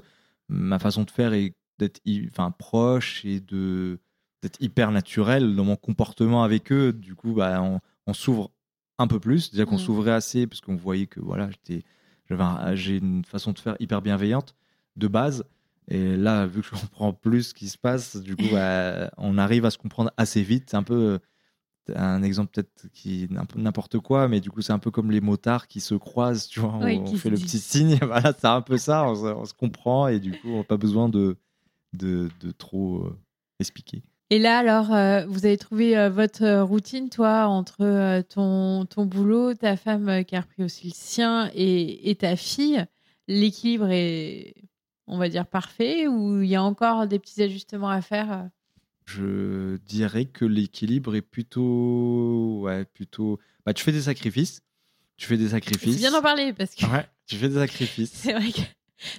ma 0.49 0.79
façon 0.79 1.03
de 1.03 1.11
faire 1.11 1.33
est 1.33 1.55
d'être, 1.79 1.99
enfin, 2.31 2.51
proche 2.51 3.25
et 3.25 3.39
de 3.39 3.99
d'être 4.41 4.61
hyper 4.61 4.91
naturel 4.91 5.55
dans 5.55 5.63
mon 5.65 5.75
comportement 5.75 6.43
avec 6.43 6.71
eux. 6.71 6.93
Du 6.93 7.15
coup, 7.15 7.33
bah, 7.33 7.61
on, 7.63 7.79
on 8.05 8.13
s'ouvre 8.13 8.51
un 8.99 9.07
peu 9.07 9.19
plus. 9.19 9.51
Déjà 9.51 9.65
qu'on 9.65 9.75
Mhm. 9.75 9.79
s'ouvrait 9.79 10.11
assez 10.11 10.47
parce 10.47 10.61
qu'on 10.61 10.75
voyait 10.75 11.07
que 11.07 11.19
voilà, 11.19 11.49
j'étais, 11.49 11.83
j'avais 12.29 12.75
j'ai 12.75 12.97
une 12.97 13.25
façon 13.25 13.51
de 13.53 13.59
faire 13.59 13.75
hyper 13.79 14.01
bienveillante 14.01 14.55
de 14.95 15.07
base. 15.07 15.43
Et 15.87 16.15
là, 16.17 16.45
vu 16.47 16.61
que 16.61 16.67
je 16.67 16.81
comprends 16.81 17.13
plus 17.13 17.49
ce 17.49 17.53
qui 17.53 17.67
se 17.69 17.77
passe, 17.77 18.17
du 18.17 18.35
coup, 18.37 18.49
bah, 18.49 19.11
on 19.17 19.37
arrive 19.37 19.65
à 19.65 19.71
se 19.71 19.77
comprendre 19.77 20.11
assez 20.17 20.41
vite. 20.43 20.69
C'est 20.69 20.77
un 20.77 20.83
peu 20.83 21.19
un 21.93 22.23
exemple 22.23 22.51
peut-être 22.53 22.87
qui 22.93 23.27
n'importe 23.55 23.99
quoi, 23.99 24.27
mais 24.27 24.39
du 24.39 24.49
coup, 24.49 24.61
c'est 24.61 24.73
un 24.73 24.79
peu 24.79 24.91
comme 24.91 25.11
les 25.11 25.21
motards 25.21 25.67
qui 25.67 25.79
se 25.79 25.95
croisent, 25.95 26.47
tu 26.47 26.59
vois. 26.59 26.79
Oui, 26.81 26.99
on 26.99 27.15
fait 27.15 27.29
le 27.29 27.37
petit 27.37 27.59
signe. 27.59 27.99
Voilà, 28.05 28.33
c'est 28.37 28.47
un 28.47 28.61
peu 28.61 28.77
ça. 28.77 29.07
On 29.07 29.15
se, 29.15 29.25
on 29.25 29.45
se 29.45 29.53
comprend 29.53 30.07
et 30.07 30.19
du 30.19 30.31
coup, 30.31 30.49
on 30.49 30.57
n'a 30.59 30.63
pas 30.63 30.77
besoin 30.77 31.09
de, 31.09 31.37
de, 31.93 32.29
de 32.39 32.51
trop 32.51 33.03
euh, 33.03 33.19
expliquer. 33.59 34.03
Et 34.31 34.39
là, 34.39 34.57
alors, 34.57 34.93
euh, 34.93 35.25
vous 35.27 35.45
avez 35.45 35.57
trouvé 35.57 35.97
euh, 35.97 36.09
votre 36.09 36.61
routine, 36.61 37.09
toi, 37.09 37.45
entre 37.45 38.21
ton, 38.23 38.85
ton 38.85 39.05
boulot, 39.05 39.53
ta 39.53 39.77
femme 39.77 40.25
qui 40.25 40.35
a 40.35 40.41
repris 40.41 40.63
aussi 40.63 40.87
le 40.87 40.93
sien 40.95 41.51
et, 41.53 42.09
et 42.09 42.15
ta 42.15 42.35
fille. 42.35 42.85
L'équilibre 43.27 43.89
est, 43.91 44.55
on 45.07 45.17
va 45.17 45.29
dire, 45.29 45.45
parfait 45.45 46.07
ou 46.07 46.41
il 46.41 46.49
y 46.49 46.55
a 46.55 46.63
encore 46.63 47.07
des 47.07 47.19
petits 47.19 47.43
ajustements 47.43 47.89
à 47.89 48.01
faire 48.01 48.49
Je 49.05 49.77
dirais 49.85 50.25
que 50.25 50.45
l'équilibre 50.45 51.15
est 51.15 51.21
plutôt. 51.21 52.61
Ouais, 52.63 52.85
plutôt. 52.85 53.39
Bah, 53.65 53.73
tu 53.73 53.83
fais 53.83 53.91
des 53.91 54.01
sacrifices. 54.03 54.61
Tu 55.17 55.27
fais 55.27 55.37
des 55.37 55.49
sacrifices. 55.49 55.93
C'est 55.93 55.99
bien 55.99 56.11
d'en 56.11 56.21
parler 56.21 56.53
parce 56.53 56.73
que 56.75 56.85
Ouais, 56.85 57.05
tu 57.27 57.35
fais 57.35 57.47
des 57.49 57.55
sacrifices. 57.55 58.11
c'est 58.13 58.33
vrai 58.33 58.51
que. 58.51 58.61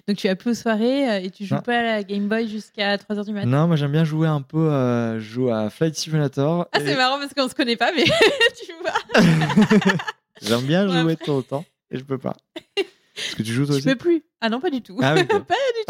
Donc, 0.09 0.17
tu 0.17 0.27
as 0.27 0.35
plus 0.37 0.51
aux 0.53 0.55
soirées 0.55 1.09
euh, 1.11 1.21
et 1.21 1.31
tu 1.31 1.45
joues 1.45 1.55
Non. 1.55 1.61
pas 1.61 1.79
à 1.79 1.83
la 1.83 2.03
Game 2.03 2.29
Boy 2.29 2.49
jusqu'à 2.49 2.97
3h 2.97 3.25
du 3.27 3.33
matin? 3.33 3.47
Non, 3.47 3.67
moi 3.67 3.77
j'aime 3.77 3.93
bien 3.93 4.05
jouer 4.05 4.27
un 4.27 4.41
peu. 4.41 4.71
euh, 4.73 5.21
je 5.21 5.25
joue 5.25 5.51
à 5.51 5.69
Flight 5.71 5.95
Simulator. 5.95 6.67
Ah, 6.73 6.79
c'est 6.81 6.97
marrant 6.97 7.19
parce 7.19 7.35
qu'on 7.35 7.49
se 7.49 7.55
connaît 7.55 7.77
pas, 7.77 7.93
mais 7.95 8.05
tu 8.67 8.73
vois. 8.81 9.23
J'aime 10.43 10.63
bien 10.63 10.87
Ouais, 10.87 10.93
jouer 11.03 11.13
après. 11.13 11.17
de 11.17 11.25
temps 11.27 11.37
en 11.39 11.43
temps 11.43 11.65
et 11.91 11.99
je 11.99 12.05
peux 12.05 12.19
pas. 12.19 12.37
Est-ce 12.77 13.37
que 13.37 13.43
tu 13.43 13.53
joues 13.53 13.65
toi 13.67 13.75
Tu 13.77 13.79
aussi 13.81 13.89
peux 13.89 13.97
plus. 13.97 14.23
Ah 14.41 14.49
non, 14.49 14.61
pas 14.61 14.71
du 14.71 14.83
tout. 14.83 14.99
Ah 15.03 15.15
oui, 15.15 15.25
pas 15.25 15.39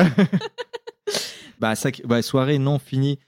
du 0.04 0.10
tout. 0.10 0.38
bah, 1.58 1.74
sac- 1.74 2.02
bah, 2.04 2.22
soirée, 2.22 2.58
non, 2.58 2.78
fini. 2.78 3.18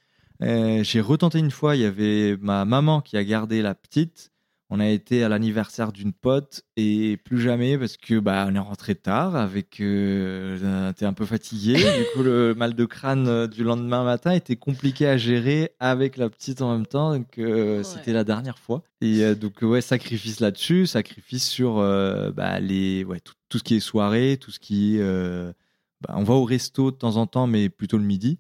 Euh, 0.42 0.82
J'ai 0.84 1.00
retenté 1.00 1.38
une 1.38 1.50
fois, 1.50 1.76
il 1.76 1.82
y 1.82 1.84
avait 1.84 2.36
ma 2.40 2.64
maman 2.64 3.00
qui 3.00 3.16
a 3.16 3.24
gardé 3.24 3.62
la 3.62 3.74
petite. 3.74 4.30
On 4.70 4.80
a 4.80 4.86
été 4.88 5.24
à 5.24 5.30
l'anniversaire 5.30 5.92
d'une 5.92 6.12
pote 6.12 6.60
et 6.76 7.16
plus 7.24 7.40
jamais 7.40 7.78
parce 7.78 7.96
que 7.96 8.18
bah 8.18 8.44
on 8.50 8.54
est 8.54 8.58
rentré 8.58 8.94
tard 8.94 9.34
avec 9.34 9.80
euh, 9.80 10.92
t'es 10.92 11.06
un 11.06 11.14
peu 11.14 11.24
fatigué 11.24 11.72
du 11.98 12.04
coup 12.12 12.22
le 12.22 12.54
mal 12.54 12.74
de 12.74 12.84
crâne 12.84 13.28
euh, 13.28 13.46
du 13.46 13.64
lendemain 13.64 14.04
matin 14.04 14.30
était 14.32 14.56
compliqué 14.56 15.06
à 15.06 15.16
gérer 15.16 15.70
avec 15.80 16.18
la 16.18 16.28
petite 16.28 16.60
en 16.60 16.74
même 16.76 16.84
temps 16.86 17.14
donc 17.16 17.38
euh, 17.38 17.78
Ouais. 17.78 17.82
c'était 17.84 18.12
la 18.12 18.24
dernière 18.24 18.58
fois 18.58 18.82
et 19.00 19.24
euh, 19.24 19.34
donc 19.34 19.54
ouais 19.62 19.80
sacrifice 19.80 20.38
là-dessus 20.40 20.86
sacrifice 20.86 21.48
sur 21.48 21.76
bah, 22.36 22.60
les 22.60 23.04
ouais 23.04 23.20
tout, 23.20 23.32
tout 23.48 23.56
ce 23.56 23.64
qui 23.64 23.76
est 23.76 23.80
soirée 23.80 24.36
tout 24.38 24.50
ce 24.50 24.58
qui 24.58 24.98
est 24.98 25.02
bah, 26.02 26.14
on 26.14 26.24
va 26.24 26.34
au 26.34 26.44
resto 26.44 26.90
de 26.90 26.96
temps 26.96 27.16
en 27.16 27.26
temps 27.26 27.46
mais 27.46 27.70
plutôt 27.70 27.96
le 27.96 28.04
midi. 28.04 28.38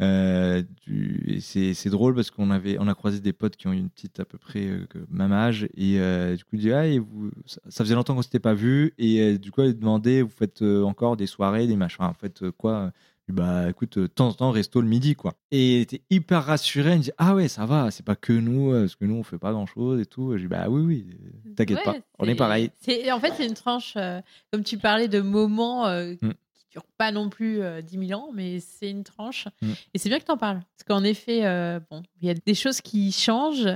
Euh, 0.00 0.62
du- 0.86 1.24
et 1.28 1.40
c'est 1.40 1.90
drôle 1.90 2.14
parce 2.14 2.30
qu'on 2.30 2.50
avait 2.50 2.76
on 2.80 2.88
a 2.88 2.94
croisé 2.94 3.20
des 3.20 3.32
potes 3.32 3.56
qui 3.56 3.66
ont 3.68 3.72
une 3.72 3.90
petite 3.90 4.18
à 4.20 4.24
peu 4.24 4.38
près 4.38 4.66
euh, 4.66 4.86
même 5.10 5.32
âge 5.32 5.64
et 5.76 6.00
euh, 6.00 6.36
du 6.36 6.44
coup 6.44 6.56
disaient 6.56 6.72
ah, 6.72 6.86
et 6.86 6.98
vous 6.98 7.30
ça, 7.46 7.60
ça 7.68 7.84
faisait 7.84 7.94
longtemps 7.94 8.14
qu'on 8.14 8.22
s'était 8.22 8.38
pas 8.40 8.54
vu 8.54 8.94
et 8.98 9.20
euh, 9.20 9.38
du 9.38 9.50
coup 9.50 9.62
ils 9.62 9.78
demandaient 9.78 10.22
vous 10.22 10.30
faites 10.30 10.62
euh, 10.62 10.82
encore 10.82 11.16
des 11.16 11.26
soirées 11.26 11.66
des 11.66 11.76
machins. 11.76 12.04
En 12.04 12.14
fait 12.14 12.42
euh, 12.42 12.52
quoi? 12.52 12.92
Bah 13.30 13.68
écoute 13.68 13.98
euh, 13.98 14.02
de 14.02 14.06
temps 14.06 14.28
en 14.28 14.32
temps 14.32 14.50
resto 14.52 14.80
le 14.80 14.88
midi 14.88 15.14
quoi. 15.14 15.34
Et 15.50 15.76
il 15.76 15.80
était 15.82 16.00
hyper 16.08 16.44
rassuré 16.44 16.92
il 16.92 16.98
me 16.98 17.02
dit 17.02 17.10
ah 17.18 17.34
ouais 17.34 17.48
ça 17.48 17.66
va 17.66 17.90
c'est 17.90 18.04
pas 18.04 18.16
que 18.16 18.32
nous 18.32 18.72
euh, 18.72 18.80
parce 18.84 18.96
que 18.96 19.04
nous 19.04 19.16
on 19.16 19.22
fait 19.22 19.36
pas 19.38 19.52
grand 19.52 19.66
chose 19.66 20.00
et 20.00 20.06
tout. 20.06 20.32
Je 20.36 20.42
dis 20.42 20.48
bah 20.48 20.66
oui 20.70 20.80
oui 20.82 21.06
euh, 21.46 21.50
t'inquiète 21.54 21.76
Ouais, 21.78 21.84
pas 21.84 21.96
on 22.18 22.24
est 22.26 22.34
pareil. 22.34 22.70
En 23.12 23.20
fait, 23.20 23.32
c'est 23.36 23.46
une 23.46 23.52
tranche, 23.54 23.92
euh, 23.98 24.20
comme 24.50 24.64
tu 24.64 24.78
parlais 24.78 25.08
de 25.08 25.20
moments 25.20 25.86
euh, 25.86 26.14
Mm. 26.22 26.30
Durent 26.70 26.86
pas 26.96 27.12
non 27.12 27.28
plus 27.28 27.60
euh, 27.60 27.82
10 27.82 28.08
000 28.08 28.20
ans, 28.20 28.30
mais 28.32 28.60
c'est 28.60 28.90
une 28.90 29.04
tranche. 29.04 29.48
Mm. 29.62 29.72
Et 29.94 29.98
c'est 29.98 30.08
bien 30.08 30.18
que 30.18 30.24
tu 30.24 30.30
en 30.30 30.36
parles. 30.36 30.60
Parce 30.60 30.84
qu'en 30.86 31.04
effet, 31.04 31.44
euh, 31.46 31.80
bon, 31.90 32.02
il 32.20 32.28
y 32.28 32.30
a 32.30 32.34
des 32.34 32.54
choses 32.54 32.80
qui 32.80 33.12
changent. 33.12 33.68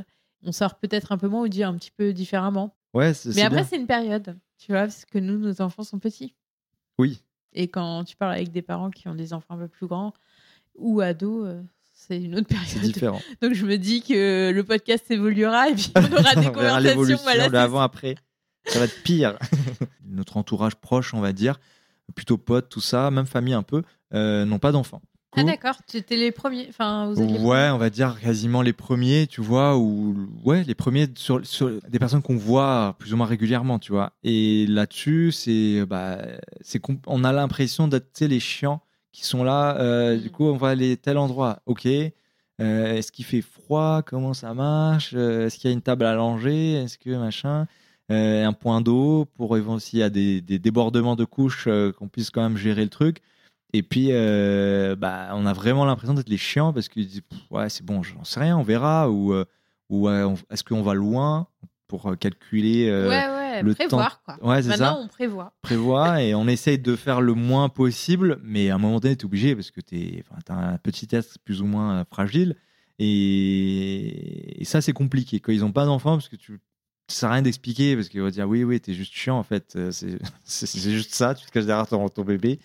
On 0.45 0.53
sort 0.53 0.79
peut-être 0.79 1.13
un 1.13 1.19
peu 1.19 1.29
moins 1.29 1.43
ou 1.43 1.49
dit 1.49 1.63
un 1.63 1.75
petit 1.75 1.91
peu 1.91 2.13
différemment. 2.13 2.75
ouais 2.95 3.15
c'est 3.15 3.31
Mais 3.31 3.35
c'est 3.37 3.43
après, 3.43 3.65
c'est 3.65 3.77
une 3.77 3.87
période, 3.87 4.37
tu 4.59 4.73
vois, 4.73 4.83
parce 4.83 5.05
que 5.05 5.19
nous, 5.19 5.39
nos 5.39 5.61
enfants 5.63 5.85
sont 5.85 5.99
petits. 5.99 6.35
oui 6.99 7.23
Et 7.53 7.69
quand 7.69 8.05
tu 8.05 8.17
parles 8.17 8.35
avec 8.35 8.51
des 8.51 8.63
parents 8.63 8.91
qui 8.91 9.09
ont 9.09 9.15
des 9.15 9.33
enfants 9.33 9.55
un 9.55 9.59
peu 9.59 9.69
plus 9.69 9.87
grands 9.87 10.13
ou 10.75 11.01
ados, 11.01 11.47
euh, 11.47 11.63
c'est 11.93 12.21
une 12.21 12.35
autre 12.35 12.49
c'est 12.67 12.75
période. 12.75 12.93
différent 12.93 13.21
Donc 13.41 13.55
je 13.55 13.65
me 13.65 13.77
dis 13.77 14.03
que 14.03 14.51
le 14.51 14.65
podcast 14.65 15.11
évoluera 15.11 15.69
et 15.69 15.75
puis 15.75 15.93
on 15.95 16.13
aura 16.13 16.35
des 16.35 16.49
on 16.49 16.53
conversations. 16.53 17.19
Voilà, 17.23 17.49
de 17.49 17.53
c'est 17.53 17.59
avant 17.59 17.81
après 17.81 18.17
ça 18.65 18.79
va 18.79 18.85
être 18.87 19.03
pire 19.03 19.39
notre 20.05 20.37
entourage 20.37 20.77
proche 20.77 21.15
on 21.15 21.21
va 21.21 21.33
dire 21.33 21.59
plutôt 22.15 22.39
potes 22.39 22.69
tout 22.69 22.81
ça 22.81 23.11
même 23.11 23.27
famille 23.27 23.55
un 23.55 23.63
peu 23.63 23.83
euh, 24.15 24.45
n'ont 24.45 24.59
pas 24.59 24.73
d'enfants. 24.73 25.03
Ah 25.35 25.45
d'accord, 25.45 25.77
tu 25.89 25.97
étais 25.97 26.19
les 26.19 26.31
premiers. 26.31 26.67
Enfin, 26.69 27.07
vous 27.11 27.19
êtes 27.23 27.31
les 27.31 27.39
ouais 27.39 27.71
on 27.73 27.79
va 27.79 27.89
dire 27.89 28.21
quasiment 28.21 28.61
les 28.61 28.75
premiers 28.75 29.27
tu 29.27 29.41
vois 29.41 29.79
ou 29.79 30.15
ouais 30.45 30.63
les 30.65 30.75
premiers 30.75 31.07
sur, 31.17 31.47
sur 31.47 31.71
des 31.89 31.99
personnes 31.99 32.21
qu'on 32.21 32.37
voit 32.37 32.97
plus 32.99 33.15
ou 33.15 33.17
moins 33.17 33.27
régulièrement 33.27 33.79
tu 33.79 33.93
vois. 33.93 34.13
Et 34.25 34.67
là-dessus 34.69 35.33
c'est 35.33 35.87
bah 35.87 36.19
c'est 36.61 36.83
on 37.07 37.25
a 37.25 37.33
l'impression 37.33 37.89
d'être 37.89 38.21
les 38.21 38.41
chiants 38.41 38.83
qui 39.11 39.25
sont 39.25 39.43
là 39.43 39.77
euh, 39.79 40.17
Mm. 40.17 40.21
du 40.21 40.31
coup 40.31 40.45
on 40.45 40.57
va 40.59 40.69
aller 40.69 40.99
tel 40.99 41.17
endroit. 41.17 41.61
Ok. 41.65 41.87
Euh, 41.87 42.95
est-ce 42.95 43.11
qu'il 43.11 43.25
fait 43.25 43.41
froid? 43.41 44.03
Comment 44.05 44.35
ça 44.35 44.53
marche? 44.53 45.13
Euh, 45.15 45.47
Est-ce 45.47 45.57
qu'il 45.59 45.71
y 45.71 45.73
a 45.73 45.75
une 45.75 45.83
table 45.83 46.05
à 46.05 46.15
langer? 46.15 46.75
Est-ce 46.75 46.99
que 46.99 47.11
machin? 47.17 47.67
Un 48.13 48.53
point 48.53 48.81
d'eau 48.81 49.27
pour 49.37 49.57
éventuellement 49.57 49.79
s'il 49.79 49.99
y 50.01 50.03
a 50.03 50.11
des, 50.11 50.41
des 50.41 50.59
débordements 50.59 51.17
de 51.17 51.25
couches, 51.25 51.65
euh, 51.67 51.93
qu'on 51.93 52.09
puisse 52.09 52.31
quand 52.31 52.43
même 52.43 52.57
gérer 52.57 52.83
le 52.85 52.91
truc. 52.91 53.19
Et 53.75 53.83
puis, 53.83 54.09
euh, 54.11 54.95
bah, 54.97 55.31
on 55.35 55.47
a 55.47 55.53
vraiment 55.55 55.85
l'impression 55.87 56.13
d'être 56.15 56.29
les 56.29 56.37
chiants 56.37 56.73
parce 56.75 56.89
qu'ils 56.89 57.07
disent 57.09 57.23
ouais 57.51 57.69
c'est 57.71 57.85
bon, 57.85 58.03
j'en 58.03 58.23
sais 58.25 58.41
rien, 58.41 58.59
on 58.59 58.63
verra 58.63 59.11
ou 59.11 59.33
euh, 59.33 59.45
ou 59.89 60.09
euh, 60.09 60.35
est-ce 60.51 60.63
qu'on 60.63 60.83
va 60.83 60.93
loin 60.95 61.47
pour 61.89 62.07
euh, 62.11 62.17
calculer 62.17 62.89
euh, 62.89 63.09
ouais, 63.09 63.27
ouais, 63.29 63.63
le 63.63 63.75
prévoir 63.75 64.23
quoi. 64.25 64.37
Ouais, 64.43 64.63
c'est 64.63 64.69
Maintenant, 64.69 64.97
ça. 64.97 65.01
on 65.01 65.09
prévoit. 65.09 65.53
prévoit 65.63 66.23
et 66.23 66.35
on 66.35 66.47
essaye 66.49 66.79
de 66.79 66.97
faire 66.97 67.21
le 67.23 67.33
moins 67.35 67.69
possible, 67.71 68.39
mais 68.43 68.69
à 68.71 68.75
un 68.75 68.79
moment 68.79 69.01
donné, 69.01 69.17
tu 69.17 69.23
es 69.23 69.27
obligé 69.27 69.55
parce 69.55 69.71
que 69.71 69.81
tu 69.81 70.23
as 70.49 70.55
un 70.55 70.77
petit 70.79 71.09
être 71.11 71.39
plus 71.45 71.63
ou 71.63 71.67
moins 71.67 72.01
euh, 72.01 72.05
fragile. 72.11 72.57
Et, 72.99 74.61
et 74.61 74.65
ça, 74.65 74.81
c'est 74.81 74.93
compliqué. 74.93 75.41
Quand 75.41 75.53
ils 75.53 75.61
n'ont 75.61 75.73
pas 75.73 75.85
d'enfants, 75.87 76.13
parce 76.17 76.29
que 76.29 76.37
tu 76.37 76.61
ça 77.09 77.21
sert 77.21 77.29
à 77.31 77.33
rien 77.35 77.43
d'expliquer, 77.43 77.95
parce 77.97 78.09
qu'ils 78.09 78.23
vont 78.23 78.31
dire 78.31 78.49
oui, 78.49 78.65
oui, 78.65 78.81
t'es 78.81 78.95
juste 78.95 79.13
chiant 79.13 79.39
en 79.39 79.43
fait. 79.43 79.75
Euh, 79.77 79.91
C'est 80.45 80.79
juste 80.91 81.15
ça, 81.15 81.35
tu 81.35 81.45
te 81.47 81.51
caches 81.51 81.67
derrière 81.67 81.87
ton, 81.87 82.09
ton 82.09 82.23
bébé. 82.25 82.59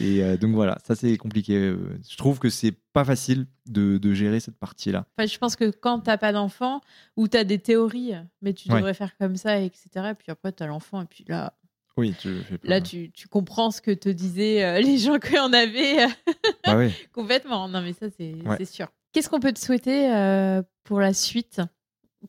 Et 0.00 0.22
euh, 0.22 0.36
donc 0.36 0.54
voilà, 0.54 0.78
ça 0.86 0.94
c'est 0.94 1.16
compliqué. 1.16 1.56
Euh, 1.56 1.98
Je 2.08 2.16
trouve 2.16 2.38
que 2.38 2.50
c'est 2.50 2.72
pas 2.92 3.04
facile 3.04 3.46
de, 3.66 3.98
de 3.98 4.12
gérer 4.14 4.40
cette 4.40 4.56
partie-là. 4.58 5.06
Enfin, 5.16 5.26
je 5.26 5.38
pense 5.38 5.56
que 5.56 5.70
quand 5.70 6.00
t'as 6.00 6.16
pas 6.18 6.32
d'enfant 6.32 6.80
ou 7.16 7.28
t'as 7.28 7.44
des 7.44 7.58
théories, 7.58 8.12
mais 8.42 8.52
tu 8.54 8.70
Ouais. 8.70 8.76
devrais 8.76 8.94
faire 8.94 9.16
comme 9.18 9.36
ça, 9.36 9.58
etc. 9.60 9.88
Et 10.10 10.14
puis 10.14 10.30
après, 10.30 10.52
t'as 10.52 10.66
l'enfant, 10.66 11.02
et 11.02 11.06
puis 11.06 11.24
là, 11.26 11.54
Oui, 11.96 12.14
tu 12.20 12.28
le 12.28 12.42
fais 12.42 12.58
pas. 12.58 12.68
là 12.68 12.80
tu, 12.80 13.10
tu 13.10 13.26
comprends 13.26 13.70
ce 13.72 13.80
que 13.80 13.90
te 13.90 14.08
disaient 14.08 14.62
euh, 14.64 14.80
les 14.80 14.98
gens 14.98 15.18
qui 15.18 15.38
en 15.38 15.52
avaient 15.52 16.04
euh, 16.04 16.08
Bah 16.64 16.76
oui. 16.76 16.92
complètement. 17.12 17.68
Non, 17.68 17.80
mais 17.82 17.94
ça, 17.94 18.06
c'est 18.16 18.34
Ouais. 18.46 18.64
sûr. 18.64 18.88
Qu'est-ce 19.12 19.28
qu'on 19.30 19.40
peut 19.40 19.52
te 19.52 19.58
souhaiter 19.58 20.14
euh, 20.14 20.62
pour 20.84 21.00
la 21.00 21.14
suite? 21.14 21.60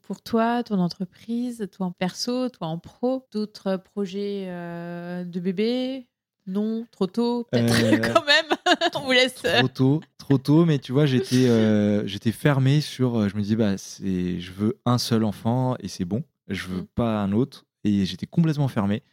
Pour 0.02 0.22
toi, 0.22 0.64
ton 0.64 0.80
entreprise, 0.80 1.68
toi 1.72 1.88
en 1.88 1.92
perso, 1.92 2.50
toi 2.50 2.68
en 2.68 2.78
pro, 2.78 3.26
d'autres 3.32 3.78
projets 3.78 4.46
euh, 4.48 5.24
de 5.24 5.40
bébé? 5.40 6.08
Non, 6.48 6.86
trop 6.92 7.08
tôt, 7.08 7.46
peut-être 7.52 7.74
Euh, 7.74 8.14
quand 8.14 8.26
même? 8.26 8.46
On 8.96 9.02
vous 9.06 9.12
laisse. 9.12 9.34
trop 9.36 9.68
tôt, 9.68 10.02
trop 10.18 10.38
tôt, 10.38 10.66
mais 10.66 10.80
tu 10.80 10.92
vois, 10.92 11.06
j'étais 11.06 11.48
euh, 11.48 12.06
j'étais 12.08 12.32
fermé 12.32 12.82
sur. 12.82 13.18
euh, 13.18 13.30
Je 13.30 13.36
me 13.36 13.42
dis, 13.42 13.56
bah, 13.56 13.78
c'est, 13.78 14.40
je 14.40 14.52
veux 14.52 14.80
un 14.86 14.98
seul 14.98 15.24
enfant 15.24 15.76
et 15.80 15.88
c'est 15.88 16.06
bon. 16.06 16.24
Je 16.48 16.68
veux 16.68 16.82
Mm. 16.82 16.88
pas 16.96 17.22
un 17.22 17.32
autre. 17.32 17.66
Et 17.84 18.06
j'étais 18.06 18.26
complètement 18.26 18.68
fermé. 18.68 19.04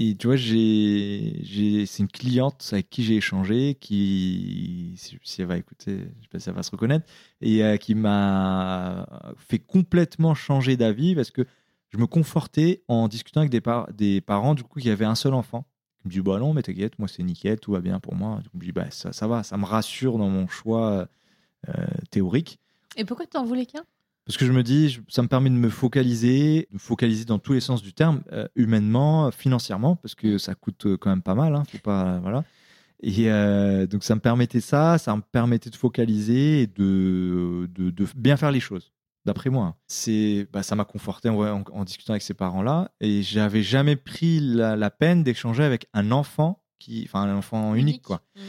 Et 0.00 0.14
tu 0.14 0.28
vois, 0.28 0.36
c'est 0.36 1.98
une 1.98 2.08
cliente 2.08 2.68
avec 2.72 2.88
qui 2.88 3.02
j'ai 3.02 3.16
échangé, 3.16 3.76
qui, 3.80 4.94
si 4.96 5.40
elle 5.42 5.48
va 5.48 5.56
écouter, 5.56 5.98
je 5.98 6.22
sais 6.22 6.28
pas 6.30 6.38
si 6.38 6.48
elle 6.48 6.54
va 6.54 6.62
se 6.62 6.70
reconnaître, 6.70 7.04
et 7.40 7.64
euh, 7.64 7.76
qui 7.76 7.96
m'a 7.96 9.34
fait 9.36 9.58
complètement 9.58 10.36
changer 10.36 10.76
d'avis 10.76 11.16
parce 11.16 11.32
que 11.32 11.44
je 11.88 11.98
me 11.98 12.06
confortais 12.06 12.84
en 12.86 13.08
discutant 13.08 13.40
avec 13.40 13.50
des, 13.50 13.62
des 13.92 14.20
parents 14.20 14.54
du 14.54 14.62
coup 14.62 14.78
qui 14.78 14.88
avaient 14.88 15.04
un 15.04 15.16
seul 15.16 15.34
enfant. 15.34 15.66
Ils 16.04 16.08
me 16.08 16.12
disent 16.12 16.22
bah 16.22 16.38
non 16.38 16.54
mais 16.54 16.62
t'inquiète, 16.62 16.96
moi 17.00 17.08
c'est 17.08 17.24
nickel, 17.24 17.58
tout 17.58 17.72
va 17.72 17.80
bien 17.80 17.98
pour 17.98 18.14
moi. 18.14 18.38
Je 18.44 18.56
me 18.56 18.64
dis 18.64 18.70
bah 18.70 18.90
ça, 18.90 19.12
ça 19.12 19.26
va, 19.26 19.42
ça 19.42 19.56
me 19.56 19.64
rassure 19.64 20.16
dans 20.16 20.28
mon 20.28 20.46
choix 20.46 21.08
euh, 21.68 21.86
théorique. 22.10 22.60
Et 22.96 23.04
pourquoi 23.04 23.26
tu 23.26 23.36
en 23.36 23.44
voulais 23.44 23.66
qu'un? 23.66 23.84
Parce 24.28 24.36
que 24.36 24.44
je 24.44 24.52
me 24.52 24.62
dis, 24.62 25.00
ça 25.08 25.22
me 25.22 25.28
permet 25.28 25.48
de 25.48 25.54
me 25.54 25.70
focaliser, 25.70 26.68
de 26.70 26.74
me 26.74 26.78
focaliser 26.78 27.24
dans 27.24 27.38
tous 27.38 27.54
les 27.54 27.60
sens 27.60 27.82
du 27.82 27.94
terme, 27.94 28.20
euh, 28.32 28.46
humainement, 28.56 29.30
financièrement, 29.30 29.96
parce 29.96 30.14
que 30.14 30.36
ça 30.36 30.54
coûte 30.54 30.84
euh, 30.84 30.96
quand 30.98 31.08
même 31.08 31.22
pas 31.22 31.34
mal. 31.34 31.54
Hein, 31.54 31.62
faut 31.66 31.78
pas, 31.78 32.18
voilà. 32.18 32.44
Et 33.02 33.30
euh, 33.30 33.86
donc 33.86 34.04
ça 34.04 34.14
me 34.14 34.20
permettait 34.20 34.60
ça, 34.60 34.98
ça 34.98 35.16
me 35.16 35.22
permettait 35.22 35.70
de 35.70 35.76
focaliser 35.76 36.60
et 36.60 36.66
de, 36.66 37.70
de, 37.74 37.88
de 37.88 38.06
bien 38.16 38.36
faire 38.36 38.50
les 38.50 38.60
choses. 38.60 38.92
D'après 39.24 39.48
moi, 39.48 39.78
c'est, 39.86 40.46
bah, 40.52 40.62
ça 40.62 40.76
m'a 40.76 40.84
conforté 40.84 41.30
en, 41.30 41.62
en, 41.62 41.84
discutant 41.84 42.12
avec 42.12 42.22
ces 42.22 42.34
parents-là, 42.34 42.90
et 43.00 43.22
j'avais 43.22 43.62
jamais 43.62 43.96
pris 43.96 44.40
la, 44.40 44.90
peine 44.90 45.22
d'échanger 45.22 45.64
avec 45.64 45.86
un 45.94 46.10
enfant 46.10 46.62
qui, 46.78 47.02
enfin 47.08 47.22
un 47.22 47.34
enfant 47.34 47.74
unique, 47.74 48.02
quoi. 48.02 48.20
Mmh 48.36 48.40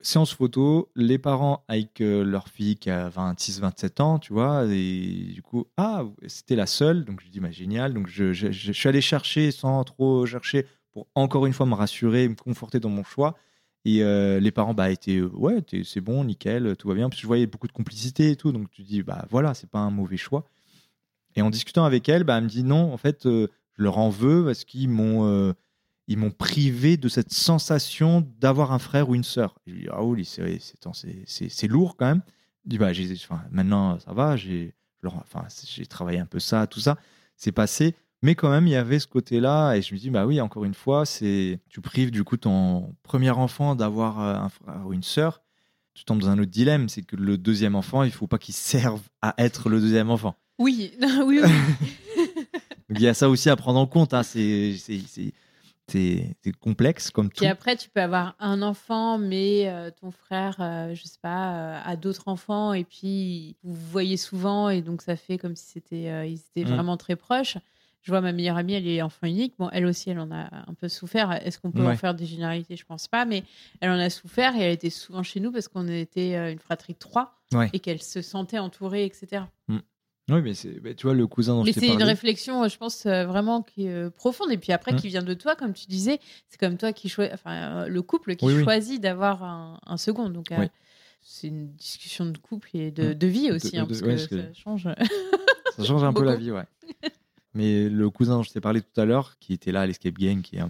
séance 0.00 0.32
photo, 0.32 0.90
les 0.94 1.18
parents 1.18 1.64
avec 1.68 2.00
euh, 2.00 2.24
leur 2.24 2.48
fille 2.48 2.76
qui 2.76 2.90
a 2.90 3.08
26, 3.08 3.60
27 3.60 4.00
ans, 4.00 4.18
tu 4.18 4.32
vois, 4.32 4.64
et 4.66 5.30
du 5.34 5.42
coup, 5.42 5.66
ah, 5.76 6.04
c'était 6.26 6.56
la 6.56 6.66
seule, 6.66 7.04
donc 7.04 7.20
je 7.20 7.28
dis, 7.28 7.40
bah, 7.40 7.50
génial, 7.50 7.94
donc 7.94 8.08
je, 8.08 8.32
suis 8.32 8.88
allé 8.88 9.00
chercher 9.00 9.50
sans 9.50 9.82
trop 9.84 10.24
chercher 10.26 10.66
pour 10.92 11.08
encore 11.14 11.46
une 11.46 11.52
fois 11.52 11.66
me 11.66 11.74
rassurer, 11.74 12.28
me 12.28 12.34
conforter 12.34 12.80
dans 12.80 12.90
mon 12.90 13.04
choix. 13.04 13.36
Et 13.84 14.02
euh, 14.02 14.40
les 14.40 14.50
parents 14.50 14.74
bah, 14.74 14.90
étaient, 14.90 15.18
euh, 15.18 15.30
ouais, 15.34 15.64
c'est 15.84 16.00
bon, 16.00 16.24
nickel, 16.24 16.76
tout 16.76 16.88
va 16.88 16.94
bien, 16.94 17.08
parce 17.08 17.20
je 17.20 17.26
voyais 17.26 17.46
beaucoup 17.46 17.68
de 17.68 17.72
complicité 17.72 18.30
et 18.30 18.36
tout, 18.36 18.52
donc 18.52 18.70
tu 18.70 18.82
dis, 18.82 19.02
bah 19.02 19.24
voilà, 19.30 19.54
c'est 19.54 19.70
pas 19.70 19.78
un 19.78 19.90
mauvais 19.90 20.16
choix. 20.16 20.44
Et 21.36 21.42
en 21.42 21.50
discutant 21.50 21.84
avec 21.84 22.08
elle, 22.08 22.24
bah, 22.24 22.38
elle 22.38 22.44
me 22.44 22.48
dit, 22.48 22.64
non, 22.64 22.92
en 22.92 22.96
fait, 22.96 23.24
je 23.24 23.48
leur 23.76 23.98
en 23.98 24.10
veux 24.10 24.44
parce 24.44 24.64
qu'ils 24.64 24.88
m'ont 24.88 25.54
ils 26.08 26.16
m'ont 26.16 26.30
privé 26.30 26.96
de 26.96 27.08
cette 27.08 27.32
sensation 27.32 28.26
d'avoir 28.40 28.72
un 28.72 28.78
frère 28.78 29.10
ou 29.10 29.14
une 29.14 29.24
sœur. 29.24 29.54
Je 29.66 29.74
dis, 29.74 29.86
ah 29.90 30.02
oui, 30.02 30.24
c'est 30.24 31.68
lourd 31.68 31.96
quand 31.96 32.06
même. 32.06 32.22
Je 32.64 32.70
dis, 32.70 32.78
bah, 32.78 32.90
enfin, 32.90 33.42
maintenant, 33.50 34.00
ça 34.00 34.14
va, 34.14 34.34
j'ai 34.36 34.74
enfin, 35.04 35.46
travaillé 35.88 36.18
un 36.18 36.26
peu 36.26 36.40
ça, 36.40 36.66
tout 36.66 36.80
ça, 36.80 36.96
c'est 37.36 37.52
passé. 37.52 37.94
Mais 38.22 38.34
quand 38.34 38.50
même, 38.50 38.66
il 38.66 38.70
y 38.70 38.76
avait 38.76 38.98
ce 38.98 39.06
côté-là, 39.06 39.74
et 39.74 39.82
je 39.82 39.94
me 39.94 39.98
dis, 40.00 40.10
bah 40.10 40.26
oui, 40.26 40.40
encore 40.40 40.64
une 40.64 40.74
fois, 40.74 41.06
c'est 41.06 41.60
tu 41.68 41.80
prives 41.80 42.10
du 42.10 42.24
coup 42.24 42.36
ton 42.36 42.96
premier 43.02 43.30
enfant 43.30 43.76
d'avoir 43.76 44.20
euh, 44.20 44.34
un 44.34 44.48
frère 44.48 44.86
ou 44.86 44.92
une 44.92 45.04
sœur. 45.04 45.42
Tu 45.94 46.04
tombes 46.04 46.20
dans 46.20 46.30
un 46.30 46.38
autre 46.38 46.50
dilemme, 46.50 46.88
c'est 46.88 47.02
que 47.02 47.16
le 47.16 47.36
deuxième 47.36 47.76
enfant, 47.76 48.02
il 48.02 48.10
faut 48.10 48.26
pas 48.26 48.38
qu'il 48.38 48.54
serve 48.54 49.02
à 49.20 49.34
être 49.38 49.68
le 49.68 49.80
deuxième 49.80 50.10
enfant. 50.10 50.34
Oui, 50.58 50.92
oui, 51.24 51.40
oui. 51.44 52.24
il 52.90 53.00
y 53.00 53.06
a 53.06 53.14
ça 53.14 53.28
aussi 53.28 53.50
à 53.50 53.56
prendre 53.56 53.78
en 53.78 53.86
compte. 53.86 54.14
Hein. 54.14 54.22
C'est 54.22 54.74
c'est 55.90 56.36
complexe 56.60 57.10
comme 57.10 57.30
tout. 57.30 57.44
Et 57.44 57.48
après, 57.48 57.76
tu 57.76 57.88
peux 57.88 58.00
avoir 58.00 58.34
un 58.38 58.62
enfant, 58.62 59.18
mais 59.18 59.68
euh, 59.68 59.90
ton 59.90 60.10
frère, 60.10 60.56
euh, 60.60 60.94
je 60.94 61.04
sais 61.04 61.18
pas, 61.20 61.54
euh, 61.54 61.80
a 61.82 61.96
d'autres 61.96 62.28
enfants, 62.28 62.72
et 62.72 62.84
puis 62.84 63.56
vous 63.62 63.74
vous 63.74 63.90
voyez 63.90 64.16
souvent, 64.16 64.68
et 64.68 64.82
donc 64.82 65.02
ça 65.02 65.16
fait 65.16 65.38
comme 65.38 65.56
si 65.56 65.64
c'était, 65.64 66.30
ils 66.30 66.40
étaient 66.54 66.68
mm. 66.68 66.74
vraiment 66.74 66.96
très 66.96 67.16
proches. 67.16 67.56
Je 68.02 68.12
vois 68.12 68.20
ma 68.20 68.32
meilleure 68.32 68.56
amie, 68.56 68.74
elle 68.74 68.86
est 68.86 69.02
enfant 69.02 69.26
unique. 69.26 69.54
Bon, 69.58 69.68
elle 69.70 69.84
aussi, 69.84 70.08
elle 70.10 70.20
en 70.20 70.30
a 70.30 70.48
un 70.66 70.74
peu 70.74 70.88
souffert. 70.88 71.32
Est-ce 71.44 71.58
qu'on 71.58 71.72
peut 71.72 71.84
en 71.84 71.96
faire 71.96 72.14
des 72.14 72.26
généralités? 72.26 72.76
Je 72.76 72.84
pense 72.84 73.08
pas, 73.08 73.24
mais 73.24 73.42
elle 73.80 73.90
en 73.90 73.98
a 73.98 74.08
souffert 74.08 74.56
et 74.56 74.60
elle 74.60 74.72
était 74.72 74.88
souvent 74.88 75.22
chez 75.22 75.40
nous 75.40 75.50
parce 75.50 75.68
qu'on 75.68 75.88
était 75.88 76.52
une 76.52 76.60
fratrie 76.60 76.94
de 76.94 76.98
trois 76.98 77.34
et 77.72 77.80
qu'elle 77.80 78.00
se 78.00 78.22
sentait 78.22 78.60
entourée, 78.60 79.04
etc. 79.04 79.42
Oui, 80.28 80.42
mais, 80.42 80.52
mais, 80.82 80.94
tu 80.94 81.06
vois, 81.06 81.14
le 81.14 81.26
cousin 81.26 81.54
dont 81.54 81.64
mais 81.64 81.72
je 81.72 81.80
c'est 81.80 81.88
une 81.88 82.02
réflexion, 82.02 82.68
je 82.68 82.76
pense, 82.76 83.06
euh, 83.06 83.24
vraiment 83.24 83.62
qui 83.62 83.86
est 83.86 83.92
euh, 83.92 84.10
profonde. 84.10 84.52
Et 84.52 84.58
puis 84.58 84.72
après, 84.72 84.92
mmh. 84.92 84.96
qui 84.96 85.08
vient 85.08 85.22
de 85.22 85.34
toi, 85.34 85.56
comme 85.56 85.72
tu 85.72 85.86
disais, 85.86 86.20
c'est 86.48 86.60
comme 86.60 86.76
toi 86.76 86.92
qui 86.92 87.08
choisis, 87.08 87.32
enfin, 87.32 87.84
euh, 87.84 87.88
le 87.88 88.02
couple 88.02 88.36
qui 88.36 88.62
choisit 88.62 89.00
d'avoir 89.00 89.42
un, 89.42 89.96
second. 89.96 90.28
Donc, 90.28 90.52
c'est 91.22 91.48
une 91.48 91.72
discussion 91.72 92.26
de 92.26 92.36
couple 92.36 92.68
et 92.74 92.90
de, 92.90 93.14
mmh. 93.14 93.28
vie 93.28 93.52
aussi, 93.52 93.78
hein, 93.78 93.86
parce, 93.86 94.02
que 94.02 94.36
ça 94.36 94.52
change. 94.52 94.88
ça 95.76 95.84
change 95.84 96.04
un 96.04 96.12
peu 96.12 96.24
la 96.24 96.36
vie, 96.36 96.50
ouais. 96.50 96.64
Mais 97.54 97.88
le 97.88 98.10
cousin 98.10 98.36
dont 98.36 98.42
je 98.42 98.50
t'ai 98.50 98.60
parlé 98.60 98.82
tout 98.82 99.00
à 99.00 99.06
l'heure, 99.06 99.38
qui 99.40 99.54
était 99.54 99.72
là 99.72 99.80
à 99.80 99.86
l'escape 99.86 100.14
game, 100.14 100.42
qui 100.42 100.58
a, 100.58 100.68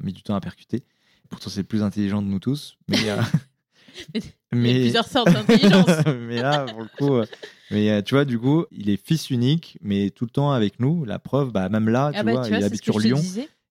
mis 0.00 0.12
du 0.12 0.22
temps 0.22 0.36
à 0.36 0.40
percuter, 0.40 0.84
pourtant 1.28 1.50
c'est 1.50 1.60
le 1.60 1.66
plus 1.66 1.82
intelligent 1.82 2.22
de 2.22 2.28
nous 2.28 2.38
tous, 2.38 2.78
mais. 2.88 2.98
mais... 4.14 4.20
Il 4.52 4.66
y 4.66 4.70
a 4.70 4.80
plusieurs 4.80 5.06
sortes 5.06 5.32
d'intelligence. 5.32 6.04
mais 6.28 6.40
là, 6.40 6.66
pour 6.66 6.82
le 6.82 6.88
coup, 6.96 7.26
mais 7.72 7.90
euh, 7.90 8.02
tu 8.02 8.14
vois, 8.14 8.26
du 8.26 8.38
coup, 8.38 8.66
il 8.70 8.90
est 8.90 9.02
fils 9.02 9.30
unique, 9.30 9.78
mais 9.80 10.10
tout 10.10 10.26
le 10.26 10.30
temps 10.30 10.52
avec 10.52 10.78
nous. 10.78 11.06
La 11.06 11.18
preuve, 11.18 11.52
bah, 11.52 11.70
même 11.70 11.88
là, 11.88 12.10
ah 12.12 12.20
tu, 12.20 12.26
bah, 12.26 12.32
vois, 12.32 12.48
il 12.48 12.62
habite 12.62 12.84
sur 12.84 12.98
Lyon. 12.98 13.20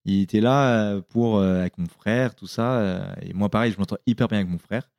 Il 0.05 0.21
était 0.21 0.41
là 0.41 0.73
euh, 0.73 1.01
pour 1.01 1.37
euh, 1.37 1.59
avec 1.59 1.77
mon 1.77 1.87
frère, 1.87 2.33
tout 2.33 2.47
ça. 2.47 3.13
et 3.21 3.33
moi, 3.33 3.49
pareil, 3.49 3.71
je 3.71 3.77
m'entends 3.77 3.99
hyper 4.07 4.27
bien 4.27 4.39
avec 4.39 4.49
mon 4.49 4.57
frère. 4.57 4.89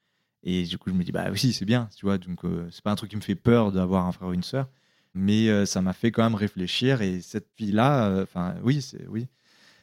Et 0.44 0.62
du 0.62 0.78
coup, 0.78 0.90
je 0.90 0.94
me 0.94 1.02
dis, 1.02 1.10
bah 1.10 1.26
oui, 1.32 1.52
c'est 1.52 1.64
bien, 1.64 1.88
tu 1.96 2.06
vois. 2.06 2.18
Donc, 2.18 2.40
c'est 2.70 2.82
pas 2.82 2.92
un 2.92 2.94
truc 2.94 3.10
qui 3.10 3.16
me 3.16 3.20
fait 3.20 3.34
peur 3.34 3.72
d'avoir 3.72 4.06
un 4.06 4.12
frère 4.12 4.28
ou 4.28 4.32
une 4.32 4.44
sœur. 4.44 4.68
Mais 5.14 5.66
ça 5.66 5.82
m'a 5.82 5.92
fait 5.92 6.12
quand 6.12 6.22
même 6.22 6.36
réfléchir. 6.36 7.02
Et 7.02 7.20
cette 7.20 7.48
fille-là, 7.56 8.22
enfin, 8.22 8.54
oui, 8.62 8.82
c'est 8.82 9.06
oui, 9.08 9.26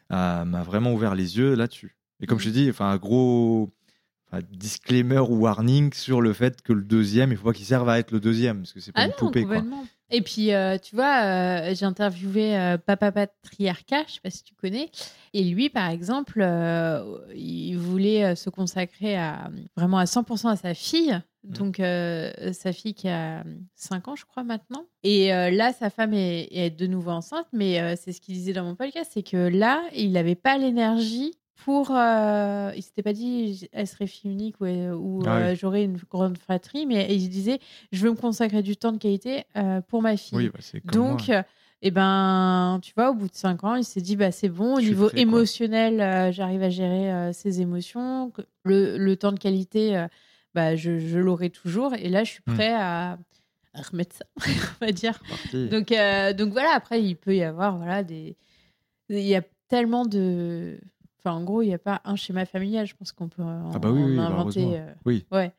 m'a 0.10 0.64
vraiment 0.64 0.94
ouvert 0.94 1.14
les 1.14 1.38
yeux 1.38 1.56
là-dessus. 1.56 1.98
Et 2.22 2.26
comme 2.26 2.40
je 2.40 2.46
te 2.46 2.54
dis, 2.54 2.70
enfin, 2.70 2.96
gros 2.98 3.70
disclaimer 4.52 5.20
ou 5.20 5.42
warning 5.42 5.94
sur 5.94 6.22
le 6.22 6.34
fait 6.34 6.62
que 6.62 6.74
le 6.74 6.84
deuxième, 6.84 7.32
il 7.32 7.38
faut 7.38 7.48
pas 7.48 7.54
qu'il 7.54 7.66
serve 7.66 7.90
à 7.90 8.00
être 8.00 8.12
le 8.12 8.20
deuxième, 8.20 8.60
parce 8.60 8.74
que 8.74 8.80
c'est 8.80 8.92
pas 8.92 9.02
ah 9.02 9.08
une 9.08 9.14
poupée. 9.14 9.44
Quoi. 9.44 9.64
Et 10.12 10.22
puis, 10.22 10.54
euh, 10.54 10.78
tu 10.78 10.96
vois, 10.96 11.24
euh, 11.24 11.76
j'ai 11.76 11.86
interviewé 11.86 12.58
euh, 12.58 12.78
Papa 12.78 13.12
Patriarcat, 13.12 14.06
je 14.08 14.14
sais 14.14 14.20
pas 14.22 14.32
si 14.32 14.44
tu 14.44 14.56
connais, 14.56 14.90
et 15.34 15.44
lui, 15.44 15.70
par 15.70 15.90
exemple, 15.90 16.42
il 17.36 17.76
voulait 17.76 18.36
se 18.36 18.50
consacrer 18.50 19.16
à, 19.18 19.52
vraiment 19.76 20.00
à 20.00 20.06
100% 20.06 20.50
à 20.50 20.56
sa 20.56 20.74
fille, 20.74 21.20
mmh. 21.44 21.54
donc 21.54 21.76
sa 21.78 22.74
fille 22.74 22.96
qui 22.96 23.08
a 23.08 23.44
5 23.76 24.08
ans, 24.08 24.16
je 24.16 24.26
crois, 24.26 24.44
maintenant. 24.44 24.86
Et 25.04 25.28
là, 25.28 25.74
sa 25.74 25.92
femme 25.92 26.14
est, 26.14 26.48
est, 26.52 26.72
de 26.72 26.88
nouveau 26.88 27.12
enceinte, 27.12 27.48
mais 27.54 27.96
c'est 27.96 28.12
ce 28.12 28.22
qu'il 28.22 28.34
disait 28.34 28.54
dans 28.54 28.64
mon 28.64 28.76
podcast, 28.76 29.12
c'est 29.14 29.24
que 29.24 29.38
là, 29.38 29.84
il 29.96 30.12
n'avait 30.12 30.36
pas 30.36 30.58
l'énergie 30.58 31.34
pour. 31.66 31.91
Euh, 31.91 32.72
il 32.76 32.82
s'était 32.82 33.03
pas 33.03 33.14
dit 33.14 33.68
elle 33.72 33.88
serait 33.88 34.07
fille 34.07 34.32
unique 34.32 34.60
ou, 34.62 34.66
ou 34.66 35.24
ah 35.26 35.38
euh, 35.38 35.55
j'aurais 35.55 35.84
une 35.84 35.97
grande 36.10 36.38
fratrie, 36.38 36.86
mais 36.86 37.07
il 37.14 37.24
se 37.24 37.30
disait 37.30 37.60
je 37.91 38.03
veux 38.03 38.12
me 38.12 38.16
consacrer 38.16 38.64
du 38.64 38.78
temps 38.78 38.91
de 38.91 38.97
qualité 38.97 39.43
euh, 39.57 39.82
pour 39.82 40.01
ma 40.01 40.18
fille. 40.18 40.49
Bah, 40.49 40.91
Donc, 40.91 41.30
et 41.30 41.88
eh 41.88 41.91
ben, 41.91 42.80
tu 42.82 42.93
vois, 42.95 43.12
au 43.12 43.14
bout 43.14 43.30
de 43.30 43.36
cinq 43.36 43.64
ans, 43.64 43.76
il 43.76 43.86
s'est 43.86 44.01
dit 44.01 44.16
bah 44.16 44.32
c'est 44.32 44.49
bon, 44.49 44.76
au 44.76 44.82
niveau 44.82 45.10
émotionnel, 45.12 46.34
j'arrive 46.34 46.64
à 46.64 46.70
gérer 46.70 47.34
ses 47.34 47.62
émotions. 47.62 48.32
Le, 48.64 48.97
le, 48.97 49.16
temps 49.16 49.32
de 49.32 49.39
qualité, 49.39 50.05
bah, 50.53 50.76
je, 50.76 50.99
je 50.99 51.20
l'aurai 51.20 51.49
toujours. 51.49 51.93
Et 51.93 52.10
là, 52.10 52.26
je 52.26 52.32
suis 52.32 52.43
mmh. 52.47 52.53
prêt 52.53 52.74
à, 52.74 53.18
remettre 53.74 54.16
ça, 54.16 54.26
on 54.82 54.86
va 54.86 54.91
dire. 54.91 55.20
Donc, 55.53 55.93
donc 56.38 56.51
voilà, 56.51 56.72
après, 56.74 57.01
il 57.01 57.16
peut 57.16 57.36
y 57.36 57.43
avoir 57.43 57.78
voilà, 57.78 58.03
des. 58.03 58.36
Il 59.07 59.20
y 59.20 59.36
a 59.36 59.41
tellement 59.70 60.05
de 60.05 60.80
Enfin, 61.20 61.36
en 61.36 61.43
gros, 61.43 61.61
il 61.61 61.67
n'y 61.67 61.74
a 61.74 61.80
pas 61.80 62.01
un 62.05 62.15
schéma 62.15 62.45
familial. 62.45 62.88
Je 62.88 62.95
pense 62.95 63.11
qu'on 63.11 63.28
peut 63.28 63.41
en, 63.41 63.72
ah 63.74 63.80
bah 63.80 63.91
oui, 63.91 64.15
bah 64.15 64.28
inventer. 64.28 64.80
Euh, 64.80 64.93
oui. 65.05 65.26
Ouais. 65.32 65.51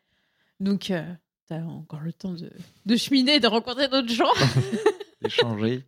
Donc, 0.59 0.91
euh, 0.91 1.03
tu 1.49 1.55
as 1.55 1.59
encore 1.59 2.01
le 2.01 2.13
temps 2.13 2.33
de, 2.33 2.51
de 2.87 2.97
cheminer, 2.97 3.41
de 3.41 3.47
rencontrer 3.47 3.89
d'autres 3.89 4.13
gens. 4.13 4.33
D'échanger. 5.23 5.85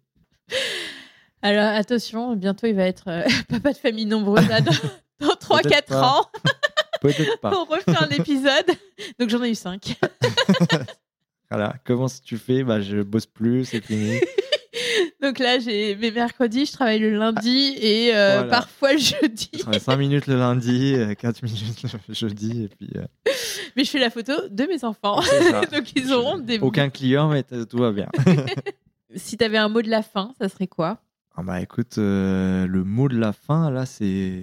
Alors, 1.42 1.74
attention, 1.74 2.36
bientôt, 2.36 2.66
il 2.66 2.74
va 2.74 2.84
être 2.84 3.08
euh, 3.08 3.22
papa 3.48 3.72
de 3.72 3.78
famille 3.78 4.06
nombreuse 4.06 4.46
dans, 5.20 5.34
3-4 5.34 5.94
ans. 5.94 6.26
Peut-être 7.00 7.40
pas. 7.40 7.52
On 7.56 7.64
refait 7.64 7.96
un 7.98 8.08
épisode. 8.10 8.66
Donc, 9.18 9.30
j'en 9.30 9.42
ai 9.42 9.50
eu 9.50 9.54
5. 9.54 9.96
voilà. 11.50 11.74
Comment 11.84 12.06
tu 12.24 12.36
fais? 12.36 12.62
Bah, 12.62 12.80
Je 12.80 13.02
bosse 13.02 13.26
plus, 13.26 13.64
c'est 13.64 13.80
fini. 13.80 14.20
Donc 15.22 15.38
là, 15.38 15.60
j'ai 15.60 15.94
mes 15.94 16.10
mercredis, 16.10 16.66
je 16.66 16.72
travaille 16.72 16.98
le 16.98 17.16
lundi 17.16 17.76
et 17.80 18.10
euh, 18.12 18.42
parfois 18.42 18.94
le 18.94 18.98
jeudi. 18.98 19.50
Je 19.52 19.58
travaille 19.60 19.78
5 19.78 19.96
minutes 19.96 20.26
le 20.26 20.36
lundi, 20.36 20.96
4 21.16 21.24
euh, 21.24 21.46
minutes 21.46 21.82
le 22.08 22.14
jeudi. 22.14 22.64
Et 22.64 22.68
puis, 22.68 22.90
euh, 22.96 23.04
Mais 23.76 23.84
je 23.84 23.90
fais 23.90 24.00
la 24.00 24.10
photo 24.10 24.32
de 24.50 24.64
mes 24.64 24.84
enfants. 24.84 25.20
Donc 25.72 25.94
ils 25.94 26.12
auront 26.12 26.38
des. 26.38 26.58
Aucun 26.58 26.90
client, 26.90 27.28
mais 27.28 27.44
tout 27.44 27.78
va 27.78 27.92
bien. 27.92 28.08
si 29.14 29.36
tu 29.36 29.44
avais 29.44 29.58
un 29.58 29.68
mot 29.68 29.80
de 29.80 29.90
la 29.90 30.02
fin, 30.02 30.34
ça 30.40 30.48
serait 30.48 30.66
quoi? 30.66 31.00
Ah 31.36 31.44
bah 31.44 31.60
écoute, 31.60 31.98
le 31.98 32.82
mot 32.82 33.08
de 33.08 33.16
la 33.16 33.32
fin, 33.32 33.70
là, 33.70 33.86
c'est. 33.86 34.42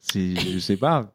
c'est 0.00 0.34
je 0.34 0.58
sais 0.58 0.76
pas. 0.76 1.08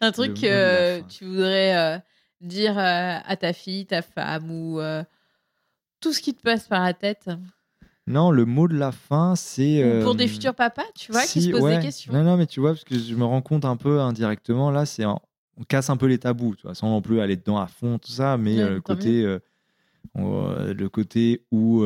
un 0.00 0.10
truc 0.10 0.34
que 0.34 1.00
tu 1.02 1.26
voudrais 1.26 2.02
dire 2.40 2.76
à 2.76 3.36
ta 3.36 3.52
fille, 3.52 3.86
ta 3.86 4.02
femme 4.02 4.50
ou 4.50 4.80
tout 6.00 6.12
ce 6.12 6.20
qui 6.20 6.34
te 6.34 6.42
passe 6.42 6.68
par 6.68 6.82
la 6.82 6.94
tête 6.94 7.28
Non, 8.06 8.30
le 8.30 8.44
mot 8.44 8.68
de 8.68 8.76
la 8.76 8.92
fin, 8.92 9.34
c'est. 9.36 9.84
Ou 9.84 10.02
Pour 10.02 10.12
euh, 10.12 10.14
des 10.14 10.28
futurs 10.28 10.54
papas, 10.54 10.82
tu 10.94 11.12
vois, 11.12 11.22
qui 11.26 11.42
se 11.42 11.50
posent 11.50 11.62
ouais. 11.62 11.76
des 11.76 11.82
questions. 11.82 12.12
Non, 12.12 12.22
non, 12.22 12.36
mais 12.36 12.46
tu 12.46 12.60
vois, 12.60 12.70
parce 12.72 12.84
que 12.84 12.98
je 12.98 13.14
me 13.14 13.24
rends 13.24 13.42
compte 13.42 13.64
un 13.64 13.76
peu 13.76 14.00
indirectement, 14.00 14.70
là, 14.70 14.86
c'est 14.86 15.04
on 15.04 15.18
casse 15.66 15.90
un 15.90 15.96
peu 15.96 16.06
les 16.06 16.18
tabous, 16.18 16.54
tu 16.56 16.62
vois, 16.62 16.74
sans 16.74 16.88
non 16.88 17.02
plus 17.02 17.20
aller 17.20 17.36
dedans 17.36 17.58
à 17.58 17.66
fond, 17.66 17.98
tout 17.98 18.12
ça, 18.12 18.36
mais 18.38 18.56
Ouais, 18.56 18.62
euh, 18.62 18.74
le 18.74 18.80
côté. 18.80 19.24
euh, 19.24 19.38
le 20.16 20.88
côté 20.88 21.44
où 21.52 21.84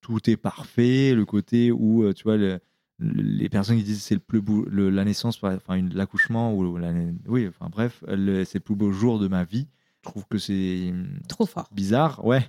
tout 0.00 0.30
est 0.30 0.36
parfait, 0.36 1.14
le 1.14 1.24
côté 1.24 1.70
où, 1.70 2.12
tu 2.12 2.24
vois, 2.24 2.36
le- 2.36 2.60
le- 2.98 3.22
les 3.22 3.48
personnes 3.48 3.76
qui 3.76 3.84
disent 3.84 4.02
c'est 4.02 4.14
le 4.14 4.20
plus 4.20 4.40
beau, 4.40 4.64
le- 4.68 4.90
la 4.90 5.04
naissance, 5.04 5.38
enfin 5.42 5.80
l'accouchement, 5.92 6.54
ou 6.54 6.76
la, 6.78 6.92
oui, 7.26 7.46
enfin 7.48 7.68
bref, 7.70 8.02
c'est 8.06 8.54
le 8.54 8.60
plus 8.60 8.74
beau 8.74 8.90
jour 8.90 9.18
de 9.18 9.28
ma 9.28 9.44
vie. 9.44 9.68
Je 10.04 10.10
trouve 10.10 10.26
que 10.26 10.38
c'est 10.38 10.92
Trop 11.28 11.46
fort. 11.46 11.68
bizarre, 11.72 12.24
ouais. 12.24 12.46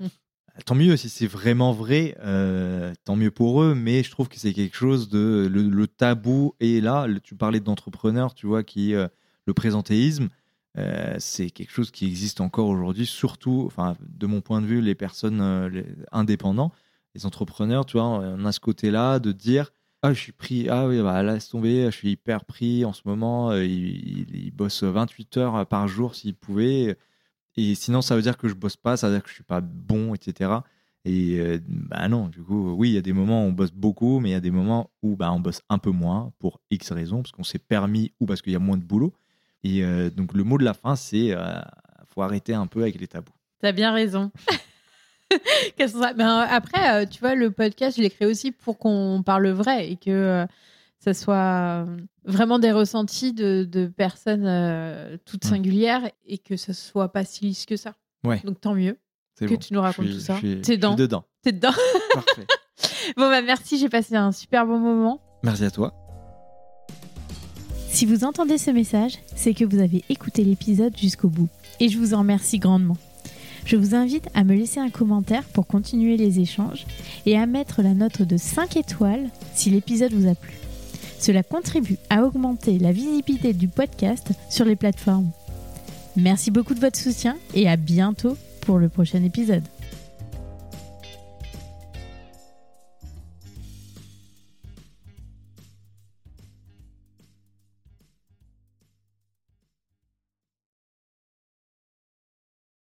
Mm. 0.59 0.63
Tant 0.65 0.75
mieux 0.75 0.97
si 0.97 1.09
c'est 1.09 1.27
vraiment 1.27 1.71
vrai, 1.73 2.15
euh, 2.21 2.93
tant 3.05 3.15
mieux 3.15 3.31
pour 3.31 3.61
eux, 3.63 3.75
mais 3.75 4.03
je 4.03 4.11
trouve 4.11 4.27
que 4.29 4.37
c'est 4.39 4.53
quelque 4.53 4.75
chose 4.75 5.09
de. 5.09 5.47
Le, 5.51 5.87
tabou 5.87 6.53
est 6.59 6.81
là. 6.83 7.07
Tu 7.23 7.35
parlais 7.35 7.59
d'entrepreneurs, 7.59 8.33
tu 8.33 8.47
vois, 8.47 8.63
qui. 8.63 8.93
euh, 8.95 9.07
le 9.45 9.53
présentéisme, 9.53 10.29
euh, 10.77 11.15
c'est 11.19 11.49
quelque 11.49 11.71
chose 11.71 11.89
qui 11.91 12.05
existe 12.05 12.39
encore 12.39 12.67
aujourd'hui, 12.67 13.05
surtout, 13.07 13.63
enfin, 13.65 13.95
de 14.01 14.27
mon 14.27 14.41
point 14.41 14.61
de 14.61 14.67
vue, 14.67 14.79
les 14.81 14.93
personnes 14.95 15.41
euh, 15.41 15.69
les 15.69 15.85
indépendants, 16.11 16.71
les 17.15 17.25
entrepreneurs, 17.25 17.85
tu 17.85 17.93
vois, 17.97 18.05
on 18.05 18.45
a 18.45 18.51
ce 18.51 18.59
côté-là 18.59 19.19
de 19.19 19.31
dire. 19.31 19.71
Ah, 20.03 20.13
je 20.13 20.19
suis 20.21 20.31
pris. 20.31 20.69
Ah 20.69 20.87
oui, 20.87 21.01
bah, 21.01 21.21
laisse 21.23 21.49
tomber. 21.49 21.85
Je 21.87 21.95
suis 21.97 22.11
hyper 22.11 22.45
pris 22.45 22.85
en 22.85 22.93
ce 22.93 23.01
moment. 23.05 23.51
euh, 23.51 23.65
Il, 23.65 24.27
il, 24.29 24.35
il 24.45 24.51
bosse 24.51 24.83
28 24.83 25.37
heures 25.37 25.65
par 25.67 25.87
jour 25.87 26.15
s'il 26.15 26.35
pouvait. 26.35 26.95
Et 27.61 27.75
sinon, 27.75 28.01
ça 28.01 28.15
veut 28.15 28.21
dire 28.21 28.37
que 28.37 28.47
je 28.47 28.53
bosse 28.53 28.77
pas, 28.77 28.95
ça 28.95 29.07
veut 29.09 29.15
dire 29.15 29.23
que 29.23 29.29
je 29.29 29.33
suis 29.35 29.43
pas 29.43 29.59
bon, 29.61 30.13
etc. 30.15 30.51
Et 31.05 31.39
euh, 31.39 31.57
bah 31.67 32.07
non, 32.07 32.27
du 32.27 32.41
coup, 32.41 32.71
oui, 32.73 32.89
il 32.89 32.93
y 32.93 32.97
a 32.97 33.01
des 33.01 33.11
moments 33.13 33.43
où 33.43 33.47
on 33.47 33.51
bosse 33.51 33.71
beaucoup, 33.73 34.19
mais 34.19 34.29
il 34.29 34.31
y 34.33 34.35
a 34.35 34.39
des 34.39 34.51
moments 34.51 34.89
où 35.01 35.15
bah, 35.15 35.31
on 35.31 35.39
bosse 35.39 35.61
un 35.69 35.77
peu 35.77 35.91
moins 35.91 36.31
pour 36.39 36.59
X 36.71 36.91
raisons, 36.91 37.21
parce 37.21 37.31
qu'on 37.31 37.43
s'est 37.43 37.59
permis 37.59 38.11
ou 38.19 38.25
parce 38.25 38.41
qu'il 38.41 38.53
y 38.53 38.55
a 38.55 38.59
moins 38.59 38.77
de 38.77 38.83
boulot. 38.83 39.13
Et 39.63 39.83
euh, 39.83 40.09
donc, 40.09 40.33
le 40.33 40.43
mot 40.43 40.57
de 40.57 40.63
la 40.63 40.73
fin, 40.73 40.95
c'est 40.95 41.31
euh, 41.31 41.59
faut 42.07 42.21
arrêter 42.21 42.53
un 42.53 42.67
peu 42.67 42.81
avec 42.81 42.99
les 42.99 43.07
tabous. 43.07 43.33
T'as 43.59 43.71
bien 43.73 43.91
raison. 43.93 44.31
Qu'est-ce 45.77 45.93
que 45.93 45.99
ça- 45.99 46.13
Ben, 46.13 46.39
après, 46.49 47.03
euh, 47.03 47.05
tu 47.05 47.19
vois, 47.19 47.35
le 47.35 47.51
podcast, 47.51 47.97
je 47.97 48.01
l'ai 48.01 48.09
créé 48.09 48.27
aussi 48.27 48.51
pour 48.51 48.77
qu'on 48.77 49.21
parle 49.25 49.49
vrai 49.49 49.89
et 49.91 49.95
que 49.95 50.45
ça 50.99 51.13
soit 51.13 51.35
euh, 51.85 51.97
vraiment 52.25 52.59
des 52.59 52.71
ressentis 52.71 53.33
de, 53.33 53.63
de 53.69 53.87
personnes 53.87 54.45
euh, 54.45 55.17
toutes 55.25 55.45
Ouais. 55.45 55.51
singulières 55.51 56.09
et 56.27 56.37
que 56.37 56.57
ça 56.57 56.73
soit 56.73 57.11
pas 57.11 57.23
si 57.25 57.45
lisse 57.45 57.65
que 57.65 57.75
ça. 57.77 57.93
Ouais. 58.25 58.41
Donc 58.43 58.59
tant 58.61 58.73
mieux 58.75 58.97
que 59.39 59.45
bon. 59.45 59.57
tu 59.57 59.73
nous 59.73 59.81
racontes 59.81 60.05
suis- 60.07 60.15
tout 60.15 60.19
ça. 60.21 60.37
T'es 60.41 60.75
dedans. 60.77 60.95
dedans. 60.95 61.23
T'es 61.41 61.51
dedans. 61.53 61.71
Parfait. 62.13 62.45
Bon, 63.15 63.29
bah 63.29 63.41
merci, 63.41 63.77
j'ai 63.77 63.87
passé 63.89 64.15
un 64.15 64.31
super 64.33 64.65
bon 64.65 64.77
moment. 64.79 65.21
Merci 65.43 65.63
à 65.63 65.71
toi. 65.71 65.93
Si 67.89 68.05
vous 68.05 68.23
entendez 68.23 68.57
ce 68.57 68.71
message, 68.71 69.13
c'est 69.35 69.53
que 69.53 69.65
vous 69.65 69.79
avez 69.79 70.03
écouté 70.09 70.43
l'épisode 70.43 70.95
jusqu'au 70.97 71.29
bout. 71.29 71.49
Et 71.79 71.89
je 71.89 71.97
vous 71.97 72.13
en 72.13 72.19
remercie 72.19 72.59
grandement. 72.59 72.97
Je 73.65 73.75
vous 73.77 73.95
invite 73.95 74.27
à 74.33 74.43
me 74.43 74.53
laisser 74.53 74.79
un 74.79 74.89
commentaire 74.89 75.43
pour 75.45 75.65
continuer 75.67 76.17
les 76.17 76.39
échanges 76.39 76.85
et 77.25 77.37
à 77.37 77.45
mettre 77.45 77.81
la 77.81 77.93
note 77.93 78.21
de 78.21 78.37
5 78.37 78.77
étoiles 78.77 79.29
si 79.53 79.69
l'épisode 79.69 80.13
vous 80.13 80.27
a 80.29 80.35
plu. 80.35 80.51
Cela 81.19 81.43
contribue 81.43 81.97
à 82.09 82.23
augmenter 82.23 82.79
la 82.79 82.91
visibilité 82.91 83.53
du 83.53 83.67
podcast 83.67 84.29
sur 84.49 84.65
les 84.65 84.75
plateformes. 84.75 85.29
Merci 86.15 86.49
beaucoup 86.49 86.73
de 86.73 86.79
votre 86.79 86.97
soutien 86.97 87.37
et 87.53 87.69
à 87.69 87.75
bientôt 87.75 88.37
pour 88.61 88.77
le 88.77 88.89
prochain 88.89 89.23
épisode. 89.23 89.63